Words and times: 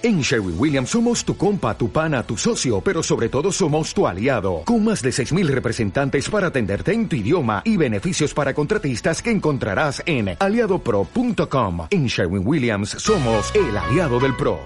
En 0.00 0.20
Sherwin 0.20 0.54
Williams 0.56 0.90
somos 0.90 1.24
tu 1.24 1.36
compa, 1.36 1.76
tu 1.76 1.90
pana, 1.90 2.22
tu 2.22 2.36
socio, 2.36 2.80
pero 2.80 3.02
sobre 3.02 3.28
todo 3.28 3.50
somos 3.50 3.92
tu 3.92 4.06
aliado, 4.06 4.62
con 4.64 4.84
más 4.84 5.02
de 5.02 5.10
6.000 5.10 5.48
representantes 5.48 6.30
para 6.30 6.46
atenderte 6.48 6.92
en 6.92 7.08
tu 7.08 7.16
idioma 7.16 7.62
y 7.64 7.76
beneficios 7.76 8.32
para 8.32 8.54
contratistas 8.54 9.20
que 9.20 9.32
encontrarás 9.32 10.00
en 10.06 10.36
aliadopro.com. 10.38 11.88
En 11.90 12.06
Sherwin 12.06 12.46
Williams 12.46 12.90
somos 12.90 13.52
el 13.56 13.76
aliado 13.76 14.20
del 14.20 14.36
PRO. 14.36 14.60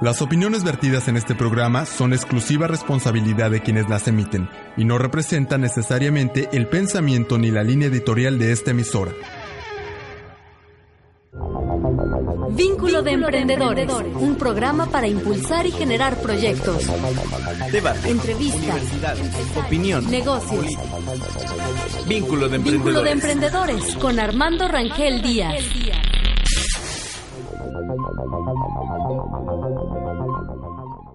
Las 0.00 0.22
opiniones 0.22 0.62
vertidas 0.62 1.08
en 1.08 1.16
este 1.16 1.34
programa 1.34 1.84
son 1.84 2.12
exclusiva 2.12 2.68
responsabilidad 2.68 3.50
de 3.50 3.62
quienes 3.62 3.88
las 3.88 4.06
emiten 4.06 4.48
y 4.76 4.84
no 4.84 4.98
representan 4.98 5.60
necesariamente 5.60 6.48
el 6.52 6.68
pensamiento 6.68 7.36
ni 7.36 7.50
la 7.50 7.64
línea 7.64 7.88
editorial 7.88 8.38
de 8.38 8.52
esta 8.52 8.70
emisora. 8.70 9.12
Vínculo 12.54 13.02
de 13.02 13.12
Emprendedores, 13.12 13.90
un 14.20 14.36
programa 14.36 14.86
para 14.86 15.08
impulsar 15.08 15.66
y 15.66 15.70
generar 15.70 16.16
proyectos. 16.16 16.86
Debate. 17.70 18.10
Entrevistas. 18.10 18.82
Opinión. 19.64 20.10
Negocios. 20.10 20.66
Vínculo 22.06 22.48
de 22.50 22.56
Emprendedores. 22.56 22.72
Vínculo 22.72 23.02
de 23.02 23.10
Emprendedores 23.10 23.96
con 23.96 24.18
Armando 24.20 24.68
Rangel 24.68 25.22
Díaz. 25.22 25.64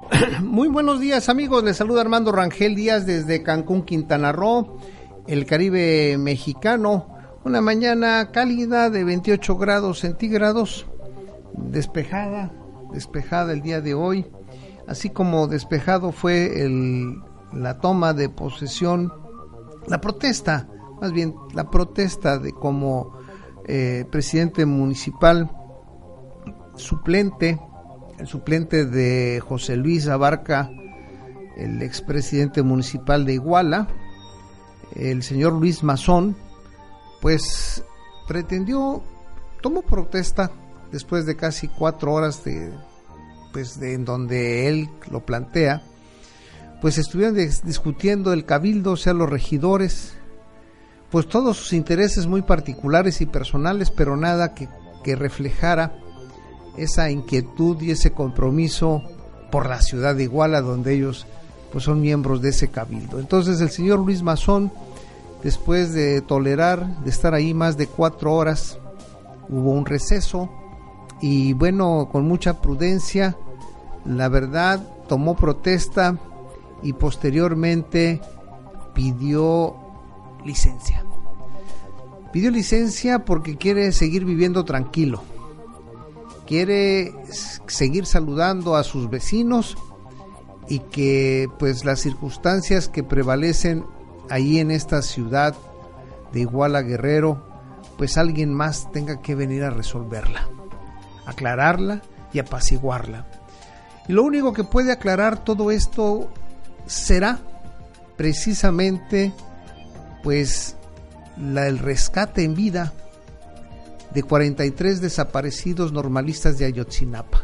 Muy 0.41 0.67
buenos 0.69 0.99
días 0.99 1.30
amigos, 1.30 1.63
les 1.63 1.77
saluda 1.77 2.02
Armando 2.02 2.31
Rangel 2.31 2.73
Díaz 2.73 3.05
desde 3.05 3.44
Cancún, 3.44 3.83
Quintana 3.83 4.31
Roo, 4.31 4.80
el 5.27 5.45
Caribe 5.45 6.17
mexicano. 6.17 7.16
Una 7.44 7.61
mañana 7.61 8.31
cálida 8.31 8.89
de 8.89 9.03
28 9.03 9.58
grados 9.58 9.99
centígrados, 9.99 10.88
despejada, 11.57 12.52
despejada 12.91 13.53
el 13.53 13.61
día 13.61 13.81
de 13.81 13.93
hoy, 13.93 14.25
así 14.88 15.09
como 15.09 15.47
despejado 15.47 16.11
fue 16.11 16.63
el, 16.63 17.22
la 17.52 17.80
toma 17.80 18.13
de 18.13 18.30
posesión, 18.30 19.11
la 19.88 20.00
protesta, 20.00 20.67
más 21.02 21.11
bien 21.11 21.35
la 21.53 21.69
protesta 21.69 22.38
de 22.39 22.53
como 22.53 23.17
eh, 23.66 24.05
presidente 24.09 24.66
municipal 24.66 25.52
suplente, 26.75 27.59
el 28.19 28.28
suplente 28.28 28.85
de 28.85 29.41
José 29.45 29.75
Luis 29.75 30.08
Abarca, 30.08 30.69
el 31.55 31.81
expresidente 31.81 32.61
municipal 32.61 33.25
de 33.25 33.33
Iguala, 33.33 33.88
el 34.95 35.23
señor 35.23 35.53
Luis 35.53 35.83
Mazón, 35.83 36.35
pues 37.22 37.83
pretendió, 38.28 39.02
tomó 39.61 39.81
protesta 39.81 40.52
después 40.91 41.25
de 41.25 41.35
casi 41.35 41.67
cuatro 41.67 42.13
horas 42.13 42.43
de, 42.43 42.71
pues 43.53 43.80
de 43.80 43.93
en 43.93 44.05
donde 44.05 44.67
él 44.67 44.89
lo 45.09 45.25
plantea, 45.25 45.81
pues 46.81 46.97
estuvieron 46.97 47.35
discutiendo 47.35 48.33
el 48.33 48.45
cabildo, 48.45 48.91
o 48.91 48.97
sea, 48.97 49.13
los 49.13 49.29
regidores, 49.29 50.13
pues 51.09 51.27
todos 51.27 51.57
sus 51.57 51.73
intereses 51.73 52.27
muy 52.27 52.41
particulares 52.41 53.21
y 53.21 53.25
personales, 53.25 53.91
pero 53.91 54.16
nada 54.16 54.53
que, 54.53 54.69
que 55.03 55.16
reflejara 55.16 55.97
esa 56.77 57.09
inquietud 57.09 57.81
y 57.81 57.91
ese 57.91 58.11
compromiso 58.11 59.01
por 59.51 59.67
la 59.67 59.81
ciudad 59.81 60.16
de 60.16 60.23
Iguala, 60.23 60.61
donde 60.61 60.94
ellos 60.94 61.25
pues 61.72 61.83
son 61.83 62.01
miembros 62.01 62.41
de 62.41 62.49
ese 62.49 62.69
cabildo. 62.69 63.19
Entonces 63.19 63.59
el 63.61 63.69
señor 63.69 63.99
Luis 63.99 64.22
Mazón, 64.22 64.72
después 65.44 65.94
de 65.94 66.22
tolerar, 66.22 67.03
de 67.03 67.09
estar 67.09 67.33
ahí 67.33 67.53
más 67.53 67.77
de 67.77 67.88
cuatro 67.88 68.33
horas, 68.33 68.77
hubo 69.49 69.72
un 69.72 69.85
receso 69.85 70.49
y 71.21 71.53
bueno, 71.53 72.09
con 72.11 72.27
mucha 72.27 72.61
prudencia, 72.61 73.37
la 74.05 74.29
verdad, 74.29 74.87
tomó 75.07 75.35
protesta 75.35 76.17
y 76.83 76.93
posteriormente 76.93 78.21
pidió 78.93 79.75
licencia. 80.45 81.03
Pidió 82.31 82.51
licencia 82.51 83.25
porque 83.25 83.57
quiere 83.57 83.91
seguir 83.91 84.25
viviendo 84.25 84.63
tranquilo 84.66 85.23
quiere 86.47 87.13
seguir 87.67 88.07
saludando 88.07 88.75
a 88.75 88.83
sus 88.83 89.09
vecinos 89.09 89.77
y 90.67 90.79
que 90.79 91.47
pues 91.59 91.85
las 91.85 92.00
circunstancias 92.00 92.88
que 92.88 93.03
prevalecen 93.03 93.85
ahí 94.29 94.57
en 94.57 94.72
esta 94.72 95.01
ciudad 95.01 95.56
de 96.33 96.41
Iguala 96.41 96.81
Guerrero, 96.81 97.44
pues 97.97 98.17
alguien 98.17 98.53
más 98.53 98.91
tenga 98.91 99.22
que 99.22 99.35
venir 99.35 99.63
a 99.63 99.69
resolverla, 99.69 100.50
aclararla 101.27 102.01
y 102.33 102.39
apaciguarla. 102.39 103.25
Y 104.07 104.13
lo 104.13 104.23
único 104.23 104.53
que 104.53 104.63
puede 104.63 104.91
aclarar 104.91 105.43
todo 105.43 105.69
esto 105.69 106.31
será 106.88 107.39
precisamente 108.15 109.33
pues 110.23 110.75
el 111.38 111.77
rescate 111.77 112.43
en 112.43 112.55
vida 112.55 112.93
de 114.13 114.23
43 114.23 115.01
desaparecidos 115.01 115.91
normalistas 115.91 116.57
de 116.57 116.65
Ayotzinapa. 116.65 117.41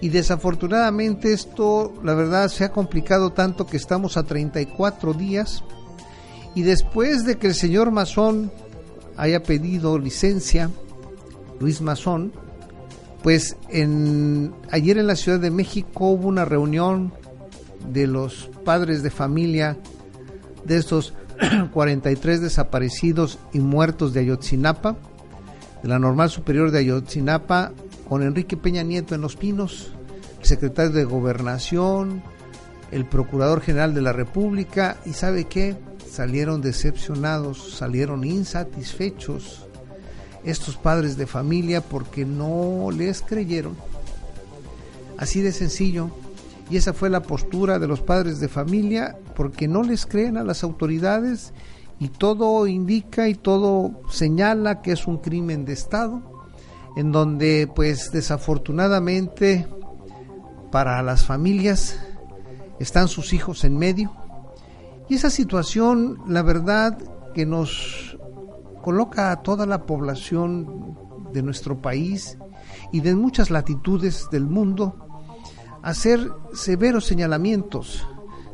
Y 0.00 0.08
desafortunadamente 0.08 1.32
esto, 1.32 1.94
la 2.02 2.14
verdad, 2.14 2.48
se 2.48 2.64
ha 2.64 2.72
complicado 2.72 3.32
tanto 3.32 3.66
que 3.66 3.76
estamos 3.76 4.16
a 4.16 4.24
34 4.24 5.14
días 5.14 5.62
y 6.54 6.62
después 6.62 7.24
de 7.24 7.38
que 7.38 7.46
el 7.46 7.54
señor 7.54 7.90
Mazón 7.90 8.50
haya 9.16 9.42
pedido 9.42 9.98
licencia, 9.98 10.70
Luis 11.60 11.80
Mazón, 11.80 12.32
pues 13.22 13.56
en, 13.68 14.52
ayer 14.70 14.98
en 14.98 15.06
la 15.06 15.16
Ciudad 15.16 15.40
de 15.40 15.50
México 15.50 16.08
hubo 16.08 16.28
una 16.28 16.44
reunión 16.44 17.12
de 17.92 18.06
los 18.06 18.50
padres 18.64 19.02
de 19.02 19.10
familia 19.10 19.78
de 20.64 20.76
estos 20.76 21.14
43 21.72 22.40
desaparecidos 22.40 23.38
y 23.52 23.60
muertos 23.60 24.12
de 24.12 24.20
Ayotzinapa 24.20 24.96
de 25.82 25.88
la 25.88 25.98
Normal 25.98 26.30
Superior 26.30 26.70
de 26.70 26.78
Ayotzinapa 26.78 27.72
con 28.08 28.22
Enrique 28.22 28.56
Peña 28.56 28.82
Nieto 28.82 29.14
en 29.14 29.20
Los 29.20 29.36
Pinos, 29.36 29.92
el 30.40 30.44
secretario 30.44 30.92
de 30.92 31.04
Gobernación, 31.04 32.22
el 32.90 33.06
Procurador 33.06 33.60
General 33.60 33.94
de 33.94 34.02
la 34.02 34.12
República 34.12 34.96
y 35.06 35.12
sabe 35.12 35.44
qué, 35.44 35.76
salieron 36.10 36.60
decepcionados, 36.60 37.76
salieron 37.76 38.24
insatisfechos 38.24 39.69
estos 40.44 40.76
padres 40.76 41.16
de 41.16 41.26
familia 41.26 41.80
porque 41.80 42.24
no 42.24 42.90
les 42.90 43.22
creyeron. 43.22 43.76
Así 45.18 45.40
de 45.40 45.52
sencillo. 45.52 46.10
Y 46.70 46.76
esa 46.76 46.92
fue 46.92 47.10
la 47.10 47.22
postura 47.22 47.78
de 47.78 47.88
los 47.88 48.00
padres 48.00 48.40
de 48.40 48.48
familia 48.48 49.16
porque 49.34 49.68
no 49.68 49.82
les 49.82 50.06
creen 50.06 50.36
a 50.36 50.44
las 50.44 50.62
autoridades 50.62 51.52
y 51.98 52.08
todo 52.08 52.66
indica 52.66 53.28
y 53.28 53.34
todo 53.34 54.02
señala 54.10 54.80
que 54.80 54.92
es 54.92 55.06
un 55.06 55.18
crimen 55.18 55.64
de 55.64 55.74
Estado, 55.74 56.22
en 56.96 57.12
donde 57.12 57.70
pues 57.74 58.12
desafortunadamente 58.12 59.66
para 60.70 61.02
las 61.02 61.26
familias 61.26 61.98
están 62.78 63.08
sus 63.08 63.32
hijos 63.34 63.64
en 63.64 63.76
medio. 63.76 64.12
Y 65.08 65.16
esa 65.16 65.28
situación, 65.28 66.22
la 66.28 66.42
verdad, 66.42 66.96
que 67.34 67.44
nos 67.44 68.16
coloca 68.82 69.32
a 69.32 69.42
toda 69.42 69.66
la 69.66 69.86
población 69.86 70.96
de 71.32 71.42
nuestro 71.42 71.80
país 71.80 72.38
y 72.92 73.00
de 73.00 73.14
muchas 73.14 73.50
latitudes 73.50 74.28
del 74.30 74.46
mundo 74.46 74.94
a 75.82 75.90
hacer 75.90 76.30
severos 76.52 77.06
señalamientos 77.06 78.06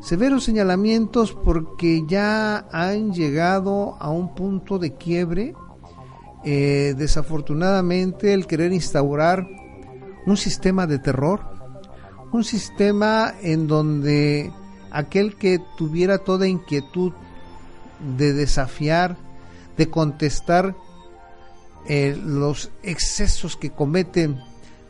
Severos 0.06 0.44
señalamientos 0.44 1.32
porque 1.32 2.04
ya 2.06 2.68
han 2.70 3.12
llegado 3.12 3.96
a 3.98 4.08
un 4.08 4.36
punto 4.36 4.78
de 4.78 4.94
quiebre. 4.94 5.52
Eh, 6.44 6.94
desafortunadamente 6.96 8.32
el 8.32 8.46
querer 8.46 8.72
instaurar 8.72 9.48
un 10.24 10.36
sistema 10.36 10.86
de 10.86 11.00
terror, 11.00 11.40
un 12.30 12.44
sistema 12.44 13.34
en 13.42 13.66
donde 13.66 14.52
aquel 14.92 15.34
que 15.34 15.60
tuviera 15.76 16.18
toda 16.18 16.46
inquietud 16.46 17.12
de 18.16 18.32
desafiar, 18.32 19.16
de 19.76 19.90
contestar 19.90 20.74
eh, 21.88 22.18
los 22.20 22.70
excesos 22.82 23.56
que 23.56 23.70
cometen 23.70 24.40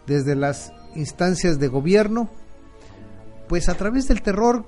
desde 0.07 0.35
las 0.35 0.73
instancias 0.95 1.59
de 1.59 1.69
gobierno, 1.69 2.31
pues 3.49 3.69
a 3.69 3.75
través 3.75 4.09
del 4.09 4.23
terror 4.23 4.65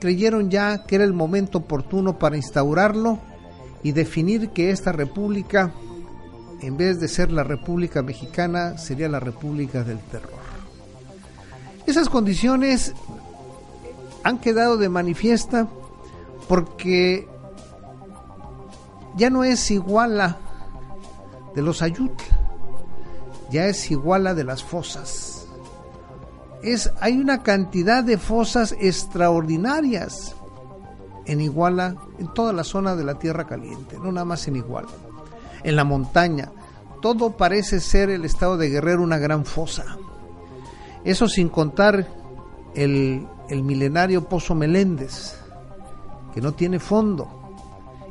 creyeron 0.00 0.50
ya 0.50 0.84
que 0.84 0.96
era 0.96 1.04
el 1.04 1.12
momento 1.12 1.58
oportuno 1.58 2.18
para 2.18 2.36
instaurarlo 2.36 3.18
y 3.82 3.92
definir 3.92 4.50
que 4.50 4.70
esta 4.70 4.92
república, 4.92 5.72
en 6.62 6.76
vez 6.76 7.00
de 7.00 7.08
ser 7.08 7.30
la 7.30 7.44
República 7.44 8.02
Mexicana, 8.02 8.76
sería 8.78 9.08
la 9.08 9.20
República 9.20 9.84
del 9.84 9.98
Terror. 9.98 10.38
Esas 11.86 12.08
condiciones 12.08 12.92
han 14.24 14.38
quedado 14.38 14.76
de 14.76 14.88
manifiesta 14.88 15.68
porque 16.48 17.26
ya 19.18 19.28
no 19.28 19.44
es 19.44 19.70
iguala 19.70 20.38
de 21.54 21.60
los 21.60 21.82
Ayutla, 21.82 22.38
ya 23.50 23.66
es 23.66 23.90
iguala 23.90 24.32
de 24.32 24.44
las 24.44 24.62
fosas, 24.62 25.48
es 26.62 26.90
hay 27.00 27.18
una 27.18 27.42
cantidad 27.42 28.02
de 28.02 28.16
fosas 28.16 28.74
extraordinarias 28.80 30.34
en 31.26 31.40
Iguala, 31.42 31.96
en 32.18 32.32
toda 32.32 32.52
la 32.52 32.64
zona 32.64 32.96
de 32.96 33.04
la 33.04 33.18
Tierra 33.18 33.46
Caliente, 33.46 33.98
no 33.98 34.10
nada 34.10 34.24
más 34.24 34.48
en 34.48 34.56
Iguala, 34.56 34.88
en 35.62 35.76
la 35.76 35.84
montaña. 35.84 36.50
Todo 37.02 37.36
parece 37.36 37.80
ser 37.80 38.08
el 38.08 38.24
estado 38.24 38.56
de 38.56 38.70
Guerrero 38.70 39.02
una 39.02 39.18
gran 39.18 39.44
fosa. 39.44 39.98
Eso 41.04 41.28
sin 41.28 41.50
contar 41.50 42.08
el, 42.74 43.26
el 43.50 43.62
milenario 43.62 44.24
Pozo 44.24 44.54
Meléndez, 44.54 45.36
que 46.32 46.40
no 46.40 46.52
tiene 46.52 46.78
fondo, 46.78 47.37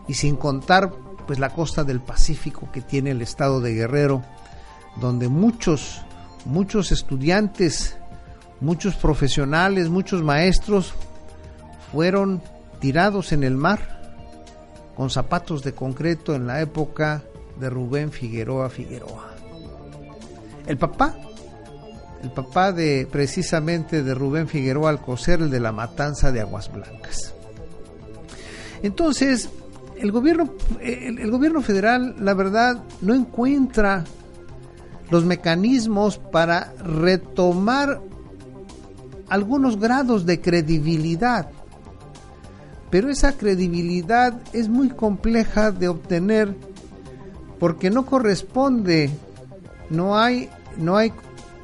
y 0.08 0.14
sin 0.14 0.36
contar 0.36 0.92
pues 1.26 1.40
la 1.40 1.50
costa 1.50 1.84
del 1.84 2.00
Pacífico 2.00 2.70
que 2.72 2.82
tiene 2.82 3.12
el 3.12 3.22
estado 3.22 3.60
de 3.60 3.74
Guerrero, 3.74 4.24
donde 4.96 5.28
muchos, 5.28 6.02
muchos 6.46 6.92
estudiantes, 6.92 7.98
muchos 8.62 8.96
profesionales, 8.96 9.90
muchos 9.90 10.24
maestros 10.24 10.94
fueron 11.92 12.42
tirados 12.80 13.32
en 13.32 13.44
el 13.44 13.56
mar 13.56 13.98
con 14.96 15.10
zapatos 15.10 15.64
de 15.64 15.74
concreto 15.74 16.34
en 16.34 16.48
la 16.48 16.62
época 16.62 17.24
de 17.60 17.70
Rubén 17.70 18.12
Figueroa 18.12 18.70
Figueroa. 18.70 19.34
El 20.66 20.78
papá, 20.78 21.16
el 22.24 22.32
papá 22.32 22.72
de 22.72 23.08
precisamente 23.12 24.04
de 24.04 24.14
Rubén 24.14 24.48
Figueroa 24.48 24.90
Alcocer, 24.90 25.42
el 25.42 25.52
de 25.52 25.60
la 25.60 25.72
matanza 25.72 26.32
de 26.32 26.42
Aguas 26.42 26.72
Blancas. 26.72 27.34
Entonces, 28.82 29.50
el 30.00 30.12
gobierno, 30.12 30.54
el, 30.82 31.32
gobierno 31.32 31.62
federal, 31.62 32.16
la 32.20 32.34
verdad, 32.34 32.84
no 33.02 33.14
encuentra 33.14 34.04
los 35.10 35.26
mecanismos 35.26 36.18
para 36.18 36.74
retomar 36.84 38.02
algunos 39.30 39.80
grados 39.80 40.26
de 40.26 40.42
credibilidad. 40.42 41.50
Pero 42.90 43.10
esa 43.10 43.38
credibilidad 43.38 44.40
es 44.54 44.70
muy 44.70 44.90
compleja 44.90 45.72
de 45.72 45.90
obtener 45.90 46.56
porque 47.60 47.90
no 47.90 48.06
corresponde, 48.06 49.10
no 49.90 50.18
hay, 50.18 50.50
no 50.78 50.96
hay 50.96 51.12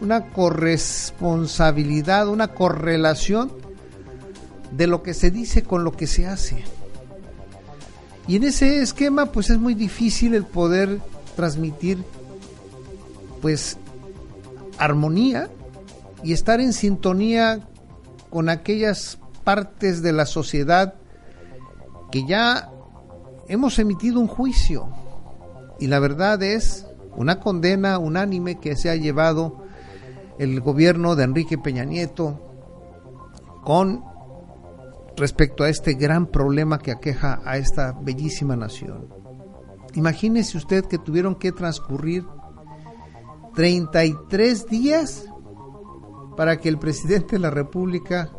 una 0.01 0.31
corresponsabilidad, 0.31 2.27
una 2.27 2.50
correlación 2.50 3.51
de 4.71 4.88
lo 4.88 5.03
que 5.03 5.13
se 5.13 5.31
dice 5.31 5.63
con 5.63 5.83
lo 5.83 5.91
que 5.94 6.07
se 6.07 6.25
hace. 6.25 6.63
Y 8.27 8.37
en 8.37 8.43
ese 8.43 8.81
esquema 8.81 9.27
pues 9.27 9.49
es 9.49 9.59
muy 9.59 9.73
difícil 9.73 10.33
el 10.33 10.45
poder 10.45 10.99
transmitir 11.35 12.03
pues 13.41 13.77
armonía 14.77 15.49
y 16.23 16.33
estar 16.33 16.61
en 16.61 16.73
sintonía 16.73 17.67
con 18.29 18.49
aquellas 18.49 19.19
partes 19.43 20.01
de 20.01 20.13
la 20.13 20.25
sociedad 20.25 20.95
que 22.11 22.25
ya 22.25 22.69
hemos 23.47 23.77
emitido 23.79 24.19
un 24.19 24.27
juicio. 24.27 24.87
Y 25.79 25.87
la 25.87 25.99
verdad 25.99 26.41
es 26.41 26.85
una 27.15 27.39
condena 27.39 27.97
unánime 27.97 28.59
que 28.59 28.75
se 28.75 28.89
ha 28.89 28.95
llevado 28.95 29.63
el 30.39 30.61
gobierno 30.61 31.15
de 31.15 31.25
Enrique 31.25 31.57
Peña 31.57 31.83
Nieto 31.83 32.39
con 33.63 34.03
respecto 35.15 35.63
a 35.63 35.69
este 35.69 35.94
gran 35.94 36.27
problema 36.27 36.80
que 36.80 36.92
aqueja 36.92 37.42
a 37.45 37.57
esta 37.57 37.92
bellísima 37.92 38.56
nación. 38.56 39.07
Imagínese 39.94 40.57
usted 40.57 40.86
que 40.86 40.98
tuvieron 40.98 41.36
que 41.36 41.51
transcurrir 41.51 42.25
33 43.56 44.68
días 44.68 45.25
para 46.36 46.57
que 46.57 46.69
el 46.69 46.80
presidente 46.80 47.36
de 47.36 47.39
la 47.39 47.51
República, 47.51 48.31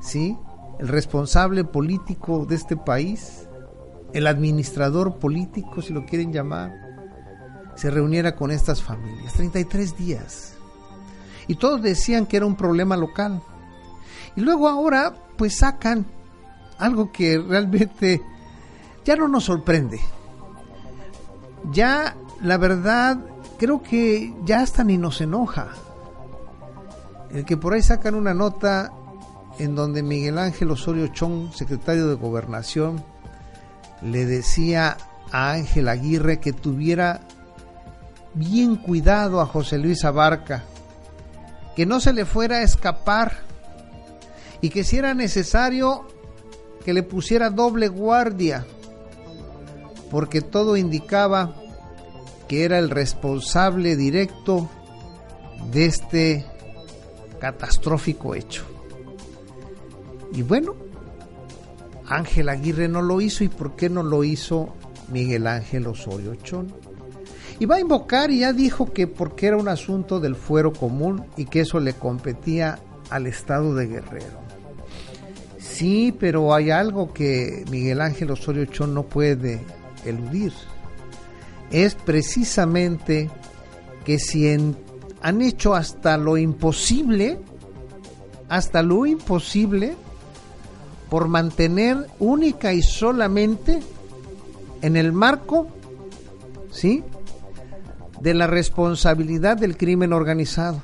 sí, 0.00 0.36
el 0.78 0.88
responsable 0.88 1.64
político 1.64 2.44
de 2.44 2.56
este 2.56 2.76
país, 2.76 3.48
el 4.12 4.26
administrador 4.26 5.18
político, 5.18 5.80
si 5.80 5.92
lo 5.92 6.04
quieren 6.04 6.32
llamar, 6.32 6.72
se 7.76 7.90
reuniera 7.90 8.36
con 8.36 8.50
estas 8.50 8.82
familias. 8.82 9.32
33 9.34 9.96
días. 9.96 10.54
Y 11.46 11.54
todos 11.54 11.80
decían 11.82 12.26
que 12.26 12.36
era 12.36 12.46
un 12.46 12.56
problema 12.56 12.96
local. 12.96 13.42
Y 14.36 14.40
luego 14.40 14.68
ahora, 14.68 15.14
pues 15.36 15.58
sacan 15.58 16.06
algo 16.78 17.12
que 17.12 17.38
realmente 17.38 18.22
ya 19.04 19.16
no 19.16 19.28
nos 19.28 19.44
sorprende. 19.44 20.00
Ya, 21.72 22.16
la 22.42 22.56
verdad, 22.56 23.18
creo 23.58 23.82
que 23.82 24.34
ya 24.44 24.60
hasta 24.60 24.84
ni 24.84 24.96
nos 24.96 25.20
enoja. 25.20 25.68
El 27.30 27.44
que 27.44 27.56
por 27.56 27.74
ahí 27.74 27.82
sacan 27.82 28.14
una 28.14 28.34
nota 28.34 28.92
en 29.58 29.74
donde 29.74 30.02
Miguel 30.02 30.38
Ángel 30.38 30.70
Osorio 30.70 31.08
Chong, 31.08 31.52
secretario 31.52 32.08
de 32.08 32.14
Gobernación, 32.14 33.04
le 34.02 34.24
decía 34.24 34.96
a 35.30 35.52
Ángel 35.52 35.88
Aguirre 35.88 36.40
que 36.40 36.52
tuviera 36.52 37.20
bien 38.34 38.76
cuidado 38.76 39.40
a 39.40 39.46
José 39.46 39.78
Luis 39.78 40.04
Abarca, 40.04 40.64
que 41.76 41.86
no 41.86 42.00
se 42.00 42.12
le 42.12 42.24
fuera 42.24 42.56
a 42.56 42.62
escapar 42.62 43.49
y 44.60 44.70
que 44.70 44.84
si 44.84 44.98
era 44.98 45.14
necesario 45.14 46.06
que 46.84 46.92
le 46.92 47.02
pusiera 47.02 47.50
doble 47.50 47.88
guardia, 47.88 48.66
porque 50.10 50.40
todo 50.40 50.76
indicaba 50.76 51.54
que 52.48 52.64
era 52.64 52.78
el 52.78 52.90
responsable 52.90 53.96
directo 53.96 54.68
de 55.70 55.86
este 55.86 56.46
catastrófico 57.38 58.34
hecho. 58.34 58.64
Y 60.32 60.42
bueno, 60.42 60.74
Ángel 62.06 62.48
Aguirre 62.48 62.88
no 62.88 63.02
lo 63.02 63.20
hizo 63.20 63.44
y 63.44 63.48
por 63.48 63.76
qué 63.76 63.88
no 63.88 64.02
lo 64.02 64.24
hizo 64.24 64.74
Miguel 65.10 65.46
Ángel 65.46 65.86
Osorio 65.86 66.34
Chón. 66.36 66.72
Y 67.58 67.66
va 67.66 67.76
a 67.76 67.80
invocar 67.80 68.30
y 68.30 68.40
ya 68.40 68.52
dijo 68.52 68.92
que 68.92 69.06
porque 69.06 69.46
era 69.46 69.56
un 69.56 69.68
asunto 69.68 70.18
del 70.18 70.34
fuero 70.34 70.72
común 70.72 71.26
y 71.36 71.44
que 71.44 71.60
eso 71.60 71.78
le 71.78 71.92
competía 71.92 72.78
al 73.10 73.26
estado 73.26 73.74
de 73.74 73.86
Guerrero. 73.86 74.49
Sí, 75.80 76.14
pero 76.20 76.54
hay 76.54 76.70
algo 76.70 77.12
que 77.14 77.64
Miguel 77.70 78.02
Ángel 78.02 78.30
Osorio 78.30 78.66
Chón 78.66 78.92
no 78.92 79.04
puede 79.04 79.62
eludir 80.04 80.52
es 81.70 81.94
precisamente 81.94 83.30
que 84.04 84.18
si 84.18 84.48
han 84.50 85.42
hecho 85.42 85.74
hasta 85.74 86.16
lo 86.16 86.36
imposible, 86.36 87.38
hasta 88.48 88.82
lo 88.82 89.06
imposible, 89.06 89.94
por 91.08 91.28
mantener 91.28 92.06
única 92.18 92.72
y 92.72 92.82
solamente 92.82 93.80
en 94.82 94.96
el 94.96 95.12
marco, 95.12 95.68
¿sí? 96.70 97.02
De 98.20 98.34
la 98.34 98.46
responsabilidad 98.46 99.56
del 99.56 99.76
crimen 99.76 100.12
organizado. 100.12 100.82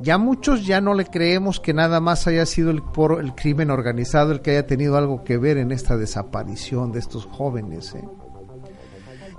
Ya 0.00 0.16
muchos 0.16 0.64
ya 0.64 0.80
no 0.80 0.94
le 0.94 1.06
creemos 1.06 1.58
que 1.58 1.74
nada 1.74 2.00
más 2.00 2.26
haya 2.26 2.46
sido 2.46 2.70
el, 2.70 2.82
por 2.82 3.20
el 3.20 3.34
crimen 3.34 3.70
organizado 3.70 4.30
el 4.30 4.40
que 4.40 4.52
haya 4.52 4.66
tenido 4.66 4.96
algo 4.96 5.24
que 5.24 5.38
ver 5.38 5.58
en 5.58 5.72
esta 5.72 5.96
desaparición 5.96 6.92
de 6.92 7.00
estos 7.00 7.26
jóvenes. 7.26 7.94
¿eh? 7.94 8.08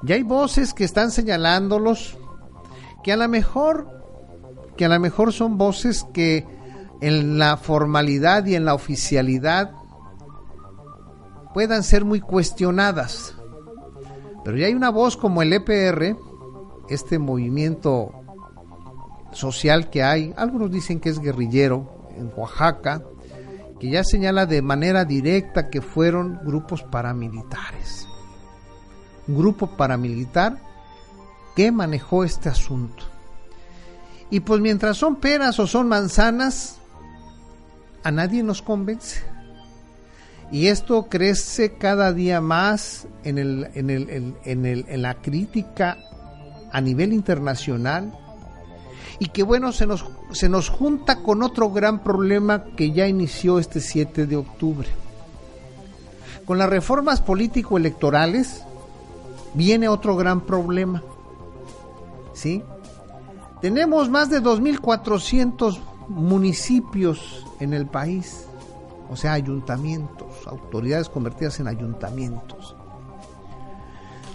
Ya 0.03 0.15
hay 0.15 0.23
voces 0.23 0.73
que 0.73 0.83
están 0.83 1.11
señalándolos 1.11 2.17
que 3.03 3.13
a 3.13 3.17
lo 3.17 3.27
mejor 3.29 3.99
que 4.75 4.85
a 4.85 4.89
lo 4.89 4.99
mejor 4.99 5.33
son 5.33 5.57
voces 5.57 6.05
que 6.13 6.45
en 7.01 7.37
la 7.37 7.57
formalidad 7.57 8.45
y 8.45 8.55
en 8.55 8.63
la 8.63 8.73
oficialidad 8.73 9.71
puedan 11.53 11.83
ser 11.83 12.05
muy 12.05 12.21
cuestionadas. 12.21 13.35
Pero 14.45 14.57
ya 14.57 14.67
hay 14.67 14.73
una 14.73 14.89
voz 14.89 15.17
como 15.17 15.41
el 15.41 15.51
EPR, 15.51 16.15
este 16.89 17.19
movimiento 17.19 18.18
social 19.31 19.89
que 19.89 20.03
hay, 20.03 20.33
algunos 20.37 20.71
dicen 20.71 20.99
que 20.99 21.09
es 21.09 21.19
guerrillero 21.19 22.09
en 22.17 22.31
Oaxaca, 22.35 23.03
que 23.79 23.89
ya 23.89 24.03
señala 24.03 24.45
de 24.45 24.61
manera 24.61 25.05
directa 25.05 25.69
que 25.69 25.81
fueron 25.81 26.39
grupos 26.43 26.83
paramilitares 26.83 28.09
grupo 29.35 29.67
paramilitar 29.67 30.57
que 31.55 31.71
manejó 31.71 32.23
este 32.23 32.49
asunto. 32.49 33.03
Y 34.29 34.41
pues 34.41 34.61
mientras 34.61 34.97
son 34.97 35.15
peras 35.17 35.59
o 35.59 35.67
son 35.67 35.87
manzanas, 35.87 36.77
a 38.03 38.11
nadie 38.11 38.43
nos 38.43 38.61
convence. 38.61 39.21
Y 40.51 40.67
esto 40.67 41.07
crece 41.09 41.77
cada 41.77 42.13
día 42.13 42.41
más 42.41 43.07
en, 43.23 43.37
el, 43.37 43.69
en, 43.73 43.89
el, 43.89 44.35
en, 44.43 44.65
el, 44.65 44.85
en 44.87 45.01
la 45.01 45.15
crítica 45.15 45.97
a 46.71 46.81
nivel 46.81 47.13
internacional. 47.13 48.17
Y 49.19 49.27
que 49.27 49.43
bueno, 49.43 49.71
se 49.71 49.85
nos, 49.85 50.05
se 50.31 50.47
nos 50.47 50.69
junta 50.69 51.21
con 51.21 51.43
otro 51.43 51.69
gran 51.71 52.03
problema 52.03 52.63
que 52.63 52.91
ya 52.91 53.07
inició 53.07 53.59
este 53.59 53.81
7 53.81 54.25
de 54.25 54.37
octubre. 54.37 54.87
Con 56.45 56.57
las 56.57 56.69
reformas 56.69 57.21
político-electorales, 57.21 58.63
viene 59.53 59.89
otro 59.89 60.15
gran 60.15 60.41
problema. 60.41 61.03
¿Sí? 62.33 62.63
Tenemos 63.61 64.09
más 64.09 64.29
de 64.29 64.41
2.400 64.41 65.79
municipios 66.07 67.45
en 67.59 67.73
el 67.73 67.87
país, 67.87 68.45
o 69.09 69.15
sea, 69.15 69.33
ayuntamientos, 69.33 70.47
autoridades 70.47 71.09
convertidas 71.09 71.59
en 71.59 71.67
ayuntamientos. 71.67 72.75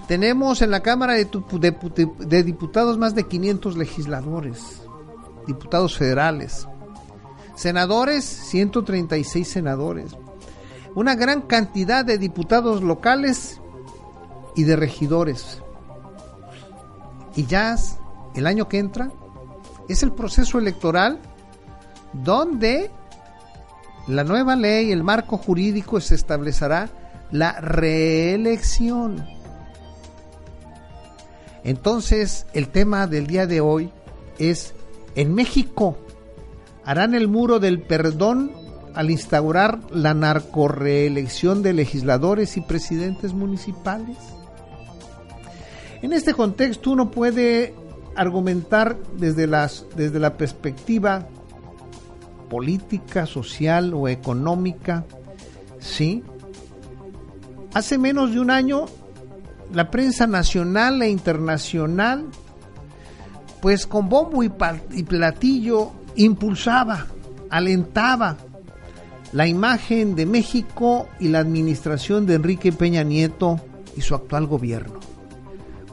Tenemos 0.09 0.61
en 0.61 0.71
la 0.71 0.81
Cámara 0.81 1.15
de, 1.15 2.43
Diputados 2.43 2.99
más 2.99 3.15
de 3.15 3.25
500 3.25 3.77
legisladores, 3.77 4.83
diputados 5.47 5.97
federales, 5.97 6.69
senadores, 7.55 8.25
136 8.25 9.49
senadores, 9.49 10.17
una 10.95 11.15
gran 11.15 11.43
cantidad 11.43 12.05
de 12.05 12.19
diputados 12.19 12.83
locales 12.83 13.61
y 14.55 14.65
de 14.65 14.77
regidores. 14.77 15.63
Y 17.35 17.47
ya 17.47 17.77
el 18.35 18.47
año 18.47 18.69
que 18.69 18.79
entra 18.79 19.11
es 19.89 20.03
el 20.03 20.13
proceso 20.13 20.59
electoral 20.59 21.19
donde 22.13 22.91
la 24.07 24.23
nueva 24.23 24.55
ley, 24.55 24.93
el 24.93 25.03
marco 25.03 25.39
jurídico 25.39 25.99
se 26.01 26.15
establecerá 26.15 26.91
la 27.31 27.61
reelección. 27.61 29.34
Entonces, 31.65 32.47
el 32.53 32.69
tema 32.69 33.07
del 33.07 33.27
día 33.27 33.47
de 33.47 33.61
hoy 33.61 33.91
es, 34.39 34.75
en 35.15 35.35
México, 35.35 35.97
¿harán 36.85 37.15
el 37.15 37.27
muro 37.27 37.59
del 37.59 37.81
perdón 37.81 38.53
al 38.95 39.11
instaurar 39.11 39.81
la 39.91 40.13
narcoreelección 40.15 41.63
de 41.63 41.73
legisladores 41.73 42.59
y 42.59 42.61
presidentes 42.61 43.33
municipales? 43.33 44.19
En 46.03 46.13
este 46.13 46.35
contexto 46.35 46.91
uno 46.91 47.11
puede 47.11 47.75
argumentar 48.15 48.99
desde, 49.17 49.47
las, 49.47 49.87
desde 49.97 50.19
la 50.19 50.37
perspectiva 50.37 51.27
política, 52.51 53.25
social 53.25 53.95
o 53.95 54.07
económica, 54.07 55.07
¿sí? 55.81 56.23
Hace 57.73 57.97
menos 57.97 58.33
de 58.33 58.41
un 58.41 58.51
año, 58.51 58.85
la 59.73 59.91
prensa 59.91 60.27
nacional 60.27 61.03
e 61.03 61.09
internacional, 61.09 62.27
pues 63.61 63.87
con 63.87 64.09
bombo 64.09 64.43
y, 64.43 64.51
platillo, 64.51 65.93
impulsaba, 66.17 67.07
alentaba 67.51 68.37
la 69.33 69.49
imagen 69.49 70.15
de 70.15 70.27
México 70.27 71.09
y 71.19 71.29
la 71.29 71.41
administración 71.41 72.27
de 72.27 72.35
Enrique 72.35 72.73
Peña 72.73 73.03
Nieto 73.03 73.59
y 73.97 74.03
su 74.03 74.15
actual 74.15 74.47
gobierno, 74.47 75.01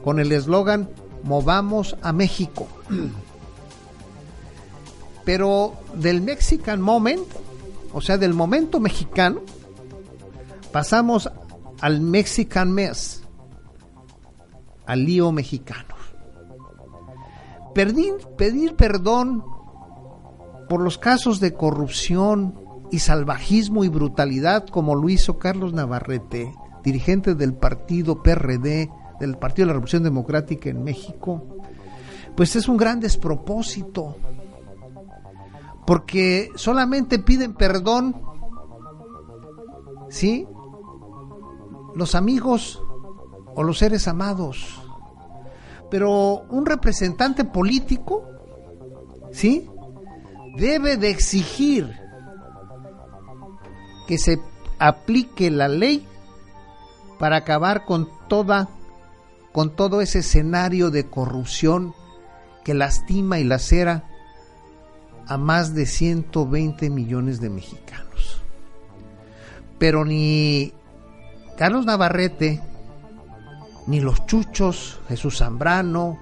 con 0.04 0.20
el 0.20 0.30
eslogan 0.32 0.88
Movamos 1.24 1.96
a 2.02 2.12
México. 2.12 2.66
Pero 5.24 5.74
del 5.94 6.20
Mexican 6.20 6.80
Moment, 6.80 7.26
o 7.92 8.00
sea, 8.00 8.18
del 8.18 8.34
momento 8.34 8.80
mexicano, 8.80 9.40
pasamos 10.72 11.30
al 11.80 12.00
Mexican 12.00 12.72
Mess, 12.72 13.21
al 14.86 15.04
lío 15.04 15.32
mexicano. 15.32 15.94
Pedir, 17.74 18.76
perdón 18.76 19.44
por 20.68 20.80
los 20.80 20.98
casos 20.98 21.40
de 21.40 21.54
corrupción 21.54 22.54
y 22.90 22.98
salvajismo 22.98 23.84
y 23.84 23.88
brutalidad 23.88 24.66
como 24.66 24.94
lo 24.94 25.08
hizo 25.08 25.38
Carlos 25.38 25.72
Navarrete, 25.72 26.52
dirigente 26.84 27.34
del 27.34 27.54
partido 27.54 28.22
PRD, 28.22 28.90
del 29.20 29.38
Partido 29.38 29.64
de 29.64 29.68
la 29.68 29.72
Revolución 29.74 30.02
Democrática 30.02 30.68
en 30.68 30.82
México, 30.82 31.42
pues 32.36 32.56
es 32.56 32.68
un 32.68 32.76
gran 32.76 33.00
despropósito 33.00 34.16
porque 35.86 36.50
solamente 36.54 37.18
piden 37.18 37.54
perdón, 37.54 38.20
¿sí? 40.08 40.46
Los 41.94 42.14
amigos 42.14 42.81
o 43.54 43.62
los 43.62 43.78
seres 43.78 44.08
amados. 44.08 44.80
Pero 45.90 46.42
un 46.48 46.64
representante 46.66 47.44
político, 47.44 48.28
¿sí? 49.32 49.68
Debe 50.56 50.96
de 50.96 51.10
exigir 51.10 51.98
que 54.06 54.18
se 54.18 54.40
aplique 54.78 55.50
la 55.50 55.68
ley 55.68 56.06
para 57.18 57.36
acabar 57.36 57.84
con 57.84 58.08
toda 58.28 58.68
con 59.52 59.76
todo 59.76 60.00
ese 60.00 60.20
escenario 60.20 60.90
de 60.90 61.08
corrupción 61.08 61.94
que 62.64 62.74
lastima 62.74 63.38
y 63.38 63.44
lacera 63.44 64.04
a 65.26 65.36
más 65.36 65.74
de 65.74 65.86
120 65.86 66.90
millones 66.90 67.40
de 67.40 67.50
mexicanos. 67.50 68.40
Pero 69.78 70.04
ni 70.04 70.72
Carlos 71.56 71.84
Navarrete, 71.84 72.60
ni 73.86 74.00
los 74.00 74.26
chuchos, 74.26 75.00
Jesús 75.08 75.38
Zambrano, 75.38 76.18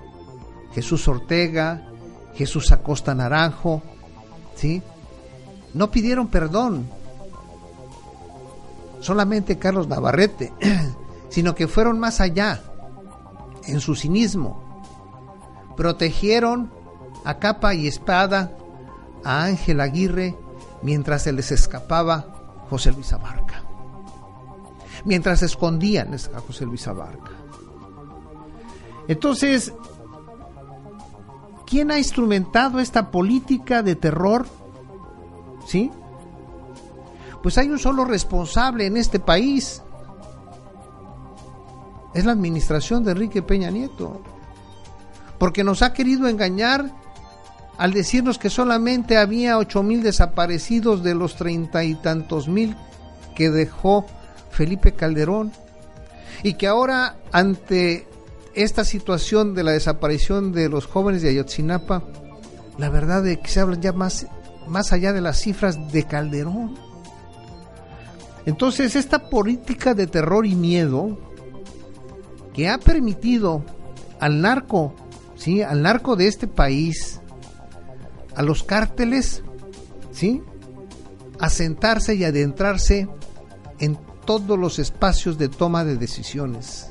Jesús 0.72 1.06
Ortega, 1.08 1.86
Jesús 2.34 2.72
Acosta 2.72 3.14
Naranjo, 3.14 3.82
¿sí? 4.54 4.82
No 5.74 5.90
pidieron 5.90 6.28
perdón. 6.28 6.88
Solamente 9.00 9.58
Carlos 9.58 9.88
Navarrete, 9.88 10.52
sino 11.28 11.54
que 11.54 11.68
fueron 11.68 11.98
más 11.98 12.20
allá 12.20 12.62
en 13.66 13.80
su 13.80 13.94
cinismo. 13.94 14.82
Protegieron 15.76 16.70
a 17.24 17.38
capa 17.38 17.74
y 17.74 17.86
espada 17.86 18.52
a 19.24 19.44
Ángel 19.44 19.80
Aguirre 19.80 20.36
mientras 20.82 21.22
se 21.22 21.32
les 21.32 21.52
escapaba 21.52 22.64
José 22.68 22.92
Luis 22.92 23.12
Abarca. 23.12 23.62
Mientras 25.04 25.42
escondían 25.42 26.14
a 26.14 26.40
José 26.40 26.66
Luis 26.66 26.86
Abarca. 26.86 27.39
Entonces, 29.09 29.73
¿quién 31.66 31.90
ha 31.90 31.99
instrumentado 31.99 32.80
esta 32.80 33.11
política 33.11 33.83
de 33.83 33.97
terror? 33.97 34.47
¿Sí? 35.66 35.90
Pues 37.42 37.59
hay 37.59 37.69
un 37.69 37.78
solo 37.78 38.04
responsable 38.04 38.87
en 38.87 38.97
este 38.97 39.19
país. 39.19 39.83
Es 42.14 42.25
la 42.25 42.33
administración 42.33 43.04
de 43.04 43.12
Enrique 43.12 43.42
Peña 43.42 43.71
Nieto. 43.71 44.21
Porque 45.38 45.64
nos 45.64 45.83
ha 45.83 45.92
querido 45.92 46.28
engañar 46.28 46.90
al 47.78 47.95
decirnos 47.95 48.38
que 48.38 48.50
solamente 48.50 49.16
había 49.16 49.57
ocho 49.57 49.83
mil 49.83 50.02
desaparecidos 50.02 51.02
de 51.02 51.14
los 51.14 51.37
treinta 51.37 51.83
y 51.83 51.95
tantos 51.95 52.47
mil 52.47 52.76
que 53.35 53.49
dejó 53.49 54.04
Felipe 54.50 54.92
Calderón 54.92 55.50
y 56.42 56.54
que 56.54 56.66
ahora 56.66 57.16
ante 57.33 58.07
esta 58.54 58.85
situación 58.85 59.54
de 59.54 59.62
la 59.62 59.73
desaparición 59.73 60.52
de 60.52 60.69
los 60.69 60.87
jóvenes 60.87 61.23
de 61.23 61.30
Ayotzinapa, 61.30 62.04
la 62.78 62.88
verdad 62.88 63.26
es 63.26 63.38
que 63.38 63.49
se 63.49 63.61
habla 63.61 63.78
ya 63.78 63.92
más, 63.92 64.26
más 64.66 64.92
allá 64.92 65.12
de 65.12 65.21
las 65.21 65.40
cifras 65.40 65.92
de 65.92 66.04
Calderón. 66.04 66.75
Entonces 68.47 68.97
esta 68.97 69.28
política 69.28 69.95
de 69.95 70.07
terror 70.07 70.47
y 70.47 70.54
miedo 70.54 71.19
que 72.54 72.69
ha 72.69 72.78
permitido 72.78 73.64
al 74.19 74.40
narco, 74.40 74.95
¿sí? 75.37 75.62
al 75.62 75.83
narco 75.83 76.16
de 76.16 76.26
este 76.26 76.47
país, 76.47 77.21
a 78.35 78.42
los 78.42 78.62
cárteles, 78.62 79.42
¿sí? 80.12 80.42
A 81.38 81.49
sentarse 81.49 82.14
y 82.14 82.25
adentrarse 82.25 83.09
en 83.78 83.99
todos 84.25 84.59
los 84.59 84.78
espacios 84.78 85.38
de 85.38 85.49
toma 85.49 85.85
de 85.85 85.97
decisiones. 85.97 86.89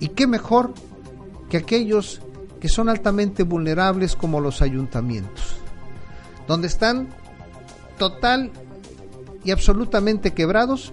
Y 0.00 0.08
qué 0.08 0.26
mejor 0.26 0.72
que 1.48 1.58
aquellos 1.58 2.20
que 2.60 2.68
son 2.68 2.88
altamente 2.88 3.42
vulnerables 3.42 4.16
como 4.16 4.40
los 4.40 4.62
ayuntamientos, 4.62 5.56
donde 6.46 6.66
están 6.66 7.08
total 7.98 8.50
y 9.44 9.50
absolutamente 9.50 10.32
quebrados 10.32 10.92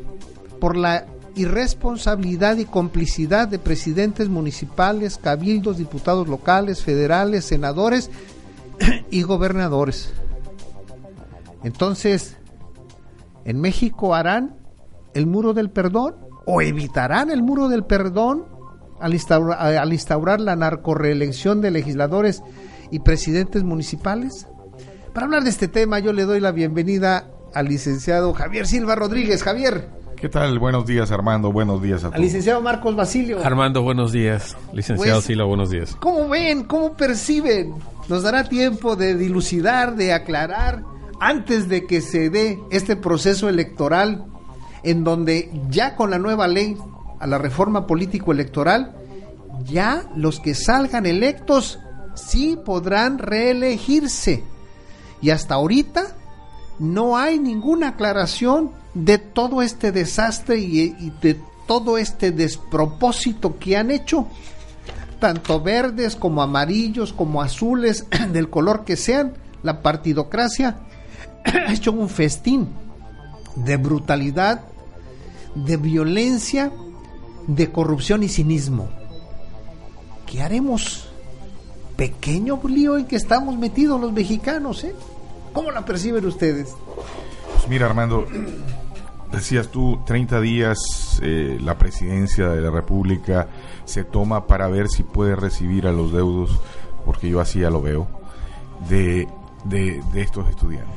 por 0.60 0.78
la 0.78 1.06
irresponsabilidad 1.36 2.58
y 2.58 2.66
complicidad 2.66 3.48
de 3.48 3.60
presidentes 3.60 4.30
municipales, 4.30 5.18
cabildos, 5.18 5.78
diputados 5.78 6.28
locales, 6.28 6.82
federales, 6.82 7.46
senadores 7.46 8.10
y 9.12 9.24
gobernadores. 9.24 10.14
Entonces, 11.64 12.38
¿en 13.44 13.60
México 13.60 14.16
harán 14.16 14.56
el 15.14 15.28
muro 15.28 15.54
del 15.54 15.70
perdón 15.70 16.16
o 16.46 16.62
evitarán 16.62 17.32
el 17.32 17.44
muro 17.44 17.68
del 17.68 17.84
perdón 17.84 18.46
al 19.00 19.14
instaurar, 19.14 19.60
al 19.78 19.94
instaurar 19.94 20.40
la 20.42 20.56
narcoreelección 20.56 21.62
de 21.62 21.72
legisladores 21.72 22.42
y 22.92 23.00
presidentes 23.00 23.64
municipales? 23.64 24.48
Para 25.14 25.26
hablar 25.26 25.44
de 25.44 25.50
este 25.50 25.68
tema, 25.68 26.00
yo 26.00 26.14
le 26.14 26.24
doy 26.24 26.40
la 26.40 26.52
bienvenida 26.52 27.28
al 27.54 27.68
licenciado 27.68 28.34
Javier 28.34 28.68
Silva 28.68 28.96
Rodríguez. 28.96 29.44
Javier. 29.44 29.90
¿Qué 30.18 30.30
tal? 30.30 30.60
Buenos 30.60 30.86
días, 30.86 31.12
Armando. 31.12 31.52
Buenos 31.52 31.82
días 31.82 32.04
a 32.04 32.08
Al 32.08 32.14
todos. 32.14 32.24
licenciado 32.26 32.62
Marcos 32.62 32.96
Basilio. 32.96 33.44
Armando, 33.44 33.82
buenos 33.84 34.12
días. 34.12 34.56
Licenciado 34.74 35.18
Pues- 35.18 35.26
Sila, 35.26 35.44
buenos 35.44 35.70
días. 35.70 35.96
¿Cómo 36.00 36.28
ven? 36.30 36.64
¿Cómo 36.64 36.96
perciben? 36.96 37.74
Nos 38.10 38.24
dará 38.24 38.44
tiempo 38.46 38.96
de 38.96 39.16
dilucidar, 39.16 39.96
de 39.96 40.14
aclarar, 40.14 40.84
antes 41.20 41.68
de 41.70 41.86
que 41.86 42.02
se 42.02 42.30
dé 42.30 42.60
este 42.72 42.96
proceso 42.96 43.50
electoral, 43.50 44.26
en 44.84 45.04
donde 45.04 45.50
ya 45.70 45.96
con 45.96 46.12
la 46.12 46.18
nueva 46.20 46.48
ley 46.48 46.78
a 47.20 47.28
la 47.28 47.38
reforma 47.38 47.88
político-electoral, 47.88 48.96
ya 49.66 50.10
los 50.16 50.40
que 50.40 50.54
salgan 50.54 51.06
electos 51.06 51.80
sí 52.16 52.58
podrán 52.64 53.18
reelegirse. 53.18 54.44
Y 55.22 55.30
hasta 55.30 55.56
ahorita 55.56 56.16
no 56.80 57.18
hay 57.18 57.40
ninguna 57.40 57.90
aclaración 57.90 58.72
de 58.94 59.18
todo 59.18 59.62
este 59.62 59.92
desastre 59.92 60.60
y, 60.60 60.96
y 61.00 61.14
de 61.22 61.40
todo 61.68 61.98
este 61.98 62.32
despropósito 62.32 63.58
que 63.58 63.78
han 63.78 63.92
hecho 63.92 64.28
tanto 65.20 65.62
verdes 65.62 66.16
como 66.16 66.42
amarillos 66.42 67.14
como 67.14 67.42
azules, 67.42 68.06
del 68.32 68.50
color 68.50 68.86
que 68.86 68.96
sean, 68.96 69.34
la 69.64 69.82
partidocracia 69.82 70.78
ha 71.46 71.74
hecho 71.74 71.92
un 71.92 72.10
festín 72.10 72.70
de 73.56 73.78
brutalidad, 73.78 74.62
de 75.56 75.78
violencia, 75.78 76.72
de 77.48 77.72
corrupción 77.72 78.24
y 78.24 78.30
cinismo. 78.30 78.90
¿Qué 80.26 80.42
haremos? 80.42 81.08
Pequeño 81.96 82.60
lío 82.68 82.98
en 82.98 83.06
que 83.06 83.16
estamos 83.16 83.58
metidos 83.58 84.00
los 84.02 84.12
mexicanos, 84.12 84.84
¿eh? 84.84 84.96
¿Cómo 85.54 85.72
la 85.72 85.86
perciben 85.86 86.26
ustedes? 86.26 86.76
Pues 87.54 87.68
mira, 87.70 87.86
Armando, 87.86 88.28
decías 89.32 89.70
tú, 89.70 90.00
30 90.06 90.42
días 90.42 90.78
eh, 91.22 91.58
la 91.62 91.78
presidencia 91.78 92.50
de 92.50 92.62
la 92.62 92.72
República 92.72 93.48
se 93.86 94.04
toma 94.04 94.48
para 94.48 94.68
ver 94.68 94.90
si 94.90 95.04
puede 95.04 95.36
recibir 95.36 95.88
a 95.88 95.92
los 95.92 96.12
deudos, 96.12 96.60
porque 97.06 97.30
yo 97.30 97.40
así 97.40 97.60
ya 97.60 97.70
lo 97.70 97.82
veo, 97.82 98.08
de, 98.90 99.28
de, 99.64 100.04
de 100.12 100.22
estos 100.22 100.50
estudiantes. 100.50 100.96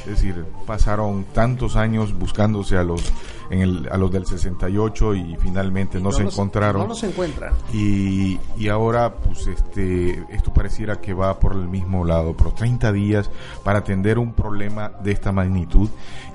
Es 0.00 0.22
decir, 0.22 0.46
pasaron 0.66 1.24
tantos 1.34 1.76
años 1.76 2.18
buscándose 2.18 2.78
a 2.78 2.84
los 2.84 3.12
en 3.50 3.60
el, 3.60 3.88
a 3.90 3.96
los 3.96 4.10
del 4.10 4.26
68 4.26 5.14
y 5.14 5.36
finalmente 5.36 6.00
no, 6.00 6.12
se 6.12 6.24
los- 6.24 6.34
encontraron. 6.34 6.82
No 6.82 6.88
los 6.88 7.02
encuentran. 7.02 7.52
Y, 7.72 8.38
y 8.56 8.68
ahora, 8.68 9.14
pues, 9.14 9.46
este, 9.46 10.24
esto 10.30 10.52
pareciera 10.52 11.00
que 11.00 11.14
va 11.14 11.38
por 11.38 11.52
el 11.52 11.68
mismo 11.68 12.04
lado, 12.04 12.34
pero 12.36 12.52
30 12.52 12.92
días 12.92 13.30
para 13.64 13.78
atender 13.80 14.18
un 14.18 14.32
problema 14.32 14.90
de 15.02 15.12
esta 15.12 15.32
magnitud. 15.32 15.88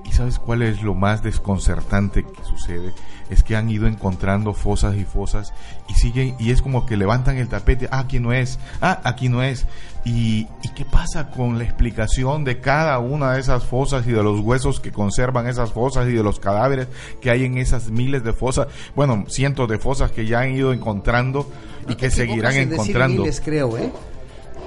¿Y 0.06 0.12
sabes 0.12 0.38
cuál 0.38 0.62
es 0.62 0.84
lo 0.84 0.94
más 0.94 1.24
desconcertante 1.24 2.24
que 2.24 2.44
sucede? 2.44 2.94
Es 3.30 3.42
que 3.42 3.56
han 3.56 3.70
ido 3.70 3.88
encontrando 3.88 4.54
fosas 4.54 4.96
y 4.96 5.06
fosas 5.06 5.54
y 5.88 5.94
siguen, 5.94 6.36
y 6.40 6.52
es 6.52 6.62
como 6.62 6.86
que 6.86 6.98
levantan 6.98 7.38
el 7.38 7.48
tapete, 7.48 7.88
ah, 7.90 8.00
aquí 8.00 8.20
no 8.20 8.34
es, 8.34 8.60
ah, 8.82 9.00
aquí 9.04 9.30
no 9.30 9.42
es. 9.42 9.66
¿Y, 10.06 10.48
¿Y 10.62 10.70
qué 10.76 10.84
pasa 10.84 11.30
con 11.30 11.58
la 11.58 11.64
explicación 11.64 12.44
de 12.44 12.60
cada 12.60 13.00
una 13.00 13.34
de 13.34 13.40
esas 13.40 13.64
fosas 13.64 14.06
y 14.06 14.12
de 14.12 14.22
los 14.22 14.42
huesos 14.42 14.82
que 14.82 14.92
conservan 14.92 15.48
esas 15.48 15.72
fosas 15.72 16.10
y 16.10 16.12
de 16.12 16.22
los 16.24 16.40
cadáveres 16.40 16.90
que 17.22 17.32
hay 17.32 17.46
en 17.46 17.58
esas 17.58 17.90
miles 17.90 18.24
de 18.24 18.34
fosas? 18.34 18.68
Bueno, 18.96 19.24
cientos 19.30 19.70
de 19.70 19.80
fosas 19.80 20.12
que 20.12 20.26
ya 20.26 20.42
han 20.42 20.52
ido 20.52 20.74
encontrando 20.74 21.50
y 21.88 21.96
que 21.96 22.12
seguirán 22.12 22.56
encontrando. 22.56 23.22
miles, 23.22 23.42
creo, 23.44 23.78
¿eh? 23.78 23.92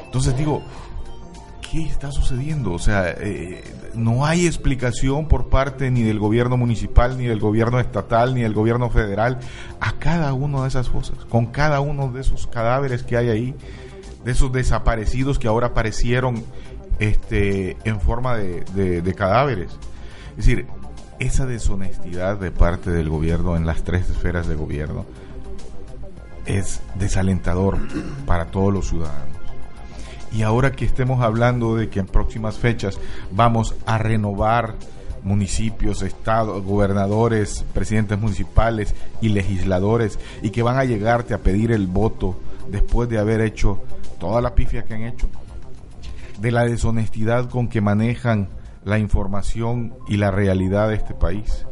Entonces 0.07 0.37
digo, 0.39 0.63
¿qué 1.71 1.85
está 1.85 2.11
sucediendo? 2.11 2.73
O 2.73 2.79
sea, 2.79 3.11
eh, 3.11 3.63
no 3.97 4.25
hay 4.27 4.47
explicación 4.47 5.27
por 5.29 5.49
parte 5.49 5.91
ni 5.91 6.03
del 6.03 6.19
gobierno 6.19 6.57
municipal, 6.57 7.17
ni 7.19 7.25
del 7.27 7.41
gobierno 7.41 7.81
estatal, 7.81 8.35
ni 8.35 8.43
del 8.43 8.55
gobierno 8.55 8.91
federal 8.91 9.39
a 9.81 9.93
cada 9.93 10.33
una 10.35 10.63
de 10.63 10.69
esas 10.69 10.89
fosas, 10.89 11.17
con 11.29 11.47
cada 11.47 11.81
uno 11.81 12.13
de 12.13 12.21
esos 12.21 12.47
cadáveres 12.47 13.03
que 13.03 13.17
hay 13.17 13.29
ahí, 13.31 13.55
de 14.25 14.33
esos 14.33 14.53
desaparecidos 14.53 15.39
que 15.39 15.49
ahora 15.49 15.69
aparecieron 15.69 16.45
este, 16.99 17.77
en 17.85 18.01
forma 18.01 18.37
de- 18.37 19.03
de 19.03 19.15
cadáveres. 19.15 19.71
Es 20.31 20.37
decir, 20.47 20.67
esa 21.19 21.47
deshonestidad 21.47 22.39
de 22.39 22.51
parte 22.51 22.91
del 22.91 23.09
gobierno 23.09 23.57
en 23.57 23.67
las 23.67 23.83
tres 23.85 24.09
esferas 24.11 24.47
de 24.49 24.55
gobierno 24.55 25.07
es 26.47 26.81
desalentador 26.95 27.79
para 28.27 28.47
todos 28.47 28.73
los 28.73 28.89
ciudadanos. 28.89 29.36
Y 30.37 30.43
ahora 30.43 30.73
que 30.73 30.85
estemos 30.85 31.23
hablando 31.23 31.77
de 31.77 31.89
que 31.89 31.99
en 31.99 32.07
próximas 32.07 32.59
fechas 32.59 33.01
vamos 33.33 33.75
a 33.87 33.97
renovar 33.97 34.75
municipios, 35.23 36.03
estados, 36.03 36.63
gobernadores, 36.63 37.65
presidentes 37.73 38.19
municipales 38.19 38.95
y 39.23 39.31
legisladores 39.31 40.19
y 40.43 40.51
que 40.51 40.63
van 40.63 40.77
a 40.77 40.85
llegarte 40.85 41.33
a 41.33 41.39
pedir 41.39 41.73
el 41.73 41.87
voto 41.87 42.39
después 42.69 43.09
de 43.09 43.19
haber 43.19 43.41
hecho 43.41 43.81
toda 44.21 44.43
la 44.43 44.55
pifia 44.55 44.85
que 44.85 44.93
han 44.93 45.05
hecho, 45.05 45.27
de 46.39 46.53
la 46.53 46.67
deshonestidad 46.67 47.49
con 47.49 47.69
que 47.69 47.81
manejan 47.81 48.51
la 48.85 48.99
información 48.99 49.95
y 50.07 50.19
la 50.19 50.31
realidad 50.31 50.91
de 50.91 50.97
este 50.97 51.15
país 51.15 51.65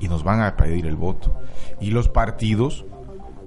y 0.00 0.08
nos 0.08 0.24
van 0.24 0.40
a 0.40 0.56
pedir 0.56 0.86
el 0.86 0.96
voto. 0.96 1.38
Y 1.78 1.90
los 1.90 2.08
partidos, 2.08 2.86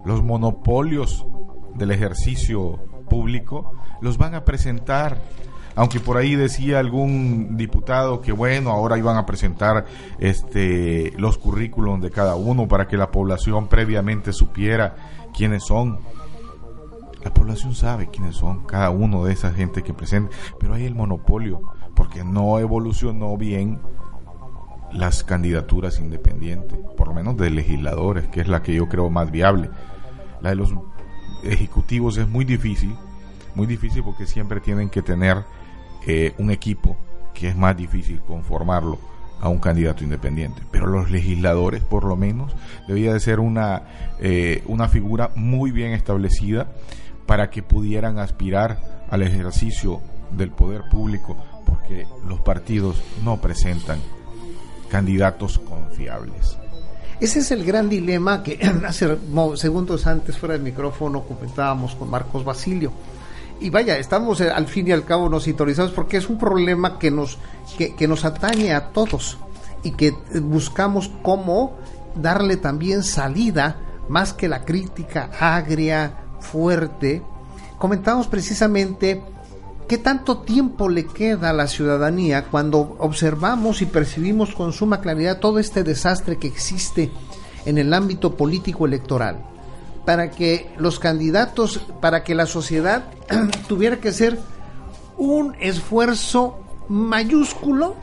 los 0.05 0.21
monopolios 0.21 1.25
del 1.73 1.89
ejercicio 1.89 2.79
público, 3.09 3.73
los 4.01 4.17
van 4.17 4.35
a 4.35 4.45
presentar. 4.45 5.17
Aunque 5.75 5.99
por 5.99 6.17
ahí 6.17 6.35
decía 6.35 6.79
algún 6.79 7.55
diputado 7.55 8.21
que 8.21 8.31
bueno, 8.31 8.71
ahora 8.71 8.97
iban 8.97 9.17
a 9.17 9.25
presentar 9.25 9.85
este 10.19 11.13
los 11.17 11.37
currículums 11.37 12.01
de 12.01 12.11
cada 12.11 12.35
uno 12.35 12.67
para 12.67 12.87
que 12.87 12.97
la 12.97 13.11
población 13.11 13.67
previamente 13.67 14.33
supiera 14.33 14.95
quiénes 15.33 15.63
son. 15.63 15.99
La 17.23 17.33
población 17.33 17.75
sabe 17.75 18.07
quiénes 18.07 18.37
son 18.37 18.65
cada 18.65 18.89
uno 18.89 19.25
de 19.25 19.33
esa 19.33 19.51
gente 19.51 19.83
que 19.83 19.93
presenta, 19.93 20.35
pero 20.59 20.73
hay 20.73 20.85
el 20.85 20.95
monopolio 20.95 21.61
porque 21.93 22.23
no 22.23 22.59
evolucionó 22.59 23.35
bien 23.37 23.79
las 24.93 25.23
candidaturas 25.23 25.99
independientes, 25.99 26.79
por 26.97 27.09
lo 27.09 27.13
menos 27.13 27.37
de 27.37 27.49
legisladores, 27.49 28.27
que 28.29 28.41
es 28.41 28.47
la 28.47 28.61
que 28.61 28.73
yo 28.73 28.87
creo 28.87 29.09
más 29.09 29.31
viable. 29.31 29.69
La 30.41 30.49
de 30.49 30.55
los 30.55 30.73
ejecutivos 31.43 32.17
es 32.17 32.27
muy 32.27 32.45
difícil, 32.45 32.95
muy 33.55 33.67
difícil 33.67 34.03
porque 34.03 34.25
siempre 34.25 34.59
tienen 34.59 34.89
que 34.89 35.01
tener 35.01 35.43
eh, 36.05 36.33
un 36.37 36.51
equipo 36.51 36.97
que 37.33 37.49
es 37.49 37.55
más 37.55 37.75
difícil 37.75 38.21
conformarlo 38.21 38.99
a 39.41 39.49
un 39.49 39.59
candidato 39.59 40.03
independiente. 40.03 40.61
Pero 40.71 40.87
los 40.87 41.11
legisladores, 41.11 41.81
por 41.81 42.03
lo 42.03 42.15
menos, 42.15 42.53
debía 42.87 43.13
de 43.13 43.19
ser 43.19 43.39
una, 43.39 43.83
eh, 44.19 44.63
una 44.67 44.87
figura 44.87 45.31
muy 45.35 45.71
bien 45.71 45.93
establecida 45.93 46.67
para 47.25 47.49
que 47.49 47.63
pudieran 47.63 48.19
aspirar 48.19 49.05
al 49.09 49.21
ejercicio 49.21 50.01
del 50.31 50.51
poder 50.51 50.83
público, 50.91 51.37
porque 51.65 52.05
los 52.27 52.39
partidos 52.41 53.01
no 53.23 53.39
presentan 53.39 53.99
candidatos 54.89 55.59
confiables. 55.59 56.57
Ese 57.19 57.39
es 57.39 57.51
el 57.51 57.65
gran 57.65 57.89
dilema 57.89 58.43
que 58.43 58.59
hace 58.87 59.17
segundos 59.55 60.07
antes 60.07 60.37
fuera 60.37 60.53
del 60.53 60.63
micrófono 60.63 61.23
comentábamos 61.23 61.95
con 61.95 62.09
Marcos 62.09 62.45
Basilio. 62.45 62.91
Y 63.59 63.69
vaya, 63.69 63.97
estamos 63.97 64.39
eh, 64.39 64.49
al 64.49 64.67
fin 64.67 64.87
y 64.87 64.91
al 64.93 65.03
cabo 65.03 65.27
nos 65.27 65.43
sintonizamos 65.43 65.91
porque 65.91 66.15
es 66.15 66.29
un 66.29 66.37
problema 66.37 66.97
que 66.97 67.11
nos, 67.11 67.37
que, 67.77 67.93
que 67.93 68.07
nos 68.07 68.23
atañe 68.23 68.73
a 68.73 68.91
todos 68.91 69.37
y 69.83 69.91
que 69.91 70.07
eh, 70.07 70.39
buscamos 70.39 71.11
cómo 71.21 71.75
darle 72.15 72.55
también 72.55 73.03
salida 73.03 73.75
más 74.07 74.33
que 74.33 74.47
la 74.47 74.63
crítica 74.63 75.29
agria, 75.39 76.13
fuerte. 76.39 77.21
Comentamos 77.77 78.27
precisamente 78.27 79.21
¿Qué 79.89 79.97
tanto 79.97 80.37
tiempo 80.41 80.87
le 80.87 81.07
queda 81.07 81.49
a 81.49 81.53
la 81.53 81.65
ciudadanía 81.65 82.45
cuando 82.45 82.95
observamos 82.99 83.81
y 83.81 83.87
percibimos 83.87 84.53
con 84.53 84.71
suma 84.71 85.01
claridad 85.01 85.39
todo 85.39 85.57
este 85.57 85.83
desastre 85.83 86.37
que 86.37 86.45
existe 86.45 87.09
en 87.65 87.79
el 87.79 87.91
ámbito 87.95 88.37
político 88.37 88.85
electoral? 88.85 89.39
Para 90.05 90.29
que 90.29 90.71
los 90.77 90.99
candidatos, 90.99 91.81
para 92.01 92.23
que 92.23 92.35
la 92.35 92.45
sociedad 92.45 93.05
tuviera 93.67 93.99
que 93.99 94.09
hacer 94.09 94.39
un 95.17 95.55
esfuerzo 95.59 96.59
mayúsculo 96.87 97.95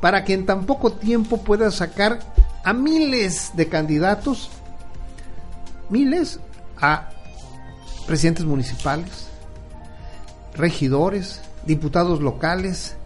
para 0.00 0.24
que 0.24 0.34
en 0.34 0.44
tan 0.44 0.66
poco 0.66 0.90
tiempo 0.90 1.44
pueda 1.44 1.70
sacar 1.70 2.18
a 2.64 2.72
miles 2.72 3.52
de 3.54 3.68
candidatos, 3.68 4.50
miles 5.88 6.40
a 6.80 7.10
presidentes 8.08 8.44
municipales, 8.44 9.28
regidores, 10.58 11.40
diputados 11.64 12.20
locales, 12.20 12.96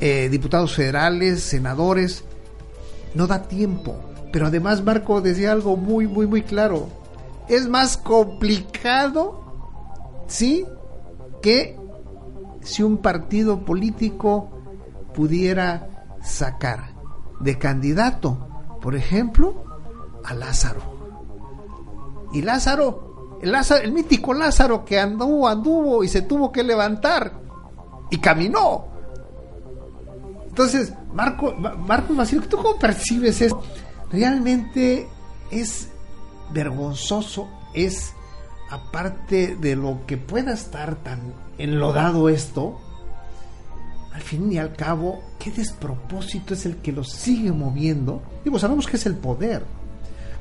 eh, 0.00 0.28
diputados 0.30 0.74
federales, 0.74 1.42
senadores. 1.42 2.24
No 3.14 3.26
da 3.26 3.42
tiempo. 3.42 3.96
Pero 4.32 4.46
además 4.46 4.82
Marco 4.82 5.20
decía 5.20 5.52
algo 5.52 5.76
muy, 5.76 6.06
muy, 6.06 6.26
muy 6.26 6.42
claro. 6.42 6.88
Es 7.48 7.68
más 7.68 7.96
complicado, 7.96 9.44
¿sí? 10.28 10.64
Que 11.42 11.76
si 12.62 12.82
un 12.82 12.98
partido 12.98 13.64
político 13.64 14.50
pudiera 15.14 15.88
sacar 16.22 16.94
de 17.40 17.58
candidato 17.58 18.46
por 18.80 18.96
ejemplo, 18.96 19.64
a 20.24 20.34
Lázaro. 20.34 20.80
Y 22.32 22.42
Lázaro, 22.42 23.09
El 23.42 23.92
mítico 23.92 24.34
Lázaro 24.34 24.84
que 24.84 24.98
anduvo, 24.98 25.48
anduvo 25.48 26.04
y 26.04 26.08
se 26.08 26.22
tuvo 26.22 26.52
que 26.52 26.62
levantar 26.62 27.32
y 28.10 28.18
caminó. 28.18 28.86
Entonces, 30.48 30.92
Marco, 31.14 31.54
Marcos 31.54 32.30
¿tú 32.48 32.56
cómo 32.58 32.78
percibes 32.78 33.40
eso? 33.40 33.62
Realmente 34.10 35.08
es 35.50 35.88
vergonzoso, 36.52 37.48
es 37.72 38.12
aparte 38.68 39.56
de 39.56 39.76
lo 39.76 40.04
que 40.06 40.16
pueda 40.16 40.52
estar 40.52 40.96
tan 40.96 41.32
enlodado 41.56 42.28
esto, 42.28 42.78
al 44.12 44.20
fin 44.20 44.52
y 44.52 44.58
al 44.58 44.74
cabo, 44.74 45.22
¿qué 45.38 45.50
despropósito 45.50 46.54
es 46.54 46.66
el 46.66 46.76
que 46.76 46.92
lo 46.92 47.04
sigue 47.04 47.52
moviendo? 47.52 48.22
Digo, 48.44 48.58
sabemos 48.58 48.86
que 48.86 48.96
es 48.96 49.06
el 49.06 49.14
poder, 49.14 49.64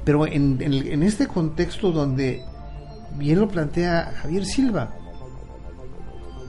pero 0.04 0.26
en, 0.26 0.58
en 0.62 1.04
este 1.04 1.28
contexto 1.28 1.92
donde 1.92 2.44
bien 3.18 3.40
lo 3.40 3.48
plantea 3.48 4.14
Javier 4.22 4.46
Silva, 4.46 4.90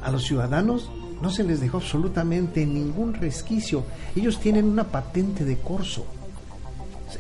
a 0.03 0.11
los 0.11 0.25
ciudadanos 0.25 0.91
no 1.21 1.31
se 1.31 1.45
les 1.45 1.61
dejó 1.61 1.79
absolutamente 1.79 2.65
ningún 2.65 3.15
resquicio. 3.15 3.85
Ellos 4.17 4.41
tienen 4.41 4.65
una 4.65 4.85
patente 4.85 5.45
de 5.45 5.59
corso. 5.59 6.07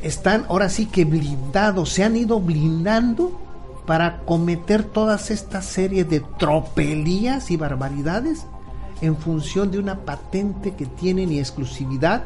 Están 0.02 0.46
ahora 0.48 0.68
sí 0.68 0.86
que 0.86 1.04
blindados, 1.04 1.90
se 1.90 2.04
han 2.04 2.16
ido 2.16 2.40
blindando 2.40 3.38
para 3.86 4.20
cometer 4.20 4.84
todas 4.84 5.30
estas 5.30 5.66
series 5.66 6.08
de 6.08 6.20
tropelías 6.38 7.50
y 7.50 7.56
barbaridades 7.56 8.46
en 9.00 9.16
función 9.16 9.70
de 9.70 9.78
una 9.78 10.00
patente 10.00 10.74
que 10.74 10.86
tienen 10.86 11.32
y 11.32 11.38
exclusividad 11.38 12.24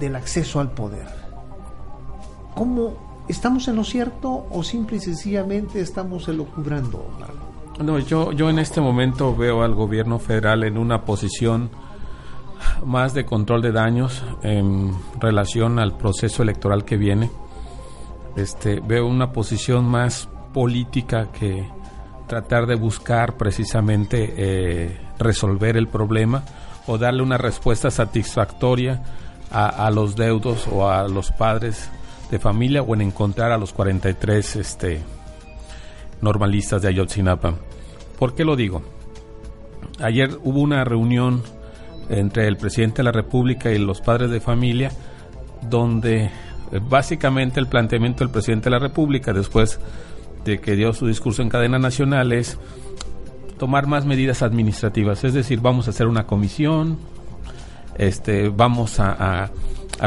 del 0.00 0.16
acceso 0.16 0.60
al 0.60 0.72
poder. 0.72 1.06
¿Cómo 2.54 3.13
estamos 3.28 3.68
en 3.68 3.76
lo 3.76 3.84
cierto 3.84 4.46
o 4.50 4.62
simple 4.62 4.98
y 4.98 5.00
sencillamente 5.00 5.80
estamos 5.80 6.28
elocubrando, 6.28 7.04
no, 7.82 7.98
yo, 7.98 8.30
yo 8.30 8.50
en 8.50 8.60
este 8.60 8.80
momento 8.80 9.34
veo 9.34 9.62
al 9.62 9.74
gobierno 9.74 10.20
federal 10.20 10.62
en 10.62 10.78
una 10.78 11.04
posición 11.04 11.70
más 12.86 13.14
de 13.14 13.24
control 13.24 13.62
de 13.62 13.72
daños 13.72 14.22
en 14.42 14.92
relación 15.18 15.80
al 15.80 15.96
proceso 15.96 16.42
electoral 16.44 16.84
que 16.84 16.96
viene. 16.96 17.30
Este, 18.36 18.80
veo 18.80 19.06
una 19.06 19.32
posición 19.32 19.84
más 19.86 20.28
política 20.52 21.30
que 21.32 21.68
tratar 22.28 22.66
de 22.66 22.76
buscar 22.76 23.36
precisamente 23.36 24.34
eh, 24.36 25.00
resolver 25.18 25.76
el 25.76 25.88
problema 25.88 26.44
o 26.86 26.96
darle 26.96 27.22
una 27.22 27.38
respuesta 27.38 27.90
satisfactoria 27.90 29.02
a, 29.50 29.88
los 29.92 30.16
deudos 30.16 30.66
o 30.66 30.88
a 30.88 31.06
los 31.06 31.30
padres 31.30 31.88
de 32.30 32.38
familia 32.38 32.82
o 32.82 32.94
en 32.94 33.02
encontrar 33.02 33.52
a 33.52 33.58
los 33.58 33.72
43 33.72 34.56
este, 34.56 35.00
normalistas 36.20 36.82
de 36.82 36.88
Ayotzinapa. 36.88 37.54
¿Por 38.18 38.34
qué 38.34 38.44
lo 38.44 38.56
digo? 38.56 38.82
Ayer 40.00 40.38
hubo 40.42 40.60
una 40.60 40.84
reunión 40.84 41.42
entre 42.08 42.48
el 42.48 42.56
presidente 42.56 42.98
de 42.98 43.04
la 43.04 43.12
República 43.12 43.70
y 43.70 43.78
los 43.78 44.00
padres 44.00 44.30
de 44.30 44.40
familia 44.40 44.90
donde 45.62 46.24
eh, 46.24 46.30
básicamente 46.82 47.60
el 47.60 47.66
planteamiento 47.66 48.24
del 48.24 48.30
presidente 48.30 48.64
de 48.64 48.70
la 48.72 48.78
República 48.78 49.32
después 49.32 49.80
de 50.44 50.60
que 50.60 50.76
dio 50.76 50.92
su 50.92 51.06
discurso 51.06 51.42
en 51.42 51.48
cadena 51.48 51.78
nacional 51.78 52.32
es 52.32 52.58
tomar 53.58 53.86
más 53.86 54.04
medidas 54.04 54.42
administrativas, 54.42 55.24
es 55.24 55.32
decir, 55.32 55.60
vamos 55.60 55.86
a 55.86 55.90
hacer 55.90 56.06
una 56.06 56.26
comisión, 56.26 56.98
este, 57.96 58.48
vamos 58.48 58.98
a, 59.00 59.44
a 59.44 59.50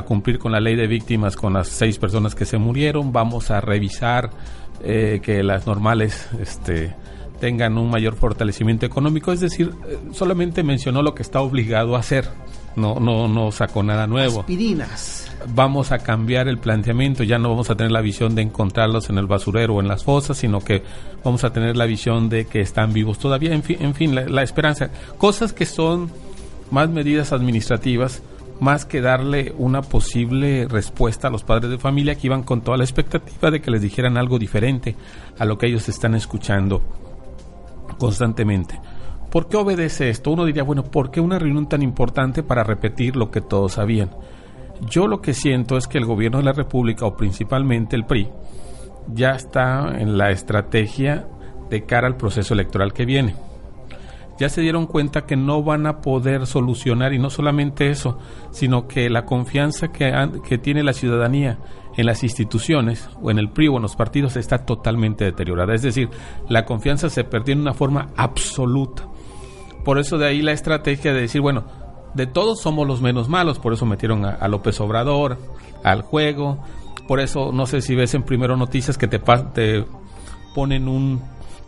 cumplir 0.03 0.39
con 0.39 0.51
la 0.51 0.59
ley 0.59 0.75
de 0.75 0.87
víctimas 0.87 1.35
con 1.35 1.53
las 1.53 1.67
seis 1.67 1.97
personas 1.97 2.35
que 2.35 2.45
se 2.45 2.57
murieron, 2.57 3.11
vamos 3.11 3.51
a 3.51 3.61
revisar 3.61 4.29
eh, 4.83 5.19
que 5.23 5.43
las 5.43 5.65
normales 5.65 6.27
este, 6.39 6.93
tengan 7.39 7.77
un 7.77 7.89
mayor 7.89 8.15
fortalecimiento 8.15 8.85
económico, 8.85 9.31
es 9.31 9.39
decir, 9.39 9.71
eh, 9.87 9.97
solamente 10.11 10.63
mencionó 10.63 11.01
lo 11.01 11.15
que 11.15 11.23
está 11.23 11.41
obligado 11.41 11.95
a 11.95 11.99
hacer, 11.99 12.29
no, 12.75 12.99
no, 12.99 13.27
no 13.27 13.51
sacó 13.51 13.81
nada 13.81 14.07
nuevo. 14.07 14.41
Aspirinas. 14.41 15.31
Vamos 15.53 15.91
a 15.91 15.99
cambiar 15.99 16.47
el 16.47 16.57
planteamiento, 16.57 17.23
ya 17.23 17.39
no 17.39 17.49
vamos 17.49 17.69
a 17.69 17.75
tener 17.75 17.91
la 17.91 18.01
visión 18.01 18.35
de 18.35 18.41
encontrarlos 18.41 19.09
en 19.09 19.17
el 19.17 19.27
basurero 19.27 19.75
o 19.75 19.81
en 19.81 19.87
las 19.87 20.03
fosas, 20.03 20.37
sino 20.37 20.59
que 20.59 20.83
vamos 21.23 21.43
a 21.43 21.53
tener 21.53 21.77
la 21.77 21.85
visión 21.85 22.29
de 22.29 22.45
que 22.45 22.59
están 22.59 22.93
vivos 22.93 23.19
todavía, 23.19 23.53
en 23.53 23.63
fin, 23.63 23.77
en 23.79 23.93
fin 23.95 24.13
la, 24.13 24.25
la 24.25 24.43
esperanza. 24.43 24.89
Cosas 25.17 25.53
que 25.53 25.65
son 25.65 26.11
más 26.69 26.89
medidas 26.89 27.31
administrativas, 27.31 28.21
más 28.59 28.85
que 28.85 29.01
darle 29.01 29.53
una 29.57 29.81
posible 29.81 30.67
respuesta 30.67 31.27
a 31.27 31.31
los 31.31 31.43
padres 31.43 31.69
de 31.69 31.77
familia 31.77 32.15
que 32.15 32.27
iban 32.27 32.43
con 32.43 32.61
toda 32.61 32.77
la 32.77 32.83
expectativa 32.83 33.51
de 33.51 33.61
que 33.61 33.71
les 33.71 33.81
dijeran 33.81 34.17
algo 34.17 34.39
diferente 34.39 34.95
a 35.37 35.45
lo 35.45 35.57
que 35.57 35.67
ellos 35.67 35.87
están 35.89 36.15
escuchando 36.15 36.81
constantemente. 37.99 38.79
¿Por 39.31 39.47
qué 39.47 39.57
obedece 39.57 40.09
esto? 40.09 40.31
Uno 40.31 40.45
diría, 40.45 40.63
bueno, 40.63 40.83
¿por 40.83 41.11
qué 41.11 41.19
una 41.19 41.37
reunión 41.37 41.67
tan 41.67 41.81
importante 41.81 42.43
para 42.43 42.63
repetir 42.63 43.15
lo 43.15 43.29
que 43.29 43.41
todos 43.41 43.73
sabían? 43.73 44.09
Yo 44.89 45.07
lo 45.07 45.21
que 45.21 45.33
siento 45.33 45.77
es 45.77 45.87
que 45.87 45.97
el 45.97 46.05
gobierno 46.05 46.37
de 46.37 46.45
la 46.45 46.53
República, 46.53 47.05
o 47.05 47.17
principalmente 47.17 47.95
el 47.95 48.05
PRI, 48.05 48.29
ya 49.13 49.31
está 49.31 49.99
en 49.99 50.17
la 50.17 50.31
estrategia 50.31 51.27
de 51.69 51.83
cara 51.85 52.07
al 52.07 52.15
proceso 52.15 52.53
electoral 52.53 52.93
que 52.93 53.05
viene 53.05 53.46
ya 54.39 54.49
se 54.49 54.61
dieron 54.61 54.85
cuenta 54.85 55.25
que 55.25 55.35
no 55.35 55.63
van 55.63 55.87
a 55.87 56.01
poder 56.01 56.45
solucionar 56.45 57.13
y 57.13 57.19
no 57.19 57.29
solamente 57.29 57.89
eso, 57.89 58.19
sino 58.51 58.87
que 58.87 59.09
la 59.09 59.25
confianza 59.25 59.91
que, 59.91 60.57
tiene 60.59 60.83
la 60.83 60.93
ciudadanía 60.93 61.59
en 61.95 62.05
las 62.05 62.23
instituciones 62.23 63.09
o 63.21 63.31
en 63.31 63.39
el 63.39 63.49
PRI 63.49 63.69
o 63.69 63.77
en 63.77 63.81
los 63.81 63.95
partidos 63.95 64.35
está 64.35 64.59
totalmente 64.59 65.25
deteriorada. 65.25 65.73
Es 65.73 65.81
decir, 65.81 66.09
la 66.47 66.65
confianza 66.65 67.09
se 67.09 67.23
perdió 67.23 67.53
en 67.53 67.61
una 67.61 67.73
forma 67.73 68.09
absoluta. 68.15 69.07
Por 69.83 69.97
eso 69.99 70.17
de 70.17 70.27
ahí 70.27 70.41
la 70.41 70.51
estrategia 70.51 71.13
de 71.13 71.21
decir, 71.21 71.41
bueno, 71.41 71.65
de 72.13 72.27
todos 72.27 72.61
somos 72.61 72.87
los 72.87 73.01
menos 73.01 73.29
malos, 73.29 73.59
por 73.59 73.73
eso 73.73 73.85
metieron 73.85 74.25
a, 74.25 74.47
López 74.47 74.79
Obrador 74.79 75.37
al 75.83 76.01
juego, 76.01 76.63
por 77.07 77.19
eso 77.19 77.51
no 77.51 77.65
sé 77.65 77.81
si 77.81 77.95
ves 77.95 78.13
en 78.13 78.23
Primero 78.23 78.57
Noticias 78.57 78.97
que 78.97 79.07
te, 79.07 79.19
te 79.53 79.85
ponen 80.53 80.87
un 80.87 81.21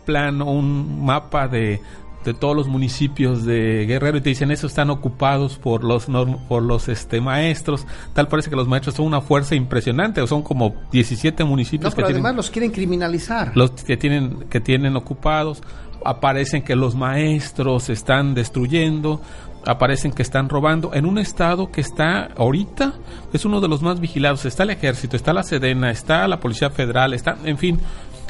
plano, 0.04 0.50
un 0.50 1.04
mapa 1.04 1.48
de 1.48 1.80
de 2.24 2.34
todos 2.34 2.54
los 2.54 2.68
municipios 2.68 3.44
de 3.44 3.86
Guerrero 3.86 4.18
y 4.18 4.20
te 4.20 4.28
dicen 4.28 4.50
eso 4.50 4.66
están 4.66 4.90
ocupados 4.90 5.56
por 5.56 5.84
los 5.84 6.06
por 6.48 6.62
los 6.62 6.88
este 6.88 7.20
maestros 7.20 7.86
tal 8.12 8.28
parece 8.28 8.50
que 8.50 8.56
los 8.56 8.68
maestros 8.68 8.96
son 8.96 9.06
una 9.06 9.20
fuerza 9.22 9.54
impresionante 9.54 10.20
o 10.20 10.26
son 10.26 10.42
como 10.42 10.74
17 10.92 11.44
municipios 11.44 11.92
no, 11.92 11.96
pero 11.96 12.08
además 12.08 12.34
los 12.34 12.50
quieren 12.50 12.70
criminalizar. 12.70 13.52
Los 13.54 13.70
que 13.70 13.96
tienen 13.96 14.48
que 14.50 14.60
tienen 14.60 14.96
ocupados 14.96 15.62
aparecen 16.04 16.62
que 16.62 16.76
los 16.76 16.94
maestros 16.94 17.88
están 17.88 18.34
destruyendo 18.34 19.20
aparecen 19.66 20.12
que 20.12 20.22
están 20.22 20.48
robando. 20.48 20.94
En 20.94 21.04
un 21.04 21.18
estado 21.18 21.70
que 21.70 21.80
está 21.80 22.28
ahorita 22.36 22.94
es 23.32 23.44
uno 23.44 23.60
de 23.60 23.68
los 23.68 23.82
más 23.82 24.00
vigilados. 24.00 24.44
Está 24.44 24.62
el 24.62 24.70
ejército 24.70 25.16
está 25.16 25.32
la 25.32 25.42
sedena 25.42 25.90
está 25.90 26.26
la 26.28 26.40
policía 26.40 26.70
federal 26.70 27.14
está 27.14 27.36
en 27.44 27.58
fin 27.58 27.78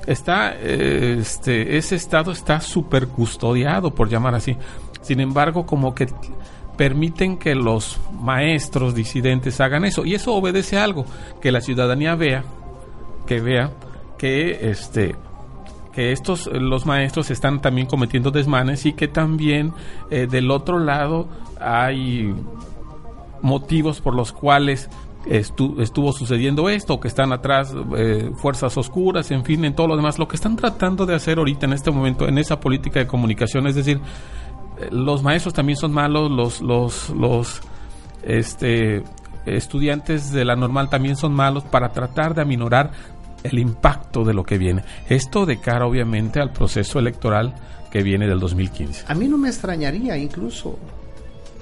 está, 0.06 0.54
este, 0.54 1.76
ese 1.76 1.96
estado 1.96 2.32
está 2.32 2.60
súper 2.60 3.08
custodiado, 3.08 3.94
por 3.94 4.08
llamar 4.08 4.34
así. 4.34 4.56
Sin 5.02 5.20
embargo, 5.20 5.66
como 5.66 5.94
que 5.94 6.08
permiten 6.76 7.36
que 7.36 7.54
los 7.54 8.00
maestros 8.20 8.94
disidentes 8.94 9.60
hagan 9.60 9.84
eso. 9.84 10.04
Y 10.04 10.14
eso 10.14 10.34
obedece 10.34 10.78
a 10.78 10.84
algo, 10.84 11.04
que 11.40 11.52
la 11.52 11.60
ciudadanía 11.60 12.14
vea, 12.14 12.44
que 13.26 13.40
vea 13.40 13.70
que 14.18 14.70
este 14.70 15.14
que 15.92 16.12
estos 16.12 16.46
los 16.46 16.86
maestros 16.86 17.30
están 17.30 17.60
también 17.60 17.86
cometiendo 17.86 18.30
desmanes 18.30 18.86
y 18.86 18.92
que 18.92 19.08
también 19.08 19.72
eh, 20.10 20.26
del 20.30 20.50
otro 20.50 20.78
lado 20.78 21.28
hay 21.60 22.34
motivos 23.42 24.00
por 24.00 24.14
los 24.14 24.32
cuales 24.32 24.88
estuvo 25.26 26.12
sucediendo 26.12 26.68
esto, 26.68 26.98
que 26.98 27.08
están 27.08 27.32
atrás 27.32 27.74
eh, 27.96 28.30
fuerzas 28.36 28.76
oscuras, 28.76 29.30
en 29.30 29.44
fin, 29.44 29.64
en 29.64 29.74
todo 29.74 29.88
lo 29.88 29.96
demás. 29.96 30.18
Lo 30.18 30.28
que 30.28 30.36
están 30.36 30.56
tratando 30.56 31.06
de 31.06 31.14
hacer 31.14 31.38
ahorita 31.38 31.66
en 31.66 31.72
este 31.74 31.90
momento, 31.90 32.26
en 32.26 32.38
esa 32.38 32.58
política 32.58 33.00
de 33.00 33.06
comunicación, 33.06 33.66
es 33.66 33.74
decir, 33.74 34.00
eh, 34.80 34.88
los 34.90 35.22
maestros 35.22 35.54
también 35.54 35.76
son 35.76 35.92
malos, 35.92 36.30
los, 36.30 36.60
los, 36.62 37.10
los 37.10 37.60
este, 38.22 39.02
estudiantes 39.46 40.32
de 40.32 40.44
la 40.44 40.56
normal 40.56 40.88
también 40.88 41.16
son 41.16 41.32
malos 41.34 41.64
para 41.64 41.90
tratar 41.90 42.34
de 42.34 42.42
aminorar 42.42 42.92
el 43.42 43.58
impacto 43.58 44.24
de 44.24 44.34
lo 44.34 44.44
que 44.44 44.58
viene. 44.58 44.84
Esto 45.08 45.46
de 45.46 45.60
cara, 45.60 45.86
obviamente, 45.86 46.40
al 46.40 46.52
proceso 46.52 46.98
electoral 46.98 47.54
que 47.90 48.02
viene 48.02 48.26
del 48.26 48.38
2015. 48.38 49.06
A 49.08 49.14
mí 49.14 49.28
no 49.28 49.36
me 49.36 49.48
extrañaría 49.48 50.16
incluso 50.16 50.78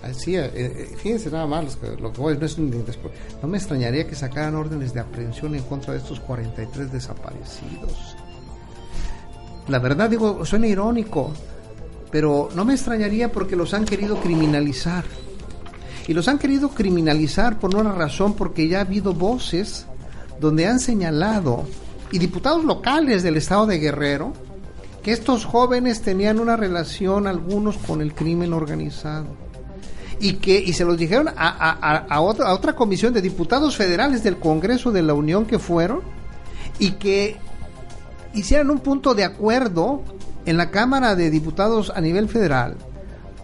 Así, 0.03 0.37
eh, 0.37 0.51
eh, 0.55 0.95
fíjense 0.97 1.31
nada 1.31 1.47
más 1.47 1.77
lo 2.01 2.13
que 2.13 2.21
voy, 2.21 2.39
no, 2.39 2.47
es 2.47 2.59
no 2.59 3.49
me 3.49 3.59
extrañaría 3.59 4.07
que 4.07 4.15
sacaran 4.15 4.55
órdenes 4.55 4.95
de 4.95 5.01
aprehensión 5.01 5.55
en 5.55 5.63
contra 5.65 5.93
de 5.93 5.99
estos 5.99 6.21
43 6.21 6.93
desaparecidos. 6.93 8.17
La 9.67 9.81
verdad 9.81 10.09
digo, 10.09 10.45
suena 10.47 10.67
irónico, 10.67 11.33
pero 12.11 12.49
no 12.55 12.65
me 12.65 12.75
extrañaría 12.75 13.31
porque 13.33 13.57
los 13.57 13.75
han 13.75 13.85
querido 13.85 14.21
criminalizar. 14.21 15.05
Y 16.07 16.15
los 16.15 16.27
han 16.29 16.39
querido 16.39 16.71
criminalizar 16.71 17.59
por 17.59 17.75
una 17.75 17.93
razón, 17.93 18.35
porque 18.35 18.67
ya 18.67 18.79
ha 18.79 18.83
habido 18.83 19.13
voces 19.13 19.85
donde 20.41 20.67
han 20.67 20.81
señalado, 20.81 21.67
y 22.11 22.19
diputados 22.19 22.65
locales 22.65 23.23
del 23.23 23.37
estado 23.37 23.67
de 23.67 23.79
Guerrero, 23.79 24.33
que 25.03 25.13
estos 25.13 25.45
jóvenes 25.45 26.01
tenían 26.01 26.39
una 26.39 26.57
relación, 26.57 27.27
algunos, 27.27 27.77
con 27.77 28.01
el 28.01 28.15
crimen 28.15 28.55
organizado. 28.55 29.48
Y 30.21 30.35
que 30.35 30.59
y 30.59 30.73
se 30.73 30.85
los 30.85 30.99
dijeron 30.99 31.29
a, 31.29 31.35
a, 31.37 31.97
a, 31.97 32.21
otra, 32.21 32.49
a 32.49 32.55
otra 32.55 32.75
comisión 32.75 33.13
de 33.13 33.23
diputados 33.23 33.77
federales 33.77 34.23
del 34.23 34.39
Congreso 34.39 34.91
de 34.91 35.03
la 35.03 35.15
Unión 35.15 35.47
que 35.47 35.59
fueron, 35.59 36.01
y 36.79 36.93
que 36.93 37.37
hicieran 38.35 38.71
un 38.71 38.81
punto 38.81 39.15
de 39.15 39.25
acuerdo 39.25 40.03
en 40.47 40.57
la 40.57 40.71
Cámara 40.71 41.15
de 41.15 41.31
Diputados 41.31 41.93
a 41.95 42.01
nivel 42.01 42.29
federal 42.29 42.77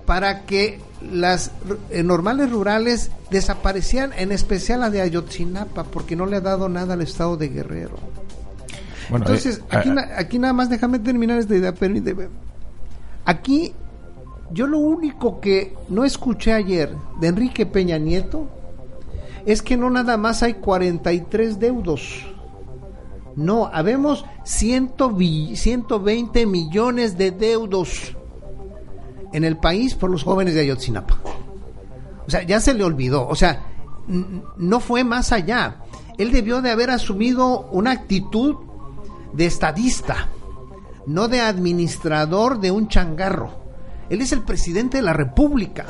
para 0.07 0.43
que 0.43 0.81
las 1.13 1.51
eh, 1.91 2.03
normales 2.03 2.51
rurales 2.51 3.11
desaparecían, 3.31 4.13
en 4.17 4.33
especial 4.33 4.81
la 4.81 4.91
de 4.91 5.01
Ayotzinapa, 5.01 5.85
porque 5.85 6.17
no 6.17 6.27
le 6.27 6.37
ha 6.37 6.41
dado 6.41 6.69
nada 6.69 6.95
al 6.95 7.03
estado 7.03 7.37
de 7.37 7.49
Guerrero. 7.49 7.97
Entonces, 9.11 9.59
eh, 9.59 9.63
aquí, 9.71 9.91
eh, 9.91 10.15
aquí 10.17 10.39
nada 10.39 10.53
más 10.53 10.71
déjame 10.71 10.99
terminar 10.99 11.39
esta 11.39 11.55
idea. 11.55 11.75
Aquí, 13.25 13.75
yo 14.51 14.67
lo 14.67 14.79
único 14.79 15.41
que 15.41 15.75
no 15.89 16.05
escuché 16.05 16.53
ayer 16.53 16.95
de 17.21 17.29
Enrique 17.29 17.67
Peña 17.67 17.99
Nieto 17.99 18.49
es 19.47 19.63
que 19.63 19.77
no 19.77 19.91
nada 19.91 20.17
más 20.17 20.43
hay 20.43 20.55
43 20.55 21.59
deudos. 21.59 22.27
No, 23.37 23.69
habemos 23.73 24.25
120 24.45 26.47
millones 26.47 27.19
de 27.19 27.31
deudos 27.31 28.17
en 29.33 29.45
el 29.45 29.57
país 29.57 29.95
por 29.95 30.11
los 30.11 30.23
jóvenes 30.23 30.55
de 30.55 30.61
Ayotzinapa. 30.61 31.19
O 32.27 32.31
sea, 32.31 32.43
ya 32.43 32.61
se 32.61 32.75
le 32.75 32.85
olvidó. 32.85 33.27
O 33.29 33.35
sea, 33.35 33.67
no 34.57 34.81
fue 34.81 35.05
más 35.05 35.33
allá. 35.33 35.79
Él 36.17 36.31
debió 36.31 36.63
de 36.63 36.71
haber 36.71 36.91
asumido 36.91 37.69
una 37.73 37.91
actitud 37.91 38.57
de 39.33 39.47
estadista, 39.47 40.29
no 41.07 41.27
de 41.27 41.41
administrador 41.41 42.61
de 42.61 42.71
un 42.71 42.89
changarro. 42.89 43.64
Él 44.11 44.21
es 44.21 44.33
el 44.33 44.43
presidente 44.43 44.99
de 44.99 45.03
la 45.03 45.13
República, 45.13 45.87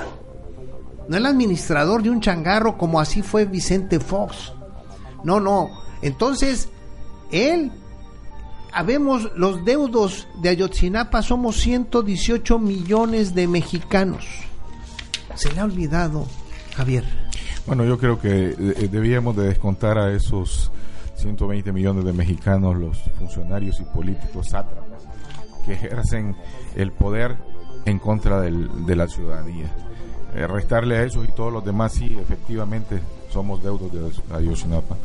no 1.09 1.16
el 1.16 1.27
administrador 1.27 2.03
de 2.03 2.11
un 2.11 2.20
changarro 2.20 2.79
como 2.79 3.00
así 3.00 3.22
fue 3.22 3.44
Vicente 3.44 4.00
Fox. 4.00 4.53
No, 5.22 5.40
no. 5.40 5.70
Entonces, 6.03 6.68
él 7.31 7.72
habemos 8.72 9.31
los 9.37 9.64
deudos 9.64 10.29
de 10.40 10.50
Ayotzinapa, 10.50 11.22
somos 11.22 11.57
118 11.61 12.59
millones 12.59 13.35
de 13.35 13.48
mexicanos. 13.48 14.27
Se 15.35 15.53
le 15.53 15.61
ha 15.61 15.64
olvidado, 15.64 16.27
Javier. 16.77 17.05
Bueno, 17.66 17.85
yo 17.85 17.98
creo 17.98 18.20
que 18.20 18.50
eh, 18.50 18.88
debíamos 18.90 19.37
de 19.37 19.44
descontar 19.44 19.98
a 19.98 20.12
esos 20.12 20.70
120 21.16 21.72
millones 21.72 22.05
de 22.05 22.12
mexicanos 22.12 22.77
los 22.77 22.98
funcionarios 23.18 23.81
y 23.81 23.85
políticos 23.85 24.48
sátrapas 24.50 25.03
que 25.64 25.72
ejercen 25.72 26.37
el 26.77 26.92
poder 26.92 27.37
en 27.84 27.98
contra 27.98 28.40
de 28.40 28.96
la 28.96 29.08
ciudadanía. 29.08 29.72
Eh, 30.34 30.46
restarle 30.46 30.96
a 30.96 31.04
esos 31.04 31.28
y 31.28 31.32
todos 31.32 31.52
los 31.52 31.64
demás, 31.64 31.92
sí, 31.92 32.16
efectivamente 32.20 33.00
somos 33.30 33.62
deudos 33.62 33.92
de 33.92 34.34
Ayotzinapa. 34.34 34.96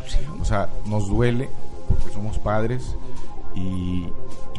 O 0.41 0.45
sea, 0.45 0.69
nos 0.85 1.07
duele 1.07 1.49
porque 1.87 2.13
somos 2.13 2.37
padres, 2.39 2.95
y, 3.55 4.07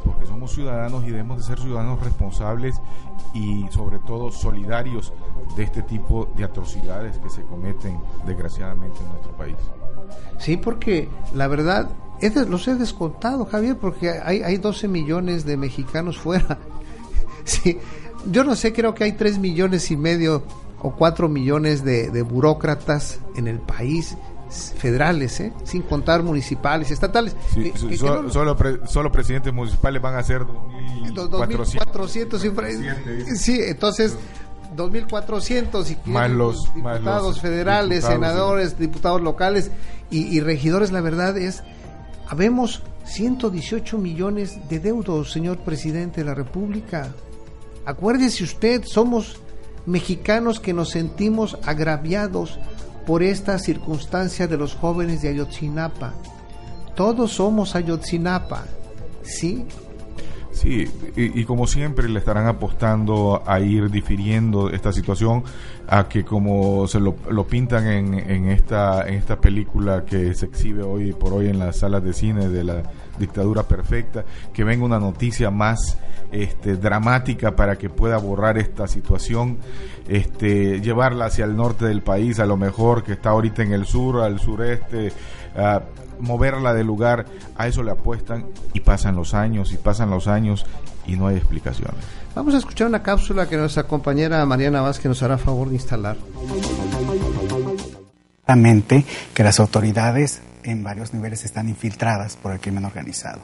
porque 0.04 0.26
somos 0.26 0.52
ciudadanos 0.52 1.04
y 1.04 1.10
debemos 1.10 1.38
de 1.38 1.44
ser 1.44 1.58
ciudadanos 1.58 2.00
responsables 2.02 2.80
y 3.34 3.66
sobre 3.70 3.98
todo 4.00 4.32
solidarios 4.32 5.12
de 5.56 5.62
este 5.62 5.82
tipo 5.82 6.28
de 6.36 6.44
atrocidades 6.44 7.18
que 7.18 7.30
se 7.30 7.42
cometen 7.42 7.98
desgraciadamente 8.26 8.98
en 9.00 9.08
nuestro 9.08 9.32
país. 9.32 9.56
Sí, 10.38 10.56
porque 10.56 11.08
la 11.34 11.46
verdad, 11.46 11.90
los 12.48 12.66
he 12.66 12.74
descontado, 12.74 13.44
Javier, 13.46 13.76
porque 13.76 14.10
hay, 14.10 14.42
hay 14.42 14.56
12 14.56 14.88
millones 14.88 15.44
de 15.44 15.56
mexicanos 15.56 16.18
fuera. 16.18 16.58
Sí, 17.42 17.78
yo 18.30 18.44
no 18.44 18.56
sé, 18.56 18.72
creo 18.72 18.94
que 18.94 19.04
hay 19.04 19.12
3 19.12 19.38
millones 19.38 19.90
y 19.90 19.96
medio 19.96 20.42
o 20.82 20.92
4 20.92 21.28
millones 21.28 21.84
de, 21.84 22.10
de 22.10 22.22
burócratas 22.22 23.20
en 23.36 23.46
el 23.46 23.60
país 23.60 24.16
federales, 24.50 25.40
¿eh? 25.40 25.52
sin 25.64 25.82
contar 25.82 26.22
municipales, 26.22 26.90
estatales. 26.90 27.36
solo, 27.96 28.56
solo, 28.86 29.12
presidentes 29.12 29.52
municipales 29.52 30.00
van 30.02 30.16
a 30.16 30.22
ser 30.22 30.42
2.400. 30.42 33.36
Sí, 33.36 33.60
entonces 33.62 34.16
2.400 34.76 35.90
y 35.90 35.96
más 36.10 36.30
los 36.30 36.72
diputados 36.74 37.40
federales, 37.40 38.04
senadores, 38.04 38.78
diputados 38.78 39.20
locales 39.20 39.70
y, 40.10 40.40
regidores, 40.40 40.90
la 40.90 41.00
verdad 41.00 41.38
es, 41.38 41.62
habemos 42.28 42.82
118 43.04 43.98
millones 43.98 44.68
de 44.68 44.80
deudos, 44.80 45.30
señor 45.30 45.58
presidente 45.58 46.22
de 46.22 46.26
la 46.26 46.34
República. 46.34 47.12
Acuérdese 47.90 48.44
usted, 48.44 48.84
somos 48.84 49.40
mexicanos 49.84 50.60
que 50.60 50.72
nos 50.72 50.90
sentimos 50.90 51.58
agraviados 51.66 52.60
por 53.04 53.24
esta 53.24 53.58
circunstancia 53.58 54.46
de 54.46 54.56
los 54.56 54.76
jóvenes 54.76 55.22
de 55.22 55.30
Ayotzinapa. 55.30 56.14
Todos 56.94 57.32
somos 57.32 57.74
Ayotzinapa, 57.74 58.64
¿sí? 59.24 59.64
Sí, 60.52 60.88
y, 61.16 61.44
como 61.44 61.66
siempre 61.66 62.08
le 62.08 62.20
estarán 62.20 62.46
apostando 62.46 63.42
a 63.44 63.58
ir 63.58 63.90
difiriendo 63.90 64.70
esta 64.70 64.92
situación 64.92 65.42
a 65.88 66.06
que 66.06 66.24
como 66.24 66.86
se 66.86 67.00
lo, 67.00 67.16
pintan 67.48 67.88
en, 67.88 68.14
en, 68.14 68.48
esta, 68.50 69.08
en 69.08 69.14
esta 69.14 69.40
película 69.40 70.04
que 70.04 70.32
se 70.34 70.46
exhibe 70.46 70.84
hoy 70.84 71.12
por 71.12 71.32
hoy 71.32 71.48
en 71.48 71.58
las 71.58 71.78
salas 71.78 72.04
de 72.04 72.12
cine 72.12 72.48
de 72.48 72.62
la 72.62 72.82
dictadura 73.20 73.62
perfecta, 73.62 74.24
que 74.52 74.64
venga 74.64 74.84
una 74.84 74.98
noticia 74.98 75.50
más 75.50 75.96
este, 76.32 76.76
dramática 76.76 77.54
para 77.54 77.76
que 77.76 77.88
pueda 77.88 78.16
borrar 78.18 78.58
esta 78.58 78.88
situación, 78.88 79.58
este, 80.08 80.80
llevarla 80.80 81.26
hacia 81.26 81.44
el 81.44 81.56
norte 81.56 81.84
del 81.84 82.02
país, 82.02 82.40
a 82.40 82.46
lo 82.46 82.56
mejor 82.56 83.04
que 83.04 83.12
está 83.12 83.30
ahorita 83.30 83.62
en 83.62 83.72
el 83.72 83.86
sur, 83.86 84.20
al 84.20 84.40
sureste, 84.40 85.12
moverla 86.20 86.74
de 86.74 86.84
lugar, 86.84 87.26
a 87.56 87.66
eso 87.66 87.82
le 87.82 87.92
apuestan 87.92 88.46
y 88.72 88.80
pasan 88.80 89.16
los 89.16 89.34
años 89.34 89.72
y 89.72 89.76
pasan 89.76 90.10
los 90.10 90.28
años 90.28 90.66
y 91.06 91.16
no 91.16 91.26
hay 91.26 91.36
explicaciones. 91.36 92.04
Vamos 92.34 92.54
a 92.54 92.58
escuchar 92.58 92.86
una 92.86 93.02
cápsula 93.02 93.48
que 93.48 93.56
nuestra 93.56 93.84
compañera 93.84 94.44
Mariana 94.46 94.82
Vázquez 94.82 95.06
nos 95.06 95.22
hará 95.22 95.38
favor 95.38 95.68
de 95.68 95.74
instalar. 95.74 96.16
que 99.34 99.44
las 99.44 99.60
autoridades 99.60 100.42
en 100.62 100.82
varios 100.82 101.12
niveles 101.14 101.44
están 101.44 101.68
infiltradas 101.68 102.36
por 102.36 102.52
el 102.52 102.60
crimen 102.60 102.84
organizado. 102.84 103.40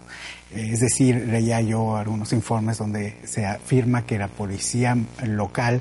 Eh, 0.54 0.70
es 0.72 0.80
decir, 0.80 1.26
leía 1.28 1.60
yo 1.60 1.96
algunos 1.96 2.32
informes 2.32 2.78
donde 2.78 3.16
se 3.24 3.46
afirma 3.46 4.06
que 4.06 4.18
la 4.18 4.28
policía 4.28 4.96
local 5.24 5.80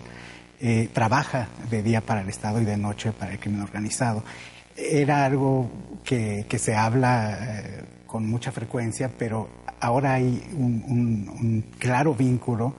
eh, 0.60 0.90
trabaja 0.94 1.50
de 1.70 1.84
día 1.84 2.02
para 2.02 2.22
el 2.22 2.30
Estado 2.30 2.62
y 2.62 2.66
de 2.66 2.78
noche 2.78 3.12
para 3.12 3.34
el 3.34 3.40
crimen 3.40 3.62
organizado. 3.62 4.24
Era 4.76 5.26
algo 5.26 5.70
que, 6.04 6.46
se 6.58 6.76
habla 6.76 7.38
eh, 7.40 7.84
con 8.06 8.30
mucha 8.30 8.52
frecuencia, 8.52 9.12
pero 9.18 9.50
ahora 9.80 10.14
hay 10.14 10.42
un 10.58 11.66
claro 11.80 12.14
vínculo 12.14 12.76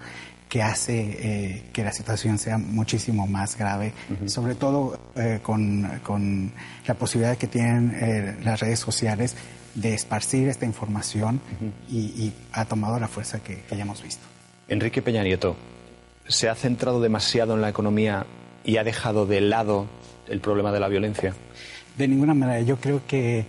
que 0.48 0.62
hace 0.62 1.00
eh, 1.00 1.62
que 1.72 1.82
la 1.82 1.92
situación 1.92 2.38
sea 2.38 2.58
muchísimo 2.58 3.26
más 3.26 3.56
grave, 3.58 3.92
sobre 4.26 4.54
todo 4.54 4.98
eh, 5.16 5.40
con, 5.42 6.52
la 6.86 6.94
posibilidad 6.94 7.36
que 7.36 7.46
tienen 7.48 7.92
eh, 7.94 8.36
las 8.44 8.60
redes 8.60 8.78
sociales 8.78 9.36
de 9.74 9.94
esparcir 9.94 10.48
esta 10.48 10.64
información 10.64 11.40
y, 11.90 12.32
ha 12.52 12.64
tomado 12.64 12.98
la 12.98 13.08
fuerza 13.08 13.40
que, 13.40 13.56
que 13.62 13.74
hayamos 13.74 14.02
visto. 14.02 14.24
Enrique 14.68 15.02
Peña 15.02 15.22
Nieto, 15.22 15.56
¿se 16.26 16.48
ha 16.48 16.54
centrado 16.54 17.00
demasiado 17.00 17.54
en 17.54 17.60
la 17.60 17.68
economía 17.68 18.26
y 18.64 18.78
ha 18.78 18.84
dejado 18.84 19.26
de 19.26 19.40
lado 19.40 19.86
el 20.28 20.40
problema 20.40 20.72
de 20.72 20.80
la 20.80 20.88
violencia? 20.88 21.34
De 21.98 22.08
ninguna 22.08 22.34
manera. 22.34 22.60
Yo 22.62 22.76
creo 22.76 23.02
que 23.06 23.46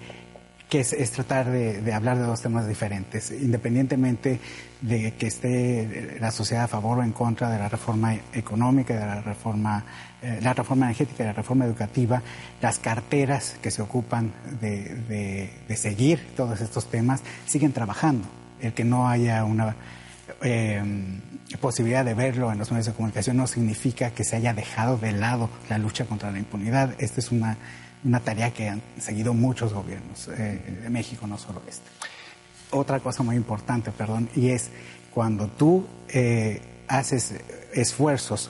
que 0.70 0.82
es, 0.82 1.12
tratar 1.12 1.50
de, 1.50 1.94
hablar 1.94 2.18
de 2.18 2.26
dos 2.26 2.42
temas 2.42 2.68
diferentes, 2.68 3.32
independientemente 3.32 4.40
de 4.82 5.14
que 5.14 5.28
esté 5.28 6.18
la 6.20 6.32
sociedad 6.32 6.66
a 6.66 6.68
favor 6.68 7.00
o 7.00 7.04
en 7.04 7.12
contra 7.12 7.50
de 7.50 7.58
la 7.58 7.70
reforma 7.70 8.16
económica, 8.34 8.94
de 8.94 9.06
la 9.06 9.22
reforma, 9.22 9.84
eh, 10.22 10.40
la 10.42 10.54
reforma 10.54 10.86
energética, 10.86 11.24
de 11.24 11.30
la 11.30 11.34
reforma 11.34 11.66
educativa, 11.66 12.22
las 12.62 12.80
carteras 12.80 13.56
que 13.62 13.72
se 13.72 13.82
ocupan 13.82 14.34
de, 14.62 15.50
seguir 15.76 16.34
todos 16.36 16.62
estos 16.62 16.90
temas 16.90 17.22
siguen 17.46 17.72
trabajando. 17.72 18.28
El 18.62 18.74
que 18.74 18.84
no 18.84 19.08
haya 19.08 19.44
una 19.46 19.76
eh, 20.42 20.82
posibilidad 21.60 22.04
de 22.04 22.14
verlo 22.14 22.52
en 22.52 22.58
los 22.58 22.72
medios 22.72 22.88
de 22.88 22.94
comunicación 22.94 23.38
no 23.38 23.48
significa 23.48 24.12
que 24.12 24.24
se 24.24 24.36
haya 24.36 24.54
dejado 24.54 24.98
de 24.98 25.12
lado 25.12 25.50
la 25.70 25.78
lucha 25.78 26.06
contra 26.06 26.32
la 26.32 26.40
impunidad. 26.40 26.94
Esta 27.00 27.20
es 27.20 27.32
una 27.32 27.58
una 28.04 28.20
tarea 28.20 28.52
que 28.52 28.70
han 28.70 28.82
seguido 29.00 29.34
muchos 29.34 29.74
gobiernos 29.74 30.30
eh, 30.30 30.80
de 30.84 30.90
México, 30.90 31.28
no 31.28 31.38
solo 31.38 31.62
este. 31.68 31.90
Otra 32.72 33.00
cosa 33.00 33.24
muy 33.24 33.36
importante, 33.36 33.92
perdón, 33.92 34.30
y 34.36 34.50
es 34.50 34.70
cuando 35.14 35.48
tú 35.48 35.86
eh, 36.10 36.62
haces 36.88 37.34
esfuerzos 37.74 38.50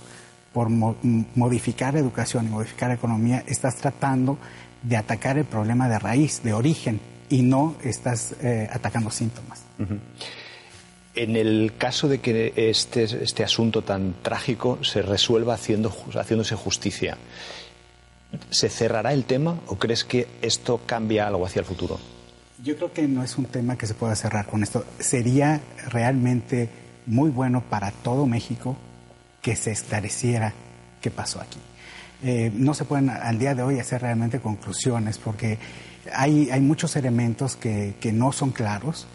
por 0.54 0.70
modificar 0.70 1.94
la 1.94 2.00
educación 2.00 2.48
y 2.48 2.50
modificar 2.50 2.92
economía, 2.92 3.44
estás 3.48 3.76
tratando 3.76 4.40
de 4.82 4.98
atacar 4.98 5.38
el 5.38 5.46
problema 5.46 5.88
de 5.88 6.00
raíz, 6.00 6.42
de 6.42 6.54
origen, 6.54 7.00
y 7.30 7.42
no 7.42 7.76
estás 7.84 8.36
eh, 8.42 8.68
atacando 8.72 9.12
síntomas. 9.12 9.62
En 11.14 11.36
el 11.36 11.74
caso 11.78 12.08
de 12.08 12.20
que 12.20 12.54
este, 12.56 13.04
este 13.04 13.44
asunto 13.44 13.84
tan 13.84 14.16
trágico 14.24 14.84
se 14.84 15.02
resuelva 15.02 15.54
haciendo, 15.54 15.94
haciéndose 16.16 16.56
justicia, 16.56 17.18
¿se 18.50 18.70
cerrará 18.70 19.14
el 19.14 19.26
tema 19.26 19.60
o 19.68 19.76
crees 19.78 20.04
que 20.04 20.28
esto 20.42 20.82
cambia 20.86 21.28
algo 21.28 21.46
hacia 21.46 21.60
el 21.60 21.66
futuro? 21.66 22.00
Yo 22.64 22.76
creo 22.76 22.92
que 22.92 23.08
no 23.08 23.24
es 23.24 23.38
un 23.38 23.46
tema 23.46 23.78
que 23.78 23.86
se 23.86 23.94
pueda 23.94 24.16
cerrar 24.16 24.48
con 24.48 24.64
esto. 24.64 24.84
Sería 25.00 25.62
realmente 25.90 26.70
muy 27.06 27.30
bueno 27.30 27.62
para 27.62 27.92
todo 27.92 28.26
México 28.26 28.76
que 29.42 29.56
se 29.56 29.72
esclareciera 29.72 30.54
qué 31.00 31.12
pasó 31.12 31.40
aquí. 31.40 31.60
Eh, 32.24 32.52
no 32.56 32.74
se 32.74 32.86
pueden 32.86 33.12
al 33.12 33.38
día 33.38 33.54
de 33.54 33.62
hoy 33.62 33.80
hacer 33.80 34.02
realmente 34.02 34.40
conclusiones 34.40 35.20
porque 35.20 35.60
hay, 36.12 36.50
hay 36.50 36.62
muchos 36.62 36.96
elementos 36.96 37.56
que, 37.56 37.94
que, 38.00 38.12
no 38.12 38.32
son 38.32 38.50
claros 38.50 39.08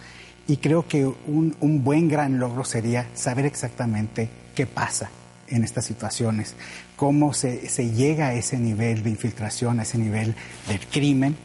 y 0.46 0.58
creo 0.58 0.86
que 0.86 1.04
un, 1.04 1.56
un 1.58 1.82
buen 1.82 2.08
gran 2.08 2.38
logro 2.38 2.64
sería 2.64 3.08
saber 3.14 3.44
exactamente 3.44 4.28
qué 4.54 4.66
pasa 4.66 5.10
en 5.48 5.64
estas 5.64 5.84
situaciones, 5.84 6.54
cómo 6.94 7.34
se, 7.34 7.68
se, 7.68 7.90
llega 7.90 8.28
a 8.28 8.34
ese 8.34 8.56
nivel 8.56 9.02
de 9.02 9.10
infiltración, 9.10 9.80
a 9.80 9.82
ese 9.82 9.98
nivel 9.98 10.36
del 10.68 10.86
crimen 10.86 11.36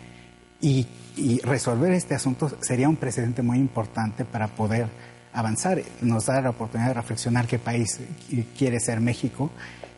y, 0.61 0.85
y 1.17 1.39
resolver 1.39 1.91
este 1.91 2.15
asunto 2.15 2.49
sería 2.61 2.87
un 2.87 2.95
precedente 2.95 3.41
muy 3.41 3.57
importante 3.57 4.25
para 4.25 4.47
poder 4.47 4.87
avanzar. 5.33 5.81
Nos 6.01 6.25
da 6.27 6.41
la 6.41 6.51
oportunidad 6.51 6.89
de 6.89 6.93
reflexionar 6.95 7.47
qué 7.47 7.59
país 7.59 7.99
quiere 8.57 8.79
ser 8.79 8.99
México 8.99 9.49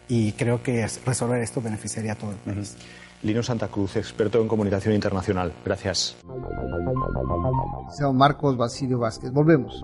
y 0.08 0.32
creo 0.34 0.64
que 0.64 0.88
resolver 1.06 1.42
esto 1.42 1.62
beneficiaría 1.62 2.14
a 2.14 2.16
todo 2.16 2.32
el 2.32 2.38
país. 2.38 2.76
Lino 3.22 3.44
Santa 3.44 3.68
Cruz, 3.68 3.98
experto 3.98 4.42
en 4.42 4.48
comunicación 4.48 4.96
internacional. 4.96 5.54
Gracias. 5.66 6.16
San 7.98 8.16
Marcos 8.16 8.56
Basilio 8.56 9.00
Vázquez. 9.00 9.32
Volvemos. 9.32 9.84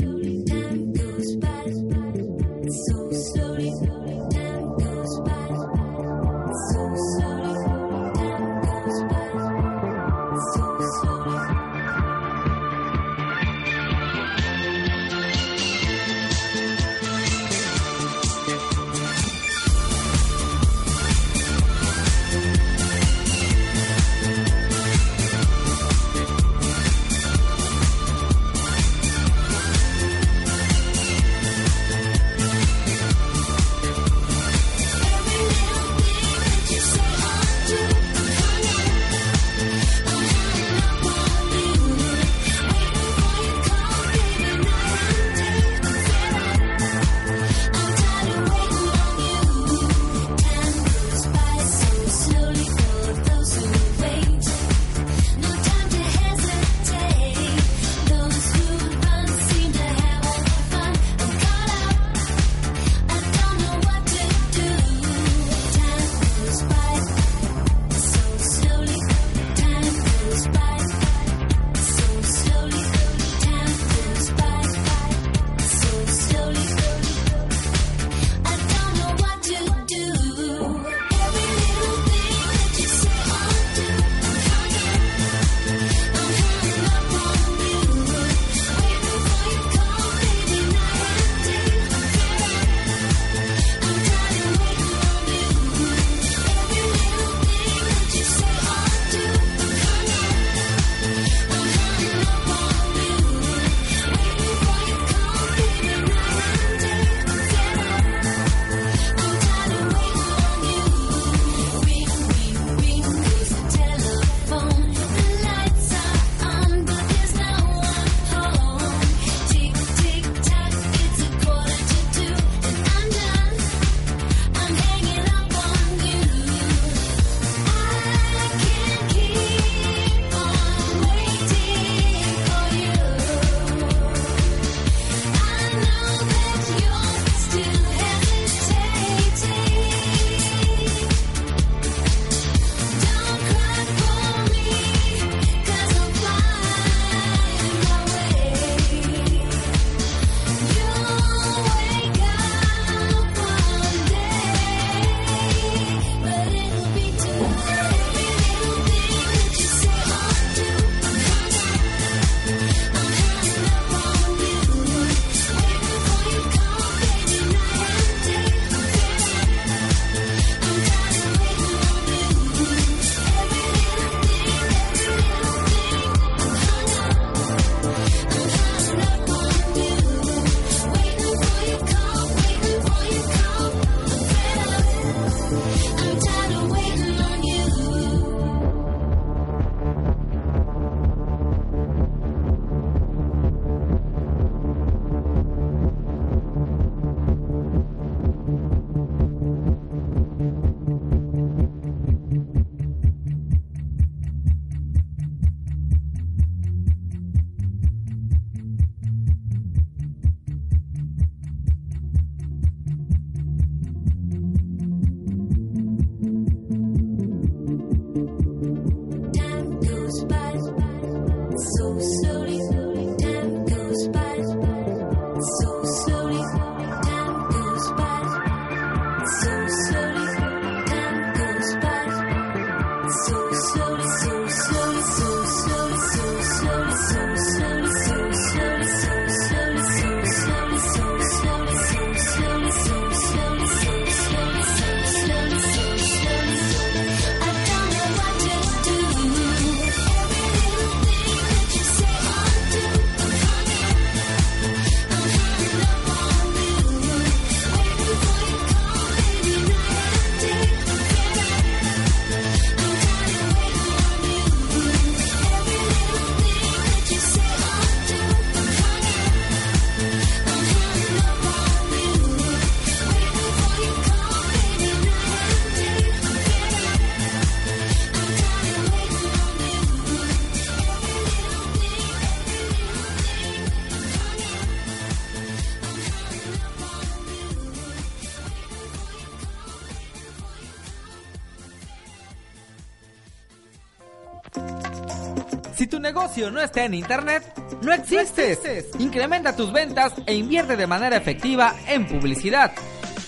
Tu 295.91 295.99
negocio 295.99 296.49
no 296.49 296.61
está 296.61 296.85
en 296.85 296.93
internet, 296.93 297.43
no 297.83 297.91
existes. 297.93 298.87
Incrementa 298.97 299.53
tus 299.55 299.71
ventas 299.73 300.13
e 300.25 300.33
invierte 300.33 300.77
de 300.77 300.87
manera 300.87 301.17
efectiva 301.17 301.75
en 301.85 302.07
publicidad. 302.07 302.71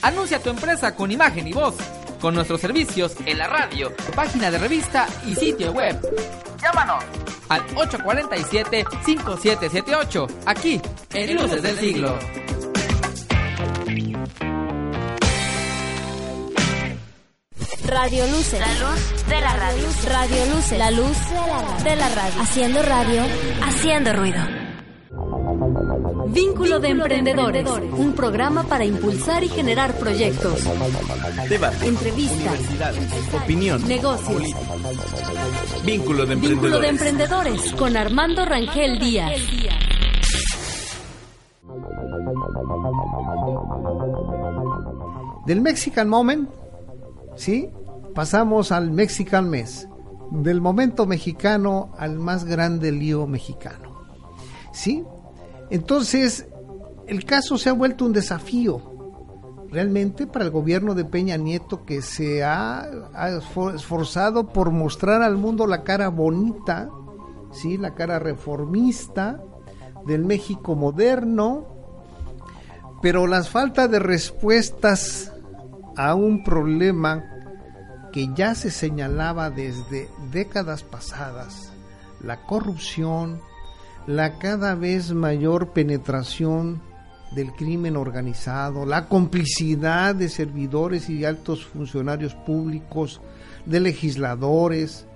Anuncia 0.01 0.41
tu 0.41 0.49
empresa 0.49 0.95
con 0.95 1.11
imagen 1.11 1.47
y 1.47 1.53
voz, 1.53 1.76
con 2.22 2.34
nuestros 2.34 2.61
servicios 2.61 3.16
en 3.26 3.38
la 3.38 3.47
radio, 3.47 3.93
página 4.16 4.49
de 4.49 4.57
revista 4.57 5.05
y 5.28 5.36
sitio 5.36 5.74
web. 5.74 5.99
Llámanos 6.61 7.03
al 7.49 7.68
847-5778, 7.76 10.30
aquí 10.45 10.82
en 11.14 11.36
Luces 11.36 11.61
del 11.61 11.78
Siglo. 11.78 12.18
Radio 17.94 18.26
Luces. 18.28 18.60
La 18.60 18.74
luz 18.80 19.28
de 19.30 19.39
la 19.41 19.56
radio. 19.56 19.84
Radio 20.10 20.46
Luces. 20.56 20.80
La 20.80 20.91
luz 20.91 21.18
de 21.84 21.96
la 21.96 22.10
radio. 22.10 22.41
Haciendo 22.41 22.82
radio. 22.82 23.22
Haciendo 23.64 24.14
ruido. 24.14 24.41
Vínculo 26.28 26.80
de 26.80 26.89
Emprendedores, 26.89 27.66
un 27.96 28.14
programa 28.14 28.64
para 28.64 28.84
impulsar 28.86 29.44
y 29.44 29.50
generar 29.50 29.94
proyectos, 29.94 30.64
Debate. 31.48 31.86
entrevistas, 31.88 32.60
Opinión. 33.44 33.88
negocios. 33.88 34.41
Vínculo 35.84 36.26
de 36.26 36.36
Vínculo 36.36 36.80
de 36.80 36.88
emprendedores. 36.88 36.89
Emprendedores 36.89 37.74
con 37.74 37.96
Armando 37.96 38.46
Rangel 38.46 38.98
Díaz. 38.98 39.39
Del 45.46 45.62
Mexican 45.62 46.10
Moment, 46.10 46.50
¿sí? 47.36 47.70
Pasamos 48.14 48.72
al 48.72 48.91
Mexican 48.91 49.49
Mes. 49.49 49.88
Del 50.32 50.61
momento 50.61 51.05
mexicano 51.05 51.91
al 51.97 52.18
más 52.18 52.45
grande 52.45 52.91
lío 52.91 53.28
mexicano. 53.28 53.91
¿Sí? 54.72 55.03
Entonces, 55.70 56.47
el 57.07 57.26
caso 57.26 57.57
se 57.57 57.70
ha 57.70 57.74
vuelto 57.74 58.05
un 58.05 58.14
desafío 58.14 58.82
realmente 59.70 60.28
para 60.28 60.45
el 60.45 60.51
gobierno 60.51 60.93
de 60.93 61.05
Peña 61.05 61.36
Nieto 61.38 61.84
que 61.84 62.01
se 62.03 62.43
ha, 62.43 62.82
ha 62.82 63.30
esfor- 63.32 63.76
esforzado 63.76 64.47
por 64.47 64.70
mostrar 64.72 65.24
al 65.24 65.36
mundo 65.36 65.66
la 65.66 65.84
cara 65.84 66.09
bonita, 66.09 66.89
¿sí? 67.51 67.78
la 67.78 67.95
cara 67.95 68.20
reformista 68.20 69.41
del 70.05 70.26
México 70.26 70.76
moderno, 70.76 71.66
pero 73.01 73.26
las 73.28 73.49
falta 73.49 73.88
de 73.88 73.99
respuestas 73.99 75.34
a 75.95 76.14
un 76.16 76.43
problema 76.43 77.24
que 78.14 78.30
ya 78.34 78.55
se 78.55 78.70
señalaba 78.70 79.49
desde 79.49 80.07
décadas 80.32 80.84
pasadas, 80.84 81.74
la 82.22 82.45
corrupción, 82.45 83.41
la 84.07 84.38
cada 84.38 84.76
vez 84.76 85.11
mayor 85.14 85.74
penetración 85.74 86.82
del 87.36 87.51
crimen 87.53 87.97
organizado, 87.97 88.86
la 88.86 89.07
complicidad 89.07 90.14
de 90.14 90.30
servidores 90.30 91.09
y 91.09 91.26
altos 91.26 91.66
funcionarios 91.66 92.36
públicos, 92.36 93.20
de 93.66 93.80
legisladores. 93.80 95.07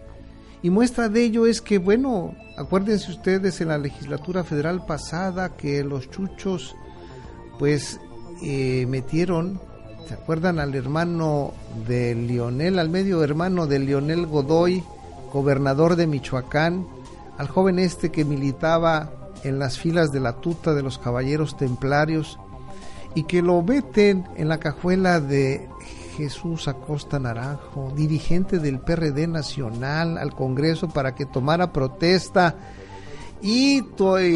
Y 0.63 0.69
muestra 0.69 1.09
de 1.09 1.23
ello 1.23 1.45
es 1.45 1.61
que, 1.61 1.77
bueno, 1.77 2.33
acuérdense 2.57 3.11
ustedes 3.11 3.61
en 3.61 3.67
la 3.67 3.77
legislatura 3.77 4.43
federal 4.43 4.85
pasada 4.85 5.55
que 5.55 5.83
los 5.83 6.09
chuchos 6.09 6.75
pues 7.59 7.99
eh, 8.41 8.85
metieron, 8.87 9.59
¿se 10.07 10.13
acuerdan 10.13 10.59
al 10.59 10.73
hermano 10.75 11.53
de 11.85 12.15
Lionel, 12.15 12.79
al 12.79 12.89
medio 12.89 13.23
hermano 13.23 13.67
de 13.67 13.79
Lionel 13.79 14.25
Godoy, 14.25 14.83
gobernador 15.33 15.95
de 15.95 16.07
Michoacán, 16.07 16.87
al 17.37 17.47
joven 17.47 17.77
este 17.77 18.09
que 18.09 18.23
militaba 18.23 19.11
en 19.43 19.59
las 19.59 19.77
filas 19.77 20.11
de 20.11 20.21
la 20.21 20.33
tuta 20.33 20.73
de 20.73 20.81
los 20.81 20.97
caballeros 20.97 21.57
templarios 21.57 22.39
y 23.15 23.23
que 23.23 23.41
lo 23.41 23.61
meten 23.61 24.25
en 24.37 24.47
la 24.47 24.59
cajuela 24.59 25.19
de 25.19 25.67
Jesús 26.15 26.67
Acosta 26.67 27.19
Naranjo, 27.19 27.91
dirigente 27.95 28.59
del 28.59 28.79
PRD 28.79 29.27
nacional 29.27 30.17
al 30.17 30.33
Congreso 30.33 30.87
para 30.87 31.15
que 31.15 31.25
tomara 31.25 31.73
protesta 31.73 32.55
y, 33.41 33.81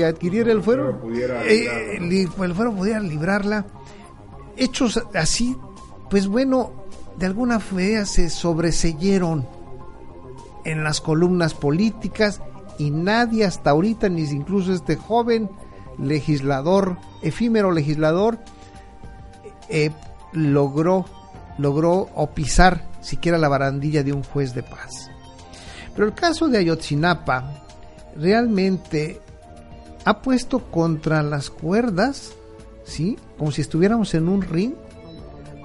adquirir 0.03 0.49
el 0.49 0.61
fuero, 0.61 1.01
eh, 1.47 1.97
el 1.97 2.53
fuero 2.53 2.73
pudiera 2.75 2.99
librarla. 2.99 3.65
Hechos 4.61 5.01
así, 5.15 5.57
pues 6.11 6.27
bueno, 6.27 6.71
de 7.17 7.25
alguna 7.25 7.59
manera 7.71 8.05
se 8.05 8.29
sobreseyeron 8.29 9.47
en 10.65 10.83
las 10.83 11.01
columnas 11.01 11.55
políticas 11.55 12.41
y 12.77 12.91
nadie 12.91 13.43
hasta 13.43 13.71
ahorita, 13.71 14.07
ni 14.07 14.21
incluso 14.21 14.71
este 14.71 14.97
joven 14.97 15.49
legislador, 15.97 16.97
efímero 17.23 17.71
legislador, 17.71 18.37
eh, 19.67 19.89
logró, 20.31 21.05
logró 21.57 22.09
o 22.13 22.29
pisar 22.29 22.87
siquiera 23.01 23.39
la 23.39 23.49
barandilla 23.49 24.03
de 24.03 24.13
un 24.13 24.23
juez 24.23 24.53
de 24.53 24.61
paz. 24.61 25.09
Pero 25.95 26.05
el 26.05 26.13
caso 26.13 26.49
de 26.49 26.59
Ayotzinapa 26.59 27.65
realmente 28.15 29.19
ha 30.05 30.21
puesto 30.21 30.69
contra 30.69 31.23
las 31.23 31.49
cuerdas, 31.49 32.33
¿sí? 32.83 33.17
Como 33.37 33.51
si 33.51 33.61
estuviéramos 33.61 34.13
en 34.13 34.27
un 34.29 34.41
ring 34.41 34.73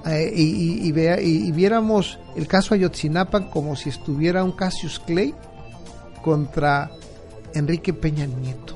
eh, 0.06 0.32
y, 0.34 0.92
vea- 0.92 1.20
y- 1.20 1.50
viéramos 1.52 2.18
el 2.36 2.46
caso 2.46 2.74
Ayotzinapa 2.74 3.50
como 3.50 3.74
si 3.76 3.88
estuviera 3.88 4.44
un 4.44 4.52
Cassius 4.52 4.98
Clay 5.00 5.34
contra 6.22 6.90
Enrique 7.54 7.92
Peña 7.92 8.26
Nieto. 8.26 8.74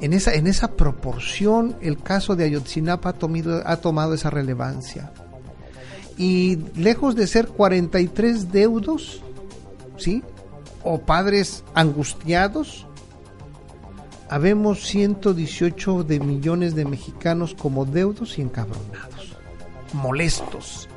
En 0.00 0.12
esa, 0.12 0.34
en 0.34 0.46
esa 0.46 0.72
proporción, 0.72 1.76
el 1.80 1.98
caso 2.02 2.34
de 2.36 2.44
Ayotzinapa 2.44 3.10
ha, 3.10 3.12
tomido- 3.14 3.62
ha 3.64 3.76
tomado 3.76 4.14
esa 4.14 4.30
relevancia. 4.30 5.12
Y 6.16 6.56
lejos 6.76 7.16
de 7.16 7.26
ser 7.26 7.48
43 7.48 8.52
deudos, 8.52 9.22
¿sí? 9.96 10.22
O 10.82 10.98
padres 11.00 11.64
angustiados, 11.74 12.86
habemos 14.28 14.84
118 14.86 16.04
de 16.04 16.20
millones 16.20 16.74
de 16.74 16.84
mexicanos 16.84 17.54
como 17.54 17.84
deudos 17.84 18.38
y 18.38 18.42
encabronados, 18.42 19.36
molestos, 19.92 20.88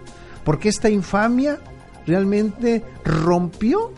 porque 0.43 0.69
esta 0.69 0.89
infamia 0.89 1.59
realmente 2.05 2.83
rompió 3.03 3.91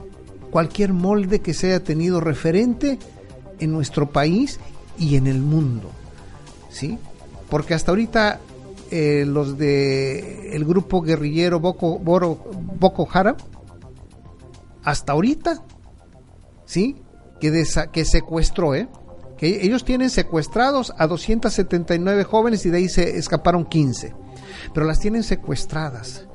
cualquier 0.52 0.94
molde 0.94 1.42
que 1.42 1.54
se 1.54 1.68
haya 1.68 1.84
tenido 1.84 2.20
referente 2.20 2.98
en 3.60 3.72
nuestro 3.72 4.10
país 4.10 4.60
y 4.98 5.16
en 5.16 5.28
el 5.28 5.40
mundo, 5.42 5.92
¿sí? 6.70 6.98
Porque 7.50 7.74
hasta 7.76 7.92
ahorita 7.92 8.40
eh, 8.92 9.26
los 9.28 9.58
de 9.60 10.56
el 10.56 10.66
grupo 10.66 11.02
guerrillero 11.02 11.60
Boko, 11.60 12.00
Boro- 12.00 12.40
Boko 12.80 13.08
Haram, 13.14 13.36
hasta 14.84 15.14
ahorita, 15.14 15.62
¿sí? 16.66 16.96
Que, 17.40 17.52
desa- 17.52 17.92
que 17.92 18.06
secuestró, 18.06 18.74
¿eh? 18.76 18.88
Que 19.40 19.66
ellos 19.66 19.86
tienen 19.86 20.10
secuestrados 20.10 20.94
a 20.98 21.08
279 21.08 22.26
jóvenes 22.26 22.66
y 22.66 22.70
de 22.70 22.78
ahí 22.78 22.90
se 22.90 23.18
escaparon 23.18 23.66
15, 23.66 24.14
pero 24.74 24.86
las 24.86 25.00
tienen 25.00 25.24
secuestradas. 25.24 26.28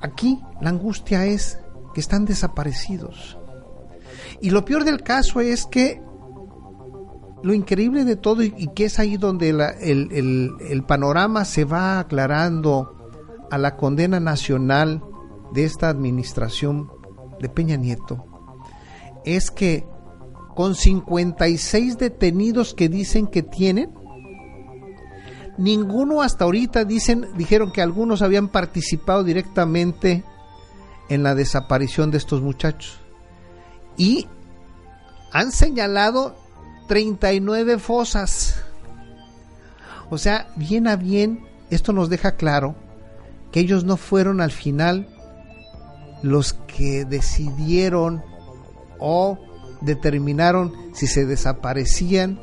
Aquí 0.00 0.40
la 0.60 0.70
angustia 0.70 1.26
es 1.26 1.58
que 1.94 2.00
están 2.00 2.24
desaparecidos. 2.24 3.38
Y 4.40 4.50
lo 4.50 4.64
peor 4.64 4.84
del 4.84 5.02
caso 5.02 5.40
es 5.40 5.66
que 5.66 6.02
lo 7.42 7.54
increíble 7.54 8.04
de 8.04 8.16
todo 8.16 8.42
y, 8.42 8.68
que 8.74 8.86
es 8.86 8.98
ahí 8.98 9.16
donde 9.16 9.50
el 9.50 10.84
panorama 10.86 11.44
se 11.44 11.64
va 11.64 12.00
aclarando 12.00 12.96
a 13.50 13.58
la 13.58 13.76
condena 13.76 14.18
nacional 14.20 15.02
de 15.52 15.64
esta 15.64 15.88
administración 15.88 16.90
de 17.40 17.48
Peña 17.48 17.76
Nieto, 17.76 18.24
es 19.24 19.50
que 19.50 19.86
con 20.54 20.74
56 20.74 21.98
detenidos 21.98 22.74
que 22.74 22.88
dicen 22.88 23.26
que 23.26 23.42
tienen, 23.42 23.92
ninguno 25.58 26.22
hasta 26.22 26.44
ahorita 26.44 26.84
dicen, 26.84 27.28
dijeron 27.36 27.72
que 27.72 27.82
algunos 27.82 28.22
habían 28.22 28.48
participado 28.48 29.24
directamente 29.24 30.24
en 31.08 31.22
la 31.22 31.34
desaparición 31.34 32.10
de 32.10 32.18
estos 32.18 32.40
muchachos. 32.40 32.98
Y 33.96 34.26
han 35.32 35.52
señalado 35.52 36.36
39 36.88 37.78
fosas. 37.78 38.62
O 40.08 40.18
sea, 40.18 40.50
bien 40.56 40.88
a 40.88 40.96
bien, 40.96 41.46
esto 41.70 41.92
nos 41.92 42.08
deja 42.08 42.32
claro 42.32 42.74
que 43.52 43.60
ellos 43.60 43.84
no 43.84 43.96
fueron 43.96 44.40
al 44.40 44.50
final 44.50 45.08
los 46.22 46.52
que 46.52 47.04
decidieron 47.04 48.22
o 48.98 49.38
determinaron 49.80 50.72
si 50.92 51.06
se 51.06 51.24
desaparecían, 51.26 52.40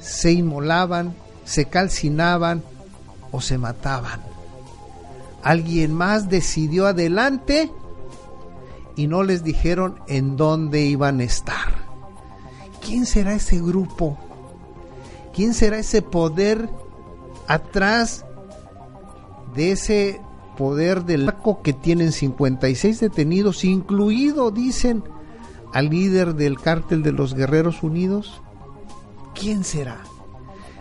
se 0.00 0.32
inmolaban, 0.32 1.14
se 1.44 1.66
calcinaban 1.66 2.62
o 3.30 3.40
se 3.40 3.58
mataban. 3.58 4.20
Alguien 5.42 5.92
más 5.92 6.28
decidió 6.28 6.86
adelante 6.86 7.70
y 8.96 9.06
no 9.06 9.22
les 9.22 9.42
dijeron 9.42 9.98
en 10.06 10.36
dónde 10.36 10.82
iban 10.82 11.20
a 11.20 11.24
estar. 11.24 11.82
¿Quién 12.84 13.06
será 13.06 13.34
ese 13.34 13.60
grupo? 13.60 14.18
¿Quién 15.34 15.54
será 15.54 15.78
ese 15.78 16.02
poder 16.02 16.68
atrás 17.48 18.24
de 19.54 19.72
ese 19.72 20.20
poder 20.56 21.04
del 21.04 21.28
arco 21.28 21.62
que 21.62 21.72
tienen 21.72 22.12
56 22.12 23.00
detenidos, 23.00 23.64
incluido, 23.64 24.50
dicen, 24.50 25.02
al 25.72 25.88
líder 25.88 26.34
del 26.34 26.60
cártel 26.60 27.02
de 27.02 27.12
los 27.12 27.34
Guerreros 27.34 27.82
Unidos? 27.82 28.40
¿Quién 29.34 29.64
será? 29.64 29.98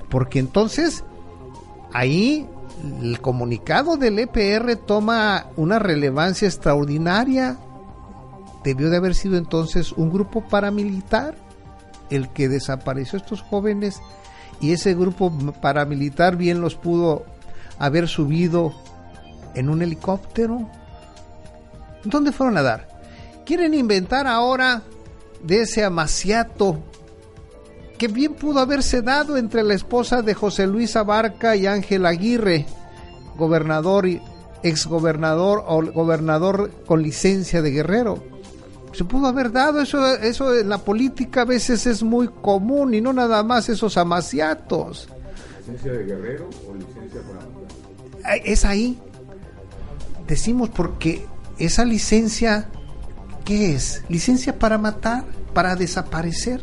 Porque 0.09 0.39
entonces 0.39 1.03
ahí 1.93 2.47
el 3.01 3.21
comunicado 3.21 3.97
del 3.97 4.19
EPR 4.19 4.75
toma 4.75 5.47
una 5.55 5.79
relevancia 5.79 6.47
extraordinaria. 6.47 7.57
Debió 8.63 8.89
de 8.89 8.97
haber 8.97 9.15
sido 9.15 9.37
entonces 9.37 9.91
un 9.93 10.11
grupo 10.11 10.41
paramilitar 10.41 11.35
el 12.09 12.29
que 12.29 12.49
desapareció 12.49 13.17
estos 13.17 13.41
jóvenes 13.41 14.01
y 14.59 14.73
ese 14.73 14.93
grupo 14.93 15.31
paramilitar 15.61 16.35
bien 16.35 16.61
los 16.61 16.75
pudo 16.75 17.25
haber 17.79 18.07
subido 18.07 18.73
en 19.55 19.69
un 19.69 19.81
helicóptero. 19.81 20.69
¿Dónde 22.03 22.31
fueron 22.31 22.57
a 22.57 22.61
dar? 22.61 22.90
Quieren 23.45 23.73
inventar 23.73 24.27
ahora 24.27 24.83
de 25.43 25.61
ese 25.61 25.83
amaciato 25.83 26.79
que 27.97 28.07
bien 28.07 28.33
pudo 28.33 28.59
haberse 28.59 29.01
dado 29.01 29.37
entre 29.37 29.63
la 29.63 29.75
esposa 29.75 30.21
de 30.21 30.33
José 30.33 30.65
Luis 30.65 30.95
Abarca 30.95 31.55
y 31.55 31.67
Ángel 31.67 32.05
Aguirre, 32.05 32.65
gobernador 33.37 34.07
y 34.07 34.21
exgobernador 34.63 35.63
o 35.67 35.83
gobernador 35.91 36.71
con 36.85 37.03
licencia 37.03 37.61
de 37.61 37.71
Guerrero. 37.71 38.23
Se 38.93 39.05
pudo 39.05 39.27
haber 39.27 39.51
dado 39.51 39.81
eso, 39.81 40.15
eso 40.15 40.57
en 40.57 40.69
la 40.69 40.79
política 40.79 41.41
a 41.41 41.45
veces 41.45 41.87
es 41.87 42.03
muy 42.03 42.27
común 42.27 42.93
y 42.93 43.01
no 43.01 43.13
nada 43.13 43.43
más 43.43 43.69
esos 43.69 43.95
amaciatos. 43.97 45.07
¿Licencia 45.59 45.91
de 45.93 46.03
Guerrero 46.03 46.49
o 46.67 46.73
licencia 46.75 47.21
para 47.21 48.35
Es 48.37 48.65
ahí. 48.65 48.99
Decimos 50.27 50.69
porque 50.69 51.25
esa 51.57 51.85
licencia, 51.85 52.69
¿qué 53.43 53.73
es? 53.73 54.03
Licencia 54.09 54.57
para 54.57 54.77
matar, 54.77 55.25
para 55.53 55.75
desaparecer 55.75 56.61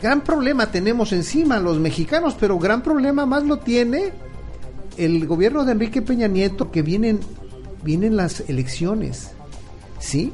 gran 0.00 0.22
problema 0.22 0.70
tenemos 0.70 1.12
encima 1.12 1.58
los 1.58 1.78
mexicanos, 1.78 2.36
pero 2.38 2.58
gran 2.58 2.82
problema 2.82 3.26
más 3.26 3.44
lo 3.44 3.58
tiene 3.58 4.12
el 4.96 5.26
gobierno 5.26 5.64
de 5.64 5.72
Enrique 5.72 6.02
Peña 6.02 6.28
Nieto, 6.28 6.70
que 6.70 6.82
vienen, 6.82 7.20
vienen 7.82 8.16
las 8.16 8.40
elecciones, 8.48 9.30
¿sí? 9.98 10.32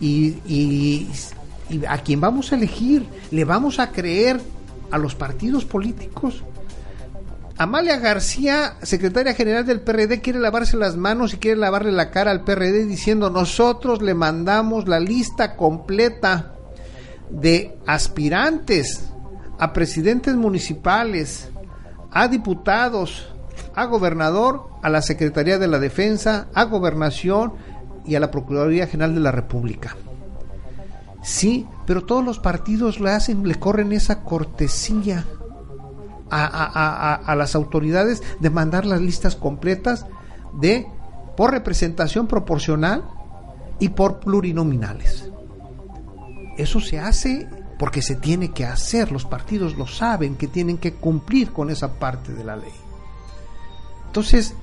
Y, 0.00 0.36
y, 0.46 1.08
a 1.86 1.98
quién 1.98 2.20
vamos 2.20 2.52
a 2.52 2.56
elegir, 2.56 3.04
le 3.30 3.44
vamos 3.44 3.78
a 3.78 3.92
creer 3.92 4.40
a 4.90 4.96
los 4.96 5.14
partidos 5.14 5.66
políticos. 5.66 6.42
Amalia 7.58 7.98
García, 7.98 8.76
secretaria 8.82 9.34
general 9.34 9.66
del 9.66 9.80
PRD, 9.80 10.20
quiere 10.20 10.38
lavarse 10.38 10.76
las 10.76 10.96
manos 10.96 11.34
y 11.34 11.38
quiere 11.38 11.58
lavarle 11.58 11.90
la 11.90 12.12
cara 12.12 12.30
al 12.30 12.44
PRD 12.44 12.86
diciendo 12.86 13.30
nosotros 13.30 14.00
le 14.00 14.14
mandamos 14.14 14.86
la 14.86 15.00
lista 15.00 15.56
completa 15.56 16.54
de 17.30 17.76
aspirantes 17.84 19.10
a 19.58 19.72
presidentes 19.72 20.36
municipales, 20.36 21.50
a 22.12 22.28
diputados, 22.28 23.34
a 23.74 23.86
gobernador, 23.86 24.68
a 24.80 24.88
la 24.88 25.02
Secretaría 25.02 25.58
de 25.58 25.66
la 25.66 25.80
Defensa, 25.80 26.46
a 26.54 26.62
gobernación 26.62 27.54
y 28.06 28.14
a 28.14 28.20
la 28.20 28.30
Procuraduría 28.30 28.86
General 28.86 29.16
de 29.16 29.20
la 29.20 29.32
República. 29.32 29.96
Sí, 31.24 31.66
pero 31.86 32.04
todos 32.04 32.24
los 32.24 32.38
partidos 32.38 33.00
le 33.00 33.10
hacen, 33.10 33.48
le 33.48 33.56
corren 33.56 33.90
esa 33.90 34.22
cortesía 34.22 35.24
a, 36.30 37.34
las 37.36 37.54
autoridades 37.54 38.22
de 38.40 38.50
mandar 38.50 38.86
las 38.86 39.00
listas 39.00 39.36
completas 39.36 40.06
de 40.54 40.86
por 41.36 41.52
representación 41.52 42.26
proporcional 42.26 43.04
y 43.78 43.90
por 43.90 44.20
plurinominales. 44.20 45.30
Eso 46.56 46.80
se 46.80 46.98
hace 46.98 47.48
porque 47.78 48.02
se 48.02 48.16
tiene 48.16 48.50
que 48.50 48.64
hacer, 48.64 49.12
los 49.12 49.24
partidos 49.24 49.76
lo 49.76 49.86
saben, 49.86 50.34
que 50.34 50.48
tienen 50.48 50.78
que 50.78 50.94
cumplir 50.94 51.52
con 51.52 51.70
esa 51.70 51.94
parte 51.94 52.32
de 52.32 52.42
la 52.42 52.56
ley. 52.56 52.72
Entonces, 54.06 54.54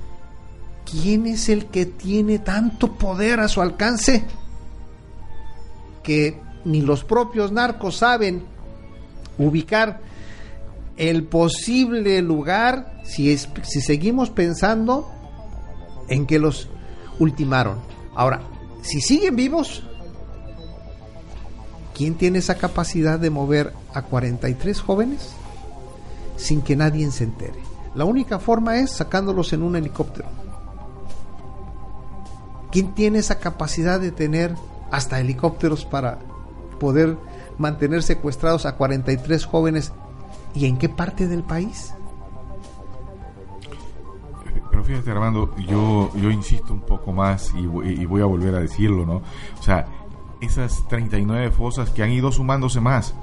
¿quién 0.90 1.26
es 1.26 1.48
el 1.48 1.68
que 1.68 1.86
tiene 1.86 2.40
tanto 2.40 2.94
poder 2.94 3.40
a 3.40 3.48
su 3.48 3.62
alcance 3.62 4.26
que 6.04 6.42
ni 6.66 6.82
los 6.82 7.04
propios 7.04 7.52
narcos 7.52 7.98
saben 7.98 8.44
ubicar 9.38 10.02
el 10.98 11.24
posible 11.24 12.22
lugar 12.22 13.02
si, 13.04 13.32
es, 13.32 13.50
si 13.64 13.82
seguimos 13.82 14.30
pensando 14.30 15.10
en 16.08 16.26
que 16.26 16.40
los 16.40 16.70
ultimaron? 17.20 17.80
Ahora, 18.16 18.42
si 18.82 19.02
siguen 19.02 19.36
vivos, 19.36 19.84
¿Quién 21.96 22.16
tiene 22.16 22.40
esa 22.40 22.56
capacidad 22.56 23.18
de 23.18 23.30
mover 23.30 23.72
a 23.94 24.02
43 24.02 24.82
jóvenes 24.82 25.30
sin 26.36 26.62
que 26.62 26.76
nadie 26.76 27.10
se 27.10 27.24
entere? 27.24 27.58
La 27.96 28.04
única 28.04 28.38
forma 28.38 28.80
es 28.80 28.92
sacándolos 28.92 29.54
en 29.54 29.64
un 29.64 29.78
helicóptero. 29.78 30.28
¿Quién 32.70 32.94
tiene 32.94 33.20
esa 33.20 33.40
capacidad 33.40 34.02
de 34.02 34.12
tener 34.12 34.56
hasta 34.92 35.22
helicópteros 35.22 35.86
para 35.86 36.20
poder 36.82 37.18
mantener 37.58 38.04
secuestrados 38.04 38.66
a 38.66 38.76
43 38.76 39.46
jóvenes 39.46 39.94
y 40.56 40.66
en 40.66 40.78
qué 40.78 40.90
parte 40.90 41.28
del 41.28 41.44
país? 41.44 41.94
Pero 44.72 44.84
fíjate 44.84 45.12
Armando, 45.12 45.56
yo, 45.58 46.12
yo 46.16 46.32
insisto 46.32 46.74
un 46.74 46.82
poco 46.82 47.12
más 47.12 47.54
y, 47.56 47.60
y 47.90 48.06
voy 48.06 48.22
a 48.22 48.26
volver 48.26 48.56
a 48.56 48.60
decirlo, 48.60 49.06
¿no? 49.06 49.22
O 49.60 49.64
sea, 49.64 49.86
esas 50.42 50.88
39 50.88 51.52
fosas 51.52 51.90
que 51.90 52.04
han 52.04 52.12
ido 52.12 52.32
sumándose 52.32 52.80
más 52.80 53.14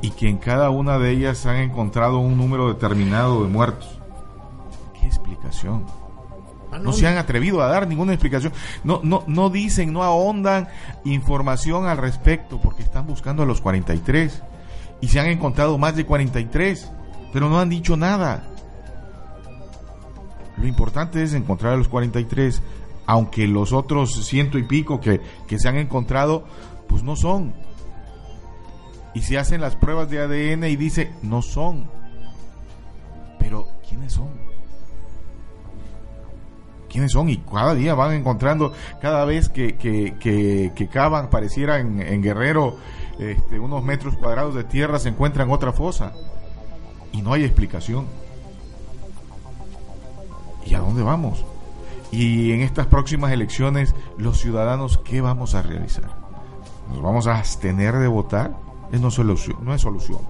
y 0.00 0.10
que 0.10 0.28
en 0.28 0.38
cada 0.38 0.70
una 0.70 0.98
de 0.98 1.10
ellas 1.10 1.44
han 1.46 1.56
encontrado 1.56 2.18
un 2.18 2.36
número 2.36 2.68
determinado 2.68 3.42
de 3.42 3.48
muertos. 3.48 4.00
¿Qué 4.98 5.06
explicación? 5.06 5.84
Ah, 6.70 6.78
no 6.78 6.92
se 6.92 7.06
han 7.06 7.16
atrevido 7.16 7.62
a 7.62 7.68
dar 7.68 7.88
ninguna 7.88 8.12
explicación. 8.12 8.52
No, 8.84 9.00
no, 9.02 9.24
no 9.26 9.48
dicen, 9.48 9.92
no 9.92 10.02
ahondan 10.02 10.68
información 11.04 11.86
al 11.86 11.96
respecto 11.96 12.60
porque 12.60 12.82
están 12.82 13.06
buscando 13.06 13.42
a 13.42 13.46
los 13.46 13.60
43 13.60 14.42
y 15.00 15.08
se 15.08 15.20
han 15.20 15.26
encontrado 15.26 15.78
más 15.78 15.96
de 15.96 16.04
43, 16.04 16.90
pero 17.32 17.48
no 17.48 17.60
han 17.60 17.68
dicho 17.68 17.96
nada. 17.96 18.44
Lo 20.56 20.66
importante 20.66 21.22
es 21.22 21.34
encontrar 21.34 21.74
a 21.74 21.76
los 21.76 21.88
43, 21.88 22.62
aunque 23.06 23.46
los 23.46 23.72
otros 23.72 24.26
ciento 24.26 24.58
y 24.58 24.64
pico 24.64 25.00
que, 25.00 25.20
se 25.56 25.68
han 25.68 25.76
encontrado, 25.76 26.44
pues 26.88 27.02
no 27.02 27.14
son. 27.14 27.54
Y 29.14 29.22
se 29.22 29.38
hacen 29.38 29.60
las 29.60 29.76
pruebas 29.76 30.10
de 30.10 30.20
ADN 30.20 30.64
y 30.64 30.76
dice, 30.76 31.12
no 31.22 31.42
son. 31.42 31.88
Pero, 33.38 33.68
¿quiénes 33.88 34.12
son? 34.12 34.28
¿Quiénes 36.88 37.12
son? 37.12 37.28
Y 37.28 37.38
cada 37.38 37.74
día 37.74 37.94
van 37.94 38.14
encontrando, 38.14 38.72
cada 39.00 39.24
vez 39.24 39.48
que, 39.48 39.76
que, 39.76 40.16
que, 40.74 40.88
cavan, 40.88 41.30
pareciera 41.30 41.78
en 41.78 42.22
Guerrero, 42.22 42.78
este, 43.18 43.58
unos 43.58 43.82
metros 43.82 44.16
cuadrados 44.16 44.54
de 44.54 44.64
tierra, 44.64 44.98
se 44.98 45.08
encuentran 45.08 45.50
otra 45.50 45.72
fosa. 45.72 46.12
Y 47.12 47.22
no 47.22 47.32
hay 47.32 47.44
explicación. 47.44 48.06
¿Y 50.64 50.74
a 50.74 50.80
dónde 50.80 51.02
vamos? 51.02 51.44
Y 52.10 52.52
en 52.52 52.60
estas 52.60 52.86
próximas 52.86 53.32
elecciones, 53.32 53.94
los 54.16 54.38
ciudadanos, 54.38 54.98
¿qué 54.98 55.20
vamos 55.20 55.54
a 55.54 55.62
realizar? 55.62 56.10
¿Nos 56.90 57.02
vamos 57.02 57.26
a 57.26 57.38
abstener 57.38 57.96
de 57.96 58.08
votar? 58.08 58.54
Es 58.92 59.00
no, 59.00 59.10
solución, 59.10 59.58
no 59.62 59.74
es 59.74 59.82
solución. 59.82 60.20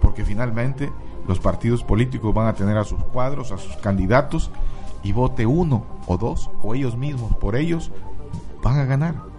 Porque 0.00 0.24
finalmente 0.24 0.92
los 1.28 1.38
partidos 1.38 1.84
políticos 1.84 2.34
van 2.34 2.48
a 2.48 2.54
tener 2.54 2.76
a 2.76 2.84
sus 2.84 3.02
cuadros, 3.04 3.52
a 3.52 3.58
sus 3.58 3.76
candidatos, 3.76 4.50
y 5.02 5.12
vote 5.12 5.46
uno 5.46 5.84
o 6.06 6.16
dos, 6.16 6.50
o 6.62 6.74
ellos 6.74 6.96
mismos 6.96 7.34
por 7.36 7.54
ellos, 7.54 7.92
van 8.62 8.80
a 8.80 8.84
ganar. 8.84 9.35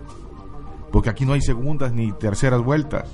Porque 0.91 1.09
aquí 1.09 1.25
no 1.25 1.33
hay 1.33 1.41
segundas 1.41 1.93
ni 1.93 2.11
terceras 2.13 2.61
vueltas. 2.61 3.09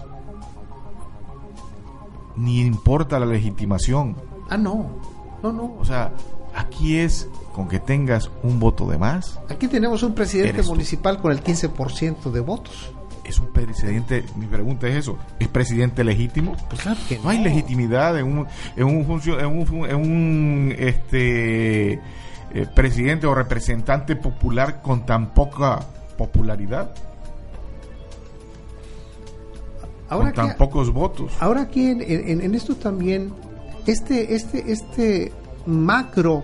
Ni 2.35 2.61
importa 2.61 3.19
la 3.19 3.25
legitimación. 3.25 4.15
Ah, 4.49 4.57
no. 4.57 4.87
No, 5.41 5.51
no. 5.51 5.75
O 5.79 5.85
sea, 5.85 6.11
aquí 6.55 6.97
es 6.97 7.29
con 7.53 7.67
que 7.67 7.79
tengas 7.79 8.31
un 8.41 8.59
voto 8.59 8.89
de 8.89 8.97
más. 8.97 9.39
Aquí 9.49 9.67
tenemos 9.67 10.03
un 10.03 10.15
presidente 10.15 10.63
municipal 10.63 11.21
con 11.21 11.31
el 11.31 11.43
15% 11.43 12.31
de 12.31 12.39
votos. 12.39 12.91
Es 13.23 13.39
un 13.39 13.53
presidente, 13.53 14.25
mi 14.35 14.47
pregunta 14.47 14.87
es 14.87 14.95
eso, 14.95 15.17
¿es 15.39 15.47
presidente 15.47 16.03
legítimo? 16.03 16.57
Pues 16.69 16.81
claro 16.81 16.99
que 17.07 17.17
no. 17.19 17.29
hay 17.29 17.41
legitimidad 17.41 18.19
en 18.19 18.25
un, 18.25 18.47
en 18.75 18.83
un, 18.83 19.21
en 19.39 19.45
un, 19.45 19.85
en 19.89 19.95
un 19.95 20.75
este, 20.77 21.93
eh, 21.93 22.67
presidente 22.75 23.25
o 23.25 23.33
representante 23.33 24.17
popular 24.17 24.81
con 24.81 25.05
tan 25.05 25.33
poca 25.33 25.79
popularidad? 26.17 26.93
Ahora 30.13 30.27
con 30.27 30.35
tan 30.35 30.49
que- 30.49 30.55
pocos 30.57 30.91
votos. 30.93 31.31
Ahora 31.39 31.61
aquí 31.63 31.87
en, 31.87 32.01
en- 32.01 32.41
en 32.41 32.55
esto 32.55 32.75
también, 32.75 33.33
este, 33.85 34.35
este, 34.35 34.71
este 34.71 35.31
macro, 35.65 36.43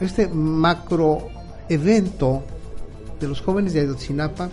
este 0.00 0.28
macro 0.28 1.28
evento 1.68 2.42
de 3.20 3.28
los 3.28 3.40
jóvenes 3.40 3.72
de 3.72 3.80
Ayotzinapa 3.80 4.50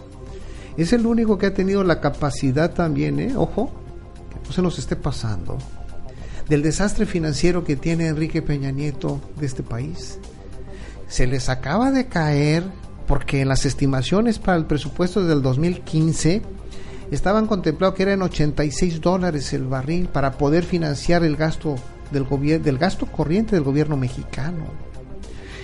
es 0.77 0.93
el 0.93 1.05
único 1.05 1.37
que 1.37 1.47
ha 1.47 1.53
tenido 1.53 1.83
la 1.83 1.99
capacidad 2.01 2.73
también, 2.73 3.19
¿eh? 3.19 3.33
ojo, 3.35 3.71
que 4.31 4.47
no 4.47 4.53
se 4.53 4.61
nos 4.61 4.79
esté 4.79 4.95
pasando, 4.95 5.57
del 6.49 6.61
desastre 6.63 7.05
financiero 7.05 7.63
que 7.63 7.75
tiene 7.75 8.07
Enrique 8.07 8.41
Peña 8.41 8.71
Nieto 8.71 9.21
de 9.39 9.45
este 9.45 9.61
país. 9.63 10.19
Se 11.07 11.27
les 11.27 11.49
acaba 11.49 11.91
de 11.91 12.07
caer 12.07 12.63
porque 13.05 13.41
en 13.41 13.49
las 13.49 13.65
estimaciones 13.65 14.39
para 14.39 14.57
el 14.57 14.65
presupuesto 14.65 15.23
del 15.25 15.41
2015 15.43 16.41
estaban 17.14 17.47
contemplados 17.47 17.95
que 17.95 18.03
eran 18.03 18.22
86 18.22 19.01
dólares 19.01 19.53
el 19.53 19.66
barril 19.66 20.07
para 20.07 20.34
poder 20.34 20.64
financiar 20.64 21.24
el 21.24 21.36
gasto 21.36 21.76
del 22.11 22.24
gobierno 22.24 22.66
del 22.66 22.78
gasto 22.78 23.05
corriente 23.05 23.55
del 23.55 23.64
gobierno 23.64 23.97
mexicano. 23.97 24.66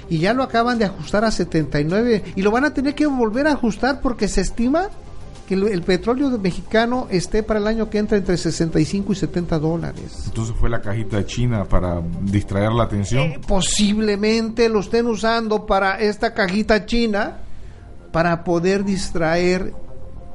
Y 0.10 0.18
ya 0.18 0.34
lo 0.34 0.42
acaban 0.42 0.80
de 0.80 0.86
ajustar 0.86 1.24
a 1.24 1.32
79 1.32 2.24
y 2.36 2.42
lo 2.42 2.52
van 2.52 2.66
a 2.66 2.74
tener 2.74 2.96
que 2.96 3.06
volver 3.06 3.48
a 3.48 3.54
ajustar 3.54 4.02
porque 4.02 4.28
se 4.28 4.42
estima 4.42 4.90
que 5.48 5.54
el, 5.54 5.68
el 5.68 5.84
petróleo 5.84 6.30
mexicano 6.40 7.08
esté 7.12 7.44
para 7.44 7.60
el 7.60 7.68
año 7.68 7.90
que 7.90 8.00
entra 8.00 8.18
entre 8.18 8.38
65 8.38 9.14
y 9.14 9.16
70 9.16 9.60
dólares. 9.60 10.24
Entonces 10.26 10.56
fue 10.60 10.70
la 10.70 10.82
cajita 10.82 11.26
china 11.26 11.66
para 11.66 12.02
distraer 12.22 12.72
la 12.72 12.84
atención. 12.84 13.42
posiblemente 13.48 14.70
lo 14.70 14.80
estén 14.80 15.06
usando 15.06 15.66
para 15.66 16.00
esta 16.00 16.34
cajita 16.34 16.86
china 16.86 17.38
para 18.12 18.44
poder 18.44 18.84
distraer 18.84 19.74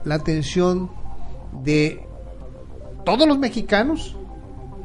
la 0.05 0.17
atención 0.17 0.91
de 1.62 2.00
todos 3.05 3.26
los 3.28 3.38
mexicanos 3.38 4.16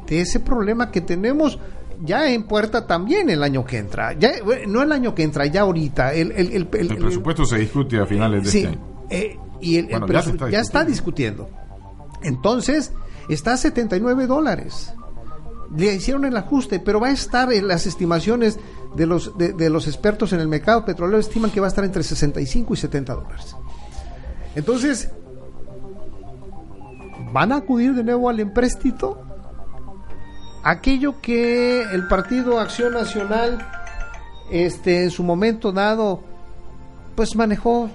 de 0.06 0.20
ese 0.20 0.40
problema 0.40 0.90
que 0.90 1.00
tenemos 1.00 1.58
ya 2.02 2.30
en 2.30 2.44
puerta 2.44 2.86
también 2.86 3.28
el 3.30 3.42
año 3.42 3.64
que 3.64 3.78
entra. 3.78 4.14
Ya, 4.14 4.30
no 4.66 4.82
el 4.82 4.92
año 4.92 5.14
que 5.14 5.22
entra, 5.22 5.46
ya 5.46 5.62
ahorita. 5.62 6.14
El, 6.14 6.32
el- 6.32 6.52
el- 6.52 6.68
el- 6.72 6.96
presupuesto 6.96 7.44
se 7.44 7.58
discute 7.58 8.00
a 8.00 8.06
finales 8.06 8.44
de 8.44 8.50
Sí, 8.50 8.58
este 8.58 8.68
año. 8.70 8.80
eh, 9.10 9.38
y 9.60 9.76
el, 9.76 9.86
Bueno, 9.88 10.06
ya 10.08 10.20
está 10.20 10.50
ya 10.50 10.60
está 10.60 10.84
discutiendo. 10.84 11.48
Entonces, 12.22 12.92
está 13.28 13.52
a 13.52 13.56
79 13.56 14.26
dólares. 14.26 14.92
Le 15.76 15.94
hicieron 15.94 16.24
el 16.24 16.36
ajuste, 16.36 16.80
pero 16.80 16.98
va 17.00 17.08
a 17.08 17.12
estar 17.12 17.52
en 17.52 17.68
las 17.68 17.86
estimaciones 17.86 18.58
de 18.96 19.06
los, 19.06 19.36
de, 19.38 19.52
de 19.52 19.70
los 19.70 19.86
expertos 19.86 20.32
en 20.32 20.40
el 20.40 20.48
mercado 20.48 20.84
petrolero, 20.84 21.18
estiman 21.18 21.50
que 21.50 21.60
va 21.60 21.66
a 21.66 21.68
estar 21.68 21.84
entre 21.84 22.02
65 22.02 22.74
y 22.74 22.76
70 22.76 23.14
dólares. 23.14 23.54
Entonces, 24.56 25.10
¿van 27.32 27.52
a 27.52 27.56
acudir 27.56 27.94
de 27.94 28.04
nuevo 28.04 28.28
al 28.28 28.40
empréstito? 28.40 29.22
Aquello 30.62 31.20
que 31.20 31.82
el 31.82 32.06
Partido 32.08 32.60
Acción 32.60 32.92
Nacional, 32.92 33.66
este, 34.50 35.04
en 35.04 35.10
su 35.10 35.22
momento 35.22 35.72
dado, 35.72 36.22
pues 37.14 37.34
manejó 37.34 37.90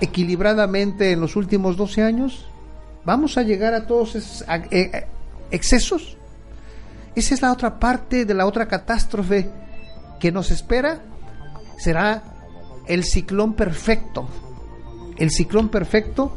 equilibradamente 0.00 1.12
en 1.12 1.20
los 1.20 1.36
últimos 1.36 1.76
12 1.76 2.02
años? 2.02 2.46
¿Vamos 3.04 3.38
a 3.38 3.42
llegar 3.42 3.74
a 3.74 3.86
todos 3.86 4.14
esos 4.14 4.42
eh, 4.42 4.66
eh, 4.70 5.06
excesos? 5.50 6.16
Esa 7.14 7.34
es 7.34 7.42
la 7.42 7.52
otra 7.52 7.78
parte 7.78 8.24
de 8.24 8.34
la 8.34 8.46
otra 8.46 8.68
catástrofe 8.68 9.50
que 10.20 10.30
nos 10.30 10.50
espera. 10.50 11.00
Será 11.78 12.22
el 12.86 13.04
ciclón 13.04 13.54
perfecto. 13.54 14.28
El 15.16 15.30
ciclón 15.30 15.68
perfecto 15.68 16.36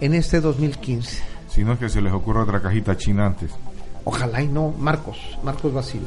en 0.00 0.14
este 0.14 0.40
2015. 0.40 1.35
Si 1.56 1.64
no 1.64 1.72
es 1.72 1.78
que 1.78 1.88
se 1.88 2.02
les 2.02 2.12
ocurra 2.12 2.42
otra 2.42 2.60
cajita 2.60 2.98
china 2.98 3.24
antes. 3.24 3.50
Ojalá 4.04 4.42
y 4.42 4.46
no. 4.46 4.74
Marcos, 4.78 5.38
Marcos 5.42 5.72
Basilio. 5.72 6.06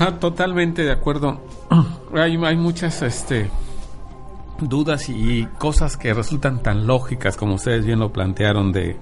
Ah, 0.00 0.18
totalmente 0.18 0.82
de 0.82 0.90
acuerdo. 0.90 1.40
Hay, 2.12 2.36
hay 2.36 2.56
muchas 2.56 3.00
este, 3.02 3.48
dudas 4.58 5.08
y 5.08 5.46
cosas 5.58 5.96
que 5.96 6.12
resultan 6.12 6.64
tan 6.64 6.84
lógicas 6.84 7.36
como 7.36 7.54
ustedes 7.54 7.86
bien 7.86 8.00
lo 8.00 8.12
plantearon 8.12 8.72
de, 8.72 8.96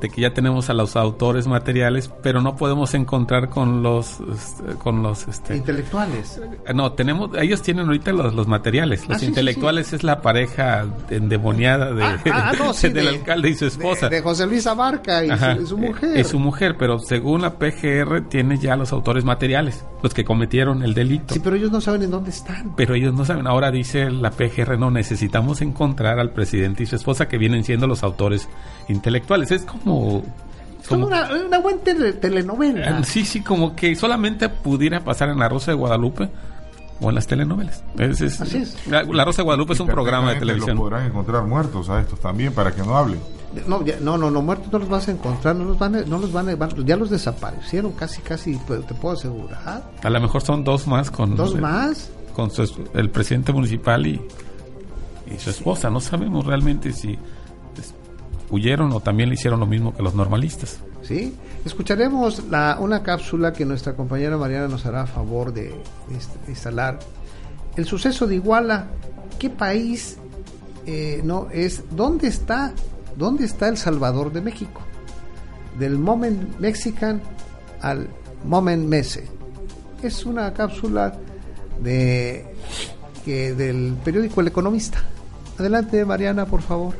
de 0.00 0.08
que 0.10 0.20
ya 0.20 0.34
tenemos 0.34 0.68
a 0.70 0.74
los 0.74 0.96
autores 0.96 1.46
materiales, 1.46 2.10
pero 2.22 2.40
no 2.42 2.56
podemos 2.56 2.94
encontrar 2.94 3.48
con 3.48 3.82
los 3.82 4.18
este, 4.20 4.74
con 4.82 5.02
los 5.02 5.26
este, 5.28 5.56
Intelectuales. 5.56 6.40
no, 6.74 6.92
tenemos, 6.92 7.30
ellos 7.38 7.62
tienen 7.62 7.86
ahorita 7.86 8.12
los, 8.12 8.34
los 8.34 8.46
materiales. 8.46 9.00
Los 9.08 9.16
Ah, 9.16 9.18
sí, 9.18 9.24
sí, 9.26 9.30
intelectuales 9.30 9.92
es 9.92 10.02
la 10.04 10.20
pareja 10.20 10.84
endemoniada 11.10 11.92
de, 11.92 12.02
Ah, 12.04 12.18
ah, 12.32 12.52
no, 12.58 12.72
del 12.82 12.92
de- 12.92 13.08
alcalde 13.08 13.50
y 13.50 13.54
su 13.54 13.66
esposa. 13.66 14.08
De, 14.08 14.16
de 14.16 14.22
José 14.22 14.46
Luis 14.46 14.66
Abarca 14.66 15.24
y, 15.24 15.30
Ajá, 15.30 15.56
su, 15.56 15.62
y 15.62 15.66
su 15.66 15.78
mujer. 15.78 16.16
eh, 16.16 16.20
Es 16.20 16.28
su 16.28 16.38
mujer, 16.38 16.76
pero 16.78 16.98
según 16.98 17.42
la 17.42 17.54
PGR 17.58 18.22
tiene 18.28 18.58
ya 18.58 18.76
los 18.76 18.92
autores 18.92 19.24
materiales, 19.24 19.84
los 20.02 20.12
que 20.14 20.24
cometieron 20.24 20.82
el 20.82 20.94
delito. 20.94 21.34
Sí, 21.34 21.40
pero 21.42 21.56
ellos 21.56 21.70
no 21.72 21.80
saben 21.80 22.02
en 22.02 22.10
dónde 22.10 22.30
están. 22.30 22.74
Pero 22.76 22.94
ellos 22.94 23.14
no 23.14 23.24
saben. 23.24 23.46
Ahora 23.46 23.70
dice 23.70 24.10
la 24.10 24.30
PGR, 24.30 24.78
no 24.78 24.90
necesitamos 24.90 25.62
encontrar 25.62 26.18
al 26.18 26.30
presidente 26.30 26.82
y 26.82 26.86
su 26.86 26.96
esposa 26.96 27.28
que 27.28 27.38
vienen 27.38 27.64
siendo 27.64 27.86
los 27.86 28.02
autores 28.02 28.48
intelectuales. 28.88 29.50
Es 29.50 29.64
como... 29.64 29.85
Es 30.82 30.88
como 30.88 31.06
una, 31.06 31.28
una 31.46 31.58
buena 31.58 31.80
tele- 31.82 32.12
telenovela. 32.14 33.00
Eh, 33.00 33.04
Sí, 33.04 33.24
sí, 33.24 33.40
como 33.42 33.74
que 33.74 33.94
solamente 33.96 34.48
pudiera 34.48 35.00
pasar 35.04 35.28
en 35.30 35.38
La 35.38 35.48
Rosa 35.48 35.70
de 35.72 35.76
Guadalupe 35.76 36.28
o 37.00 37.08
en 37.08 37.14
las 37.14 37.26
telenovelas. 37.26 37.82
Es- 37.98 38.20
es- 38.20 38.40
Así 38.40 38.58
es. 38.58 38.86
La, 38.86 39.02
La 39.02 39.24
Rosa 39.24 39.38
de 39.38 39.44
Guadalupe 39.44 39.72
es 39.74 39.80
un 39.80 39.88
programa 39.88 40.32
de 40.32 40.38
televisión. 40.40 40.76
Lo 40.76 40.82
podrán 40.82 41.06
encontrar 41.06 41.42
muertos 41.44 41.88
a 41.90 42.00
estos 42.00 42.20
también 42.20 42.52
para 42.52 42.72
que 42.74 42.82
no 42.82 42.96
hablen. 42.96 43.20
No, 43.66 43.82
ya- 43.84 43.96
no, 44.00 44.18
no, 44.18 44.30
no, 44.30 44.42
muertos 44.42 44.70
no 44.72 44.78
los 44.78 44.88
vas 44.88 45.08
a 45.08 45.12
encontrar, 45.12 45.56
no 45.56 45.64
los 45.64 45.78
van 45.78 45.94
a, 45.96 46.02
no 46.02 46.18
los 46.18 46.30
van 46.30 46.48
a, 46.50 46.56
van- 46.56 46.84
ya 46.86 46.96
los 46.96 47.08
desaparecieron 47.10 47.92
casi, 47.92 48.20
casi, 48.20 48.56
pues, 48.66 48.86
te 48.86 48.94
puedo 48.94 49.14
asegurar. 49.14 49.82
A 50.02 50.10
lo 50.10 50.20
mejor 50.20 50.42
son 50.42 50.62
dos 50.62 50.86
más 50.86 51.10
con... 51.10 51.34
¿Dos 51.36 51.56
más? 51.58 52.10
Con 52.34 52.50
su 52.50 52.62
es- 52.62 52.74
el 52.94 53.08
presidente 53.10 53.52
municipal 53.52 54.06
y, 54.06 54.20
y 55.34 55.38
su 55.38 55.50
esposa. 55.50 55.88
No 55.90 56.00
sabemos 56.00 56.44
realmente 56.44 56.92
si 56.92 57.18
huyeron 58.50 58.92
o 58.92 59.00
también 59.00 59.28
le 59.28 59.34
hicieron 59.34 59.60
lo 59.60 59.66
mismo 59.66 59.94
que 59.94 60.02
los 60.02 60.14
normalistas. 60.14 60.78
¿Sí? 61.02 61.34
Escucharemos 61.64 62.44
la, 62.50 62.78
una 62.80 63.02
cápsula 63.02 63.52
que 63.52 63.64
nuestra 63.64 63.94
compañera 63.94 64.36
Mariana 64.36 64.68
nos 64.68 64.86
hará 64.86 65.02
a 65.02 65.06
favor 65.06 65.52
de, 65.52 65.70
inst- 66.10 66.48
instalar. 66.48 66.98
El 67.76 67.84
suceso 67.84 68.26
de 68.26 68.36
Iguala, 68.36 68.86
¿qué 69.38 69.50
país 69.50 70.16
eh, 70.86 71.20
no 71.24 71.48
es? 71.52 71.84
¿Dónde 71.90 72.26
está? 72.28 72.72
¿Dónde 73.16 73.44
está 73.44 73.68
el 73.68 73.76
Salvador 73.76 74.32
de 74.32 74.40
México? 74.40 74.80
Del 75.78 75.98
Moment 75.98 76.58
Mexican 76.58 77.20
al 77.80 78.08
Moment 78.44 78.86
Mese. 78.88 79.28
Es 80.02 80.24
una 80.26 80.52
cápsula 80.54 81.14
de 81.82 82.46
que 83.24 83.54
del 83.54 83.96
periódico 84.04 84.40
El 84.40 84.48
Economista. 84.48 84.98
Adelante, 85.58 86.04
Mariana, 86.04 86.46
por 86.46 86.62
favor. 86.62 86.94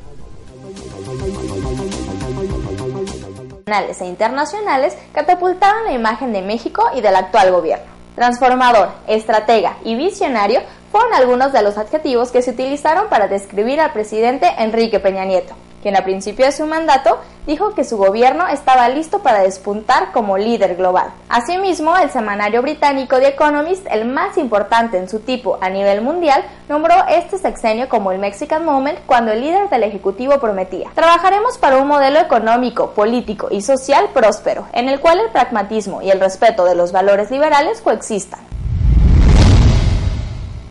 Nacionales 3.69 4.01
e 4.01 4.07
internacionales 4.07 4.97
catapultaron 5.13 5.87
la 5.87 5.93
imagen 5.93 6.33
de 6.33 6.41
México 6.41 6.85
y 6.95 7.01
del 7.01 7.17
actual 7.17 7.51
gobierno. 7.51 7.87
Transformador, 8.15 8.91
estratega 9.09 9.77
y 9.83 9.97
visionario 9.97 10.61
fueron 10.93 11.13
algunos 11.13 11.53
de 11.53 11.63
los 11.63 11.77
adjetivos 11.77 12.31
que 12.31 12.43
se 12.43 12.53
utilizaron 12.53 13.09
para 13.09 13.27
describir 13.27 13.81
al 13.81 13.93
presidente 13.93 14.49
Enrique 14.59 15.01
Peña 15.01 15.25
Nieto, 15.25 15.57
quien 15.87 15.95
a 15.95 16.03
principio 16.03 16.47
de 16.47 16.51
su 16.51 16.67
mandato 16.67 17.21
dijo 17.47 17.73
que 17.75 17.85
su 17.85 17.97
gobierno 17.97 18.49
estaba 18.49 18.89
listo 18.89 19.21
para 19.21 19.45
despuntar 19.45 20.11
como 20.11 20.37
líder 20.37 20.75
global. 20.75 21.13
Asimismo, 21.29 21.97
el 21.97 22.11
semanario 22.11 22.61
británico 22.61 23.21
The 23.21 23.29
Economist, 23.29 23.87
el 23.89 24.05
más 24.05 24.37
importante 24.37 24.99
en 24.99 25.09
su 25.09 25.21
tipo 25.21 25.59
a 25.61 25.71
nivel 25.71 26.01
mundial, 26.01 26.43
nombró 26.69 26.97
este 27.09 27.39
sexenio 27.39 27.89
como 27.89 28.11
el 28.11 28.19
Mexican 28.19 28.65
Moment 28.65 28.99
cuando 29.07 29.31
el 29.31 29.41
líder 29.41 29.71
del 29.71 29.85
Ejecutivo 29.85 30.41
prometía, 30.41 30.91
trabajaremos 30.97 31.57
para 31.57 31.77
un 31.77 31.87
modelo 31.87 32.19
económico, 32.19 32.91
político 32.91 33.47
y 33.53 33.63
social 33.63 34.09
próspero, 34.13 34.67
en 34.73 34.89
el 34.89 34.99
cual 34.99 35.21
el 35.21 35.31
pragmatismo 35.31 36.03
y 36.03 36.11
el 36.11 36.19
respeto 36.19 36.65
de 36.65 36.75
los 36.75 36.91
valores 36.91 37.31
liberales 37.31 37.81
coexistan. 37.81 38.56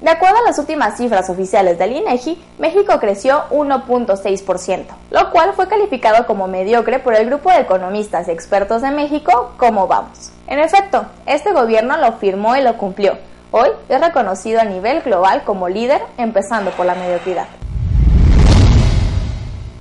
De 0.06 0.12
acuerdo 0.12 0.38
a 0.38 0.43
las 0.43 0.60
últimas 0.60 0.97
cifras 0.97 1.32
oficiales 1.32 1.80
del 1.80 1.93
INEGI, 1.93 2.39
México 2.60 2.99
creció 2.99 3.45
1.6%, 3.49 4.86
lo 5.10 5.32
cual 5.32 5.53
fue 5.56 5.68
calificado 5.68 6.28
como 6.28 6.47
mediocre 6.47 6.99
por 6.99 7.16
el 7.16 7.26
grupo 7.26 7.49
de 7.49 7.62
economistas 7.62 8.28
y 8.28 8.32
expertos 8.32 8.84
de 8.84 8.91
México, 8.91 9.53
¿Cómo 9.58 9.88
vamos? 9.88 10.30
En 10.45 10.60
efecto, 10.60 11.08
este 11.26 11.53
gobierno 11.53 11.97
lo 11.97 12.12
firmó 12.18 12.56
y 12.56 12.62
lo 12.62 12.78
cumplió. 12.78 13.18
Hoy 13.49 13.70
es 13.89 13.99
reconocido 13.99 14.62
a 14.62 14.66
nivel 14.66 15.01
global 15.01 15.41
como 15.43 15.70
líder, 15.70 16.03
empezando 16.20 16.70
por 16.70 16.86
la 16.86 16.93
mediocridad. 16.93 17.47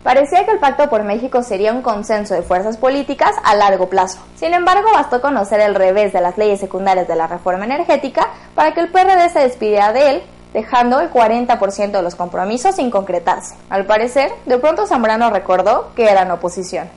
Parecía 0.05 0.45
que 0.45 0.51
el 0.51 0.59
Pacto 0.59 0.91
por 0.91 1.03
México 1.03 1.43
sería 1.43 1.73
un 1.73 1.81
consenso 1.81 2.35
de 2.35 2.43
fuerzas 2.43 2.77
políticas 2.77 3.35
a 3.43 3.55
largo 3.55 3.89
plazo. 3.89 4.19
Sin 4.37 4.53
embargo, 4.53 4.91
bastó 4.93 5.23
conocer 5.23 5.61
el 5.61 5.75
revés 5.75 6.13
de 6.13 6.21
las 6.21 6.37
leyes 6.37 6.61
secundarias 6.61 7.09
de 7.09 7.17
la 7.17 7.27
reforma 7.27 7.65
energética 7.65 8.29
para 8.55 8.75
que 8.75 8.81
el 8.81 8.91
PRD 8.91 9.31
se 9.31 9.39
despidiera 9.39 9.95
de 9.95 10.11
él 10.11 10.23
dejando 10.53 11.01
el 11.01 11.11
40% 11.11 11.91
de 11.91 12.03
los 12.03 12.17
compromisos 12.17 12.77
sin 12.77 12.91
concretarse. 12.91 13.55
Al 13.71 13.87
parecer, 13.87 14.31
de 14.45 14.59
pronto 14.59 14.87
Zambrano 14.87 15.31
recordó 15.31 15.95
que 15.97 16.11
eran 16.11 16.31
oposición. 16.31 16.91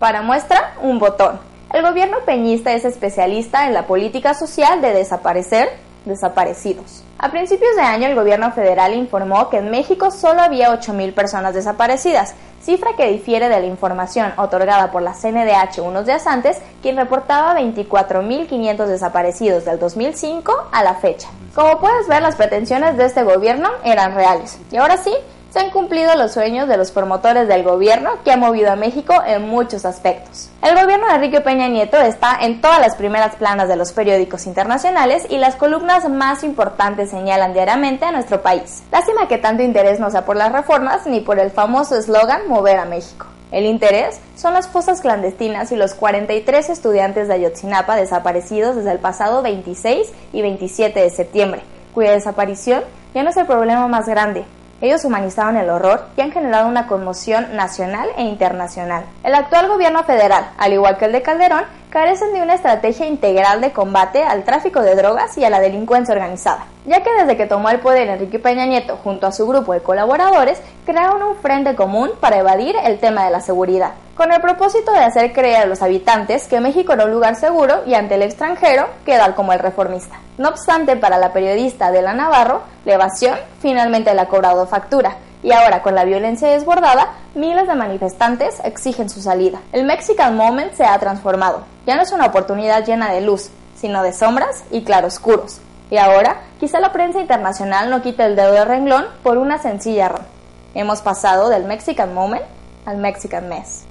Para 0.00 0.22
muestra, 0.22 0.74
un 0.82 0.98
botón. 0.98 1.38
El 1.72 1.82
gobierno 1.82 2.18
peñista 2.26 2.72
es 2.72 2.84
especialista 2.84 3.68
en 3.68 3.74
la 3.74 3.86
política 3.86 4.34
social 4.34 4.82
de 4.82 4.92
desaparecer 4.92 5.68
desaparecidos. 6.04 7.02
A 7.18 7.30
principios 7.30 7.74
de 7.76 7.82
año 7.82 8.08
el 8.08 8.14
gobierno 8.14 8.52
federal 8.52 8.94
informó 8.94 9.48
que 9.48 9.58
en 9.58 9.70
México 9.70 10.10
solo 10.10 10.42
había 10.42 10.72
8.000 10.72 11.14
personas 11.14 11.54
desaparecidas, 11.54 12.34
cifra 12.60 12.90
que 12.96 13.10
difiere 13.10 13.48
de 13.48 13.60
la 13.60 13.66
información 13.66 14.32
otorgada 14.36 14.90
por 14.90 15.02
la 15.02 15.12
CNDH 15.12 15.80
unos 15.80 16.06
días 16.06 16.26
antes, 16.26 16.58
quien 16.82 16.96
reportaba 16.96 17.58
24.500 17.60 18.86
desaparecidos 18.86 19.64
del 19.64 19.78
2005 19.78 20.68
a 20.72 20.82
la 20.82 20.94
fecha. 20.94 21.28
Como 21.54 21.78
puedes 21.78 22.08
ver, 22.08 22.22
las 22.22 22.36
pretensiones 22.36 22.96
de 22.96 23.04
este 23.04 23.22
gobierno 23.22 23.70
eran 23.84 24.14
reales. 24.14 24.58
Y 24.72 24.76
ahora 24.76 24.96
sí, 24.96 25.14
se 25.54 25.60
han 25.60 25.70
cumplido 25.70 26.16
los 26.16 26.32
sueños 26.32 26.66
de 26.66 26.76
los 26.76 26.90
promotores 26.90 27.46
del 27.46 27.62
gobierno 27.62 28.10
que 28.24 28.32
ha 28.32 28.36
movido 28.36 28.72
a 28.72 28.76
México 28.76 29.14
en 29.24 29.48
muchos 29.48 29.84
aspectos. 29.84 30.50
El 30.60 30.74
gobierno 30.74 31.06
de 31.06 31.14
Enrique 31.14 31.40
Peña 31.40 31.68
Nieto 31.68 31.96
está 31.96 32.38
en 32.40 32.60
todas 32.60 32.80
las 32.80 32.96
primeras 32.96 33.36
planas 33.36 33.68
de 33.68 33.76
los 33.76 33.92
periódicos 33.92 34.48
internacionales 34.48 35.24
y 35.30 35.38
las 35.38 35.54
columnas 35.54 36.08
más 36.08 36.42
importantes 36.42 37.10
señalan 37.10 37.52
diariamente 37.52 38.04
a 38.04 38.10
nuestro 38.10 38.42
país. 38.42 38.82
Lástima 38.90 39.28
que 39.28 39.38
tanto 39.38 39.62
interés 39.62 40.00
no 40.00 40.10
sea 40.10 40.24
por 40.24 40.34
las 40.34 40.50
reformas 40.50 41.06
ni 41.06 41.20
por 41.20 41.38
el 41.38 41.52
famoso 41.52 41.94
eslogan 41.94 42.48
Mover 42.48 42.78
a 42.78 42.84
México. 42.84 43.26
El 43.52 43.64
interés 43.64 44.18
son 44.34 44.54
las 44.54 44.66
fosas 44.66 45.02
clandestinas 45.02 45.70
y 45.70 45.76
los 45.76 45.94
43 45.94 46.68
estudiantes 46.68 47.28
de 47.28 47.34
Ayotzinapa 47.34 47.94
desaparecidos 47.94 48.74
desde 48.74 48.90
el 48.90 48.98
pasado 48.98 49.40
26 49.42 50.12
y 50.32 50.42
27 50.42 50.98
de 50.98 51.10
septiembre, 51.10 51.62
cuya 51.94 52.10
desaparición 52.10 52.82
ya 53.14 53.22
no 53.22 53.30
es 53.30 53.36
el 53.36 53.46
problema 53.46 53.86
más 53.86 54.08
grande, 54.08 54.44
ellos 54.84 55.04
humanizaron 55.04 55.56
el 55.56 55.70
horror 55.70 56.08
y 56.16 56.20
han 56.20 56.30
generado 56.30 56.68
una 56.68 56.86
conmoción 56.86 57.56
nacional 57.56 58.08
e 58.16 58.22
internacional. 58.22 59.04
El 59.22 59.34
actual 59.34 59.68
gobierno 59.68 60.04
federal, 60.04 60.50
al 60.58 60.72
igual 60.74 60.98
que 60.98 61.06
el 61.06 61.12
de 61.12 61.22
Calderón, 61.22 61.64
carecen 61.94 62.32
de 62.32 62.42
una 62.42 62.54
estrategia 62.54 63.06
integral 63.06 63.60
de 63.60 63.70
combate 63.70 64.24
al 64.24 64.42
tráfico 64.42 64.82
de 64.82 64.96
drogas 64.96 65.38
y 65.38 65.44
a 65.44 65.48
la 65.48 65.60
delincuencia 65.60 66.12
organizada, 66.12 66.66
ya 66.86 67.04
que 67.04 67.14
desde 67.20 67.36
que 67.36 67.46
tomó 67.46 67.70
el 67.70 67.78
poder 67.78 68.08
Enrique 68.08 68.40
Peña 68.40 68.66
Nieto 68.66 68.96
junto 68.96 69.28
a 69.28 69.32
su 69.32 69.46
grupo 69.46 69.72
de 69.72 69.80
colaboradores, 69.80 70.60
crearon 70.84 71.22
un 71.22 71.36
frente 71.36 71.76
común 71.76 72.10
para 72.18 72.38
evadir 72.38 72.74
el 72.82 72.98
tema 72.98 73.24
de 73.24 73.30
la 73.30 73.40
seguridad, 73.40 73.92
con 74.16 74.32
el 74.32 74.40
propósito 74.40 74.90
de 74.90 75.04
hacer 75.04 75.32
creer 75.32 75.62
a 75.62 75.66
los 75.66 75.82
habitantes 75.82 76.48
que 76.48 76.58
México 76.58 76.94
era 76.94 77.04
un 77.04 77.12
lugar 77.12 77.36
seguro 77.36 77.82
y 77.86 77.94
ante 77.94 78.16
el 78.16 78.22
extranjero 78.22 78.88
quedar 79.06 79.36
como 79.36 79.52
el 79.52 79.60
reformista. 79.60 80.18
No 80.36 80.48
obstante, 80.48 80.96
para 80.96 81.18
la 81.18 81.32
periodista 81.32 81.92
de 81.92 82.02
la 82.02 82.12
Navarro, 82.12 82.62
la 82.86 82.94
evasión 82.94 83.38
finalmente 83.60 84.12
le 84.12 84.20
ha 84.20 84.26
cobrado 84.26 84.66
factura, 84.66 85.14
y 85.44 85.52
ahora 85.52 85.82
con 85.82 85.94
la 85.94 86.06
violencia 86.06 86.48
desbordada, 86.48 87.12
miles 87.34 87.68
de 87.68 87.74
manifestantes 87.74 88.60
exigen 88.64 89.10
su 89.10 89.20
salida. 89.20 89.60
El 89.72 89.84
Mexican 89.84 90.36
Moment 90.36 90.72
se 90.72 90.86
ha 90.86 90.98
transformado. 90.98 91.64
Ya 91.86 91.96
no 91.96 92.02
es 92.02 92.12
una 92.12 92.26
oportunidad 92.26 92.84
llena 92.86 93.12
de 93.12 93.20
luz, 93.20 93.50
sino 93.76 94.02
de 94.02 94.14
sombras 94.14 94.64
y 94.70 94.84
claroscuros. 94.84 95.60
Y 95.90 95.98
ahora, 95.98 96.40
quizá 96.58 96.80
la 96.80 96.92
prensa 96.92 97.20
internacional 97.20 97.90
no 97.90 98.00
quite 98.00 98.24
el 98.24 98.36
dedo 98.36 98.52
de 98.52 98.64
renglón 98.64 99.04
por 99.22 99.36
una 99.36 99.58
sencilla 99.58 100.08
razón. 100.08 100.26
Hemos 100.74 101.02
pasado 101.02 101.50
del 101.50 101.64
Mexican 101.64 102.14
Moment 102.14 102.42
al 102.86 102.96
Mexican 102.96 103.46
Mess. 103.46 103.84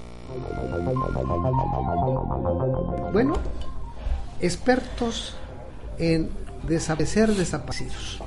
Bueno, 3.14 3.36
expertos 4.41 5.38
en 5.99 6.32
desaparecer 6.64 7.30
desaparecidos. 7.30 8.20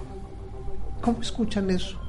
¿Cómo 1.03 1.20
escuchan 1.20 1.68
eso? 1.70 2.05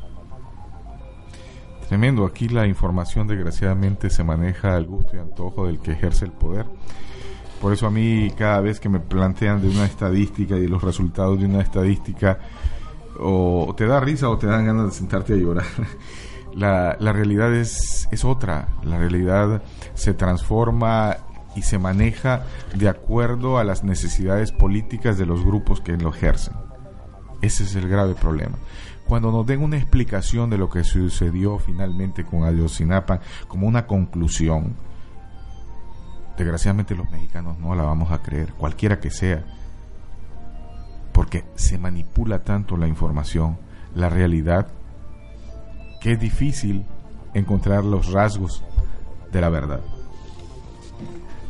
Tremendo, 1.87 2.25
aquí 2.25 2.49
la 2.49 2.67
información 2.67 3.27
desgraciadamente 3.27 4.09
se 4.09 4.21
maneja 4.23 4.75
al 4.75 4.85
gusto 4.85 5.15
y 5.15 5.19
antojo 5.19 5.67
del 5.67 5.79
que 5.79 5.93
ejerce 5.93 6.25
el 6.25 6.31
poder. 6.31 6.65
Por 7.61 7.71
eso 7.71 7.87
a 7.87 7.91
mí 7.91 8.29
cada 8.37 8.59
vez 8.59 8.81
que 8.81 8.89
me 8.89 8.99
plantean 8.99 9.61
de 9.61 9.69
una 9.69 9.85
estadística 9.85 10.57
y 10.57 10.61
de 10.61 10.67
los 10.67 10.83
resultados 10.83 11.39
de 11.39 11.45
una 11.45 11.61
estadística, 11.61 12.39
o 13.19 13.73
te 13.75 13.87
da 13.87 14.01
risa 14.01 14.29
o 14.29 14.37
te 14.37 14.47
dan 14.47 14.65
ganas 14.65 14.87
de 14.87 14.91
sentarte 14.91 15.33
a 15.33 15.37
llorar. 15.37 15.65
La, 16.53 16.97
la 16.99 17.13
realidad 17.13 17.53
es, 17.53 18.07
es 18.09 18.25
otra, 18.25 18.69
la 18.81 18.97
realidad 18.97 19.61
se 19.93 20.15
transforma 20.15 21.17
y 21.55 21.61
se 21.61 21.77
maneja 21.77 22.45
de 22.73 22.89
acuerdo 22.89 23.59
a 23.59 23.63
las 23.63 23.83
necesidades 23.83 24.51
políticas 24.51 25.19
de 25.19 25.27
los 25.27 25.45
grupos 25.45 25.81
que 25.81 25.95
lo 25.97 26.09
ejercen. 26.09 26.55
Ese 27.43 27.63
es 27.63 27.75
el 27.75 27.87
grave 27.87 28.15
problema 28.15 28.57
cuando 29.07 29.31
nos 29.31 29.45
den 29.45 29.61
una 29.61 29.77
explicación 29.77 30.49
de 30.49 30.57
lo 30.57 30.69
que 30.69 30.83
sucedió 30.83 31.57
finalmente 31.57 32.25
con 32.25 32.43
Ayotzinapa 32.43 33.21
como 33.47 33.67
una 33.67 33.87
conclusión, 33.87 34.75
desgraciadamente 36.37 36.95
los 36.95 37.09
mexicanos 37.09 37.57
no 37.57 37.73
la 37.73 37.83
vamos 37.83 38.11
a 38.11 38.21
creer, 38.21 38.53
cualquiera 38.53 38.99
que 38.99 39.09
sea, 39.09 39.45
porque 41.13 41.45
se 41.55 41.77
manipula 41.77 42.43
tanto 42.43 42.77
la 42.77 42.87
información, 42.87 43.57
la 43.95 44.09
realidad, 44.09 44.67
que 46.01 46.11
es 46.11 46.19
difícil 46.19 46.85
encontrar 47.33 47.83
los 47.85 48.11
rasgos 48.11 48.63
de 49.31 49.41
la 49.41 49.49
verdad. 49.49 49.81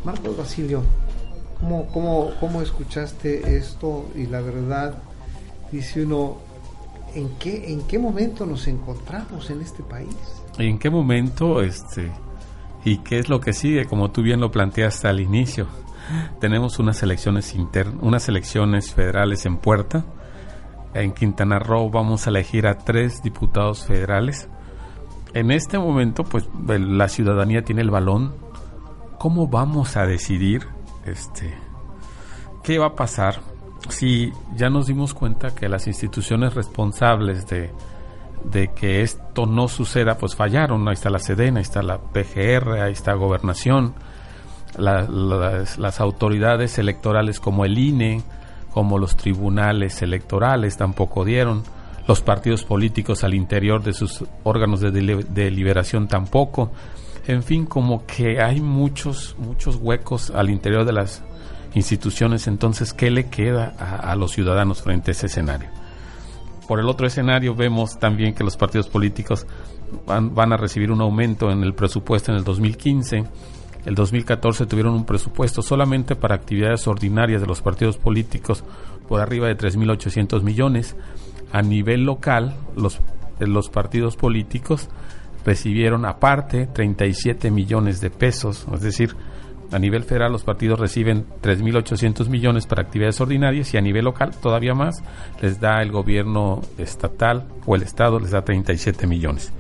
Marcos 0.06 0.38
Basilio, 0.38 0.84
¿cómo, 1.60 1.88
cómo, 1.88 2.32
cómo 2.40 2.62
escuchaste 2.62 3.58
esto? 3.58 4.10
Y 4.16 4.28
la 4.28 4.42
verdad, 4.42 4.98
dice 5.72 6.06
uno, 6.06 6.47
en 7.18 7.30
qué, 7.40 7.74
en 7.74 7.82
qué 7.82 7.98
momento 7.98 8.46
nos 8.46 8.68
encontramos 8.68 9.50
en 9.50 9.62
este 9.62 9.84
país. 9.84 10.16
¿Y 10.60 10.68
en 10.68 10.78
qué 10.78 10.90
momento, 10.90 11.62
este, 11.62 12.12
y 12.86 13.00
qué 13.00 13.20
es 13.20 13.28
lo 13.28 13.40
que 13.40 13.54
sigue? 13.54 13.86
Como 13.86 14.12
tú 14.12 14.22
bien 14.22 14.40
lo 14.40 14.52
planteaste 14.52 15.08
al 15.08 15.20
inicio, 15.20 15.68
tenemos 16.40 16.78
unas 16.80 17.02
elecciones 17.02 17.56
internas, 17.56 17.98
unas 18.02 18.30
elecciones 18.30 18.94
federales 18.94 19.46
en 19.46 19.58
puerta. 19.58 20.06
En 20.94 21.12
Quintana 21.12 21.60
Roo 21.60 21.90
vamos 21.90 22.28
a 22.28 22.30
elegir 22.30 22.68
a 22.68 22.78
tres 22.78 23.22
diputados 23.24 23.86
federales. 23.86 24.48
En 25.34 25.52
este 25.52 25.78
momento, 25.78 26.24
pues 26.24 26.48
la 26.68 27.10
ciudadanía 27.10 27.64
tiene 27.64 27.82
el 27.82 27.90
balón. 27.90 28.34
¿Cómo 29.18 29.48
vamos 29.48 29.98
a 29.98 30.06
decidir, 30.06 30.68
este, 31.06 31.54
qué 32.64 32.78
va 32.78 32.88
a 32.88 32.96
pasar? 32.96 33.57
Si 33.90 34.32
ya 34.56 34.70
nos 34.70 34.88
dimos 34.88 35.14
cuenta 35.14 35.54
que 35.54 35.70
las 35.70 35.88
instituciones 35.88 36.54
responsables 36.54 37.46
de, 37.48 37.72
que 38.76 39.02
esto 39.02 39.46
no 39.46 39.68
suceda, 39.68 40.18
pues 40.18 40.36
fallaron. 40.36 40.88
Ahí 40.88 40.94
está 40.94 41.10
la 41.10 41.20
SEDEN, 41.20 41.58
ahí 41.58 41.64
está 41.64 41.82
la 41.82 41.98
PGR, 42.00 42.82
ahí 42.82 42.92
está 42.92 43.14
Gobernación, 43.14 43.94
las, 44.78 46.00
autoridades 46.00 46.78
electorales 46.78 47.40
como 47.40 47.66
el 47.66 47.78
INE, 47.78 48.22
como 48.72 49.00
los 49.00 49.16
tribunales 49.16 50.02
electorales 50.02 50.78
tampoco 50.78 51.26
dieron, 51.26 51.64
los 52.08 52.22
partidos 52.22 52.64
políticos 52.64 53.24
al 53.24 53.34
interior 53.34 53.84
de 53.84 53.94
sus 53.94 54.24
órganos 54.44 54.82
de 54.82 54.92
deliberación 54.92 56.08
tampoco. 56.08 56.72
En 57.28 57.44
fin, 57.44 57.66
como 57.66 58.06
que 58.06 58.42
hay 58.42 58.62
muchos, 58.62 59.36
muchos 59.38 59.76
huecos 59.76 60.30
al 60.30 60.50
interior 60.50 60.86
de 60.86 60.94
las 60.94 61.24
instituciones, 61.78 62.48
entonces, 62.48 62.94
¿qué 62.94 63.10
le 63.10 63.28
queda 63.28 63.74
a, 63.78 64.16
los 64.16 64.32
ciudadanos 64.32 64.82
frente 64.82 65.12
a 65.12 65.14
ese 65.14 65.28
escenario? 65.28 65.70
Por 66.68 66.80
el 66.80 66.90
otro 66.90 67.08
escenario 67.08 67.56
vemos 67.56 67.98
también 67.98 68.34
que 68.34 68.44
los 68.44 68.58
partidos 68.58 68.90
políticos 68.90 69.48
van, 70.06 70.36
van, 70.36 70.52
a 70.52 70.58
recibir 70.58 70.92
un 70.92 71.00
aumento 71.00 71.50
en 71.50 71.64
el 71.64 71.74
presupuesto 71.74 72.32
en 72.32 72.38
el 72.38 72.44
2015. 72.44 73.24
El 73.86 73.96
2014 73.96 74.66
tuvieron 74.66 74.94
un 74.94 75.06
presupuesto 75.06 75.62
solamente 75.62 76.18
para 76.18 76.36
actividades 76.36 76.86
ordinarias 76.88 77.40
de 77.40 77.48
los 77.48 77.62
partidos 77.62 77.98
políticos 77.98 78.66
por 79.08 79.22
arriba 79.22 79.48
de 79.48 79.58
3.800 79.58 80.44
millones. 80.44 80.98
A 81.54 81.62
nivel 81.62 82.04
local, 82.04 82.54
los, 82.76 83.00
los 83.40 83.70
partidos 83.70 84.18
políticos 84.18 84.90
recibieron 85.46 86.06
aparte 86.06 86.68
37 86.68 87.50
millones 87.52 88.02
de 88.02 88.10
pesos, 88.10 88.68
es 88.74 88.82
decir, 88.82 89.16
a 89.72 89.80
nivel 89.80 90.04
federal 90.04 90.32
los 90.32 90.44
partidos 90.44 90.80
reciben 90.80 91.26
3.800 91.42 92.30
millones 92.30 92.66
para 92.66 92.84
actividades 92.84 93.20
ordinarias 93.20 93.74
y 93.74 93.78
a 93.78 93.82
nivel 93.82 94.06
local 94.06 94.32
todavía 94.42 94.74
más 94.74 95.04
les 95.42 95.60
da 95.60 95.82
el 95.82 95.92
gobierno 95.92 96.62
estatal 96.78 97.48
o 97.66 97.76
el 97.76 97.84
estado 97.84 98.20
les 98.20 98.32
da 98.32 98.44
37 98.44 99.08
millones. 99.08 99.52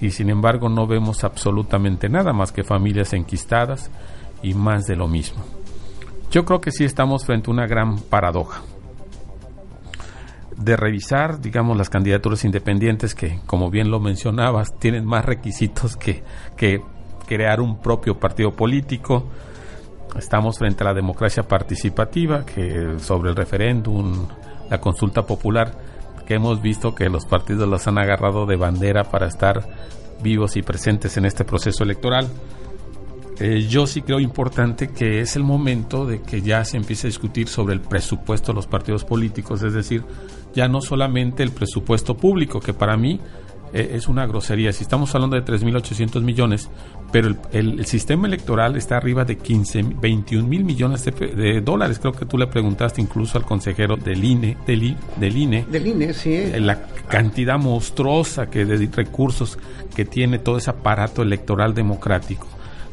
Y 0.00 0.10
sin 0.10 0.28
embargo 0.30 0.68
no 0.68 0.86
vemos 0.86 1.24
absolutamente 1.24 2.08
nada 2.08 2.32
más 2.32 2.52
que 2.52 2.62
familias 2.62 3.14
enquistadas 3.14 3.90
y 4.42 4.54
más 4.54 4.86
de 4.86 4.96
lo 4.96 5.08
mismo. 5.08 5.42
Yo 6.30 6.44
creo 6.44 6.60
que 6.60 6.70
sí 6.70 6.84
estamos 6.84 7.24
frente 7.24 7.50
a 7.50 7.54
una 7.54 7.66
gran 7.66 7.98
paradoja. 7.98 8.62
de 10.56 10.76
revisar, 10.76 11.40
digamos, 11.40 11.78
las 11.78 11.88
candidaturas 11.88 12.44
independientes 12.44 13.14
que, 13.14 13.38
como 13.46 13.70
bien 13.70 13.92
lo 13.92 14.00
mencionabas, 14.00 14.76
tienen 14.80 15.04
más 15.04 15.24
requisitos 15.24 15.96
que, 15.96 16.24
que 16.56 16.82
crear 17.28 17.60
un 17.60 17.80
propio 17.80 18.18
partido 18.18 18.52
político. 18.52 19.24
Estamos 20.16 20.58
frente 20.58 20.82
a 20.82 20.86
la 20.86 20.94
democracia 20.94 21.42
participativa, 21.42 22.44
que 22.44 22.98
sobre 22.98 23.30
el 23.30 23.36
referéndum, 23.36 24.26
la 24.70 24.80
consulta 24.80 25.26
popular, 25.26 25.72
que 26.26 26.34
hemos 26.34 26.60
visto 26.62 26.94
que 26.94 27.08
los 27.08 27.26
partidos 27.26 27.68
los 27.68 27.86
han 27.86 27.98
agarrado 27.98 28.46
de 28.46 28.56
bandera 28.56 29.04
para 29.04 29.26
estar 29.26 29.68
vivos 30.22 30.56
y 30.56 30.62
presentes 30.62 31.16
en 31.16 31.26
este 31.26 31.44
proceso 31.44 31.84
electoral. 31.84 32.28
Eh, 33.40 33.66
yo 33.68 33.86
sí 33.86 34.02
creo 34.02 34.18
importante 34.18 34.88
que 34.88 35.20
es 35.20 35.36
el 35.36 35.44
momento 35.44 36.06
de 36.06 36.22
que 36.22 36.42
ya 36.42 36.64
se 36.64 36.76
empiece 36.76 37.06
a 37.06 37.10
discutir 37.10 37.46
sobre 37.46 37.74
el 37.74 37.80
presupuesto 37.80 38.52
de 38.52 38.56
los 38.56 38.66
partidos 38.66 39.04
políticos, 39.04 39.62
es 39.62 39.74
decir, 39.74 40.02
ya 40.54 40.66
no 40.66 40.80
solamente 40.80 41.44
el 41.44 41.52
presupuesto 41.52 42.16
público, 42.16 42.58
que 42.58 42.72
para 42.72 42.96
mí 42.96 43.20
es 43.72 44.08
una 44.08 44.26
grosería. 44.26 44.72
Si 44.72 44.82
estamos 44.82 45.14
hablando 45.14 45.36
de 45.36 45.44
3.800 45.44 46.22
millones, 46.22 46.68
pero 47.10 47.34
el, 47.52 47.84
sistema 47.86 48.26
electoral 48.26 48.76
está 48.76 48.96
arriba 48.96 49.24
de 49.24 49.38
15, 49.38 49.82
21 50.00 50.46
mil 50.46 50.64
millones 50.64 51.04
de, 51.04 51.60
dólares. 51.60 51.98
Creo 51.98 52.12
que 52.12 52.26
tú 52.26 52.36
le 52.36 52.46
preguntaste 52.46 53.00
incluso 53.00 53.38
al 53.38 53.44
consejero 53.44 53.96
del 53.96 54.22
INE, 54.22 54.56
del, 54.66 54.96
del 55.16 55.36
INE, 55.36 55.64
del 55.70 55.86
INE, 55.86 56.12
sí. 56.12 56.34
Eh, 56.34 56.60
la 56.60 56.80
cantidad 57.08 57.58
monstruosa 57.58 58.50
que 58.50 58.64
de 58.64 58.88
recursos 58.94 59.58
que 59.94 60.04
tiene 60.04 60.38
todo 60.38 60.58
ese 60.58 60.70
aparato 60.70 61.22
electoral 61.22 61.74
democrático. 61.74 62.46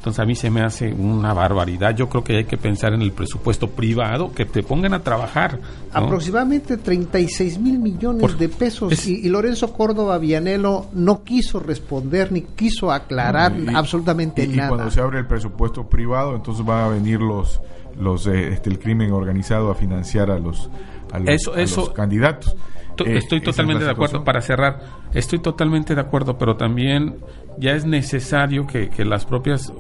Entonces 0.06 0.20
a 0.20 0.26
mí 0.28 0.36
se 0.36 0.52
me 0.52 0.62
hace 0.62 0.94
una 0.94 1.34
barbaridad. 1.34 1.96
Yo 1.96 2.10
creo 2.10 2.24
que 2.24 2.38
hay 2.38 2.44
que 2.44 2.58
pensar 2.58 2.94
en 2.94 3.02
el 3.02 3.12
presupuesto 3.12 3.72
privado, 3.72 4.32
que 4.34 4.46
te 4.46 4.62
pongan 4.62 4.94
a 4.94 5.02
trabajar. 5.02 5.60
Aproximadamente 5.92 6.78
36 6.78 7.58
mil 7.58 7.80
millones 7.80 8.38
de 8.38 8.48
pesos. 8.48 9.08
Y, 9.08 9.28
Lorenzo 9.30 9.74
Córdoba 9.74 10.20
Vianelo 10.20 10.86
no 10.94 11.24
quiso 11.24 11.60
responder 11.60 12.32
ni 12.32 12.42
quiso 12.42 12.92
aclarar 12.92 13.56
absolutamente 13.74 14.46
nada. 14.46 14.66
Y 14.66 14.68
cuando 14.68 14.92
se 14.92 15.02
abre 15.02 15.18
el 15.18 15.26
presupuesto 15.26 15.90
privado, 15.90 16.36
entonces 16.36 16.64
van 16.64 16.84
a 16.84 16.88
venir 16.90 17.20
los, 17.20 17.60
los 18.00 18.28
eh, 18.28 18.50
este, 18.50 18.70
el 18.70 18.78
crimen 18.78 19.12
organizado 19.12 19.72
a 19.72 19.74
financiar 19.74 20.30
a 20.30 20.38
los, 20.38 20.70
a 21.12 21.18
los, 21.18 21.90
candidatos. 21.96 22.56
Eh, 23.04 23.18
estoy 23.18 23.42
totalmente 23.42 23.84
de 23.84 23.90
acuerdo. 23.90 24.24
Para 24.24 24.42
cerrar, 24.42 24.82
estoy 25.16 25.40
totalmente 25.40 25.96
de 25.96 26.02
acuerdo, 26.02 26.38
pero 26.38 26.58
también 26.58 27.16
ya 27.58 27.72
es 27.72 27.86
necesario 27.86 28.68
que, 28.68 28.90
que 28.90 29.04
las 29.04 29.26
propias 29.26 29.74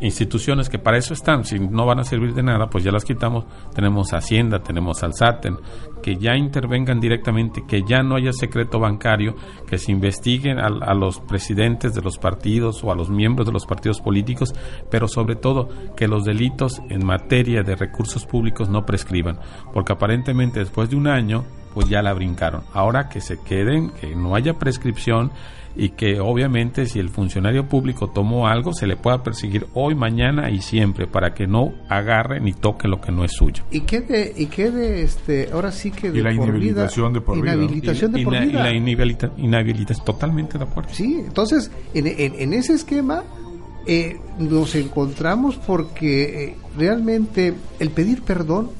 instituciones 0.00 0.68
que 0.68 0.78
para 0.78 0.98
eso 0.98 1.14
están, 1.14 1.44
si 1.44 1.58
no 1.58 1.86
van 1.86 2.00
a 2.00 2.04
servir 2.04 2.34
de 2.34 2.42
nada, 2.42 2.68
pues 2.68 2.84
ya 2.84 2.90
las 2.90 3.04
quitamos. 3.04 3.44
Tenemos 3.74 4.12
Hacienda, 4.12 4.60
tenemos 4.60 5.02
Alsaten, 5.02 5.56
que 6.02 6.16
ya 6.16 6.36
intervengan 6.36 7.00
directamente, 7.00 7.62
que 7.66 7.82
ya 7.82 8.02
no 8.02 8.16
haya 8.16 8.32
secreto 8.32 8.78
bancario, 8.78 9.34
que 9.66 9.78
se 9.78 9.92
investiguen 9.92 10.58
a, 10.58 10.66
a, 10.66 10.94
los 10.94 11.20
presidentes 11.20 11.94
de 11.94 12.02
los 12.02 12.18
partidos 12.18 12.82
o 12.82 12.90
a 12.90 12.94
los 12.94 13.10
miembros 13.10 13.46
de 13.46 13.52
los 13.52 13.66
partidos 13.66 14.00
políticos, 14.00 14.54
pero 14.90 15.08
sobre 15.08 15.36
todo 15.36 15.68
que 15.96 16.08
los 16.08 16.24
delitos 16.24 16.80
en 16.88 17.04
materia 17.04 17.62
de 17.62 17.76
recursos 17.76 18.26
públicos 18.26 18.68
no 18.68 18.86
prescriban, 18.86 19.38
porque 19.72 19.92
aparentemente 19.92 20.60
después 20.60 20.90
de 20.90 20.96
un 20.96 21.06
año, 21.06 21.44
pues 21.74 21.88
ya 21.88 22.02
la 22.02 22.12
brincaron. 22.12 22.62
Ahora 22.72 23.08
que 23.08 23.20
se 23.20 23.40
queden, 23.40 23.90
que 24.00 24.14
no 24.16 24.34
haya 24.34 24.58
prescripción 24.58 25.30
y 25.76 25.90
que 25.90 26.20
obviamente 26.20 26.86
si 26.86 26.98
el 26.98 27.10
funcionario 27.10 27.68
público 27.68 28.08
tomó 28.08 28.48
algo 28.48 28.72
se 28.72 28.86
le 28.86 28.96
pueda 28.96 29.22
perseguir 29.22 29.66
hoy, 29.74 29.94
mañana 29.94 30.50
y 30.50 30.60
siempre 30.60 31.06
para 31.06 31.32
que 31.34 31.46
no 31.46 31.72
agarre 31.88 32.40
ni 32.40 32.52
toque 32.52 32.88
lo 32.88 33.00
que 33.00 33.12
no 33.12 33.24
es 33.24 33.32
suyo. 33.32 33.64
Y 33.70 33.82
quede, 33.82 34.32
y 34.36 34.46
quede 34.46 35.02
este, 35.02 35.50
ahora 35.52 35.70
sí 35.70 35.90
que 35.90 36.10
de 36.10 36.22
la 36.22 36.32
inhabilitación 36.32 37.12
de 37.12 37.20
por 37.20 37.40
vida. 37.40 37.54
Inhabilitación 37.54 38.12
de 38.12 38.24
por 38.24 38.32
vida. 38.32 38.44
Y 38.44 38.52
la 38.52 38.72
inhabilitación, 38.72 40.04
totalmente 40.04 40.58
de 40.58 40.64
acuerdo. 40.64 40.90
Sí, 40.92 41.22
entonces 41.24 41.70
en, 41.94 42.06
en, 42.06 42.52
ese 42.52 42.74
esquema 42.74 43.22
eh, 43.86 44.18
nos 44.38 44.74
encontramos 44.74 45.56
porque 45.56 46.44
eh, 46.44 46.56
realmente 46.76 47.54
el 47.78 47.90
pedir 47.90 48.22
perdón 48.22 48.70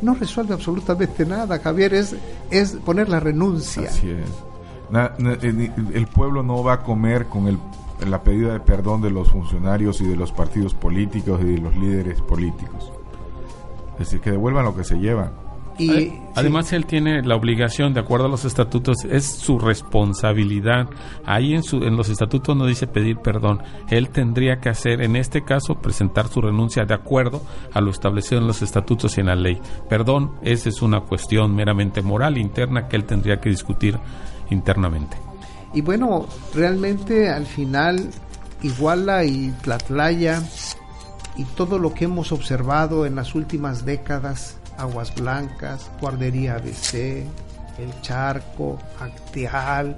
no 0.00 0.14
resuelve 0.14 0.54
absolutamente 0.54 1.26
nada, 1.26 1.58
Javier, 1.58 1.92
es, 1.92 2.14
es 2.52 2.72
poner 2.84 3.08
la 3.08 3.18
renuncia. 3.18 3.88
Así 3.88 4.08
es 4.10 4.47
el 4.90 6.06
pueblo 6.06 6.42
no 6.42 6.62
va 6.62 6.74
a 6.74 6.82
comer 6.82 7.26
con 7.26 7.48
el, 7.48 7.58
la 8.06 8.22
pedida 8.22 8.52
de 8.52 8.60
perdón 8.60 9.02
de 9.02 9.10
los 9.10 9.28
funcionarios 9.28 10.00
y 10.00 10.06
de 10.06 10.16
los 10.16 10.32
partidos 10.32 10.74
políticos 10.74 11.40
y 11.42 11.54
de 11.54 11.58
los 11.58 11.76
líderes 11.76 12.20
políticos. 12.22 12.92
Es 13.94 13.98
decir, 13.98 14.20
que 14.20 14.30
devuelvan 14.30 14.64
lo 14.64 14.76
que 14.76 14.84
se 14.84 14.96
llevan. 14.96 15.48
Y, 15.78 16.12
Además, 16.34 16.72
él 16.72 16.86
tiene 16.86 17.22
la 17.22 17.36
obligación, 17.36 17.94
de 17.94 18.00
acuerdo 18.00 18.26
a 18.26 18.28
los 18.28 18.44
estatutos, 18.44 19.04
es 19.04 19.24
su 19.24 19.60
responsabilidad. 19.60 20.88
Ahí 21.24 21.54
en, 21.54 21.62
su, 21.62 21.84
en 21.84 21.96
los 21.96 22.08
estatutos 22.08 22.56
no 22.56 22.66
dice 22.66 22.88
pedir 22.88 23.18
perdón. 23.18 23.62
Él 23.88 24.10
tendría 24.10 24.58
que 24.58 24.68
hacer, 24.68 25.02
en 25.02 25.14
este 25.14 25.44
caso, 25.44 25.76
presentar 25.76 26.28
su 26.28 26.40
renuncia 26.40 26.84
de 26.84 26.94
acuerdo 26.94 27.42
a 27.72 27.80
lo 27.80 27.92
establecido 27.92 28.40
en 28.40 28.48
los 28.48 28.60
estatutos 28.60 29.16
y 29.16 29.20
en 29.20 29.26
la 29.26 29.36
ley. 29.36 29.60
Perdón, 29.88 30.32
esa 30.42 30.68
es 30.68 30.82
una 30.82 31.00
cuestión 31.00 31.54
meramente 31.54 32.02
moral 32.02 32.38
interna 32.38 32.88
que 32.88 32.96
él 32.96 33.04
tendría 33.04 33.40
que 33.40 33.50
discutir 33.50 33.98
internamente. 34.50 35.16
Y 35.74 35.82
bueno, 35.82 36.26
realmente 36.54 37.28
al 37.28 37.46
final 37.46 38.10
Iguala 38.62 39.24
y 39.24 39.50
Tlatlaya 39.62 40.42
y 41.36 41.44
todo 41.44 41.78
lo 41.78 41.94
que 41.94 42.06
hemos 42.06 42.32
observado 42.32 43.06
en 43.06 43.14
las 43.14 43.34
últimas 43.34 43.84
décadas, 43.84 44.56
Aguas 44.76 45.14
Blancas, 45.14 45.90
Guardería 46.00 46.56
ABC, 46.56 47.24
El 47.78 48.00
Charco, 48.00 48.78
Acteal 48.98 49.96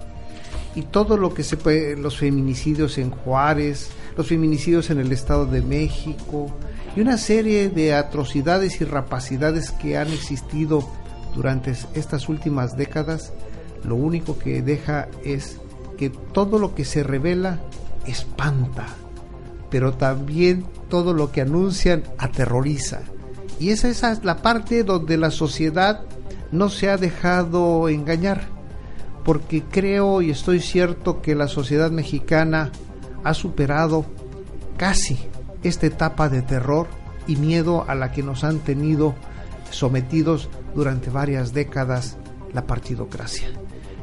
y 0.75 0.83
todo 0.83 1.17
lo 1.17 1.33
que 1.33 1.43
se 1.43 1.57
puede, 1.57 1.97
los 1.97 2.19
feminicidios 2.19 2.99
en 2.99 3.11
Juárez, 3.11 3.91
los 4.17 4.27
feminicidios 4.27 4.91
en 4.91 5.01
el 5.01 5.11
Estado 5.13 5.47
de 5.47 5.63
México 5.63 6.51
y 6.95 7.01
una 7.01 7.17
serie 7.17 7.71
de 7.71 7.95
atrocidades 7.95 8.81
y 8.81 8.85
rapacidades 8.85 9.71
que 9.71 9.97
han 9.97 10.09
existido 10.13 10.87
durante 11.35 11.75
estas 11.95 12.29
últimas 12.29 12.77
décadas 12.77 13.33
lo 13.85 13.97
único 13.97 14.39
que 14.39 14.63
deja 14.63 15.09
es 15.25 15.59
que 15.97 16.11
todo 16.11 16.59
lo 16.59 16.75
que 16.75 16.85
se 16.85 17.03
revela 17.03 17.61
espanta, 18.07 18.87
pero 19.71 19.95
también 19.95 20.65
todo 20.89 21.13
lo 21.13 21.31
que 21.33 21.43
anuncian 21.43 22.03
aterroriza. 22.19 23.03
Y 23.59 23.71
esa, 23.71 23.91
es 23.91 24.25
la 24.25 24.39
parte 24.39 24.85
donde 24.85 25.17
la 25.17 25.31
sociedad 25.31 26.03
no 26.51 26.69
se 26.71 26.89
ha 26.89 26.97
dejado 26.97 27.89
engañar, 27.89 28.49
porque 29.25 29.63
creo 29.63 30.23
y 30.23 30.31
estoy 30.31 30.61
cierto 30.61 31.21
que 31.21 31.35
la 31.35 31.49
sociedad 31.49 31.91
mexicana 31.91 32.73
ha 33.23 33.35
superado 33.35 34.07
casi 34.77 35.19
esta 35.63 35.87
etapa 35.87 36.31
de 36.31 36.41
terror 36.41 36.89
y 37.27 37.37
miedo 37.37 37.85
a 37.87 37.95
la 37.95 38.13
que 38.13 38.23
nos 38.23 38.45
han 38.45 38.61
tenido 38.61 39.15
sometidos 39.71 40.49
durante 40.75 41.11
varias 41.11 41.53
décadas 41.53 42.17
la 42.53 42.67
partidocracia. 42.67 43.51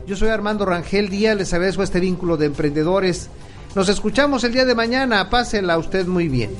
Yo 0.07 0.15
soy 0.15 0.29
Armando 0.29 0.65
Rangel 0.65 1.09
Díaz, 1.09 1.35
les 1.35 1.53
agradezco 1.53 1.83
este 1.83 1.99
vínculo 1.99 2.37
de 2.37 2.45
emprendedores. 2.45 3.29
Nos 3.75 3.89
escuchamos 3.89 4.41
el 4.45 4.53
día 4.53 4.63
de 4.63 4.73
mañana, 4.73 5.29
pásela 5.29 5.77
usted 5.77 6.07
muy 6.07 6.29
bien. 6.29 6.55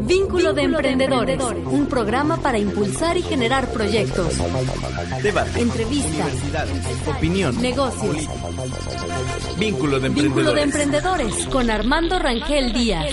Vínculo 0.00 0.54
de 0.54 0.62
Emprendedores, 0.62 1.38
un 1.66 1.86
programa 1.86 2.38
para 2.38 2.58
impulsar 2.58 3.18
y 3.18 3.22
generar 3.22 3.68
proyectos. 3.68 4.38
Debate. 5.22 5.60
Entrevistas. 5.60 6.32
Opinión. 7.06 7.60
Negocios. 7.60 8.16
Vínculo 9.58 10.00
de 10.00 10.06
Emprendedores. 10.06 10.24
Vínculo 10.24 10.52
de 10.54 10.62
Emprendedores 10.62 11.46
con 11.48 11.68
Armando 11.68 12.18
Rangel 12.18 12.72
Díaz. 12.72 13.12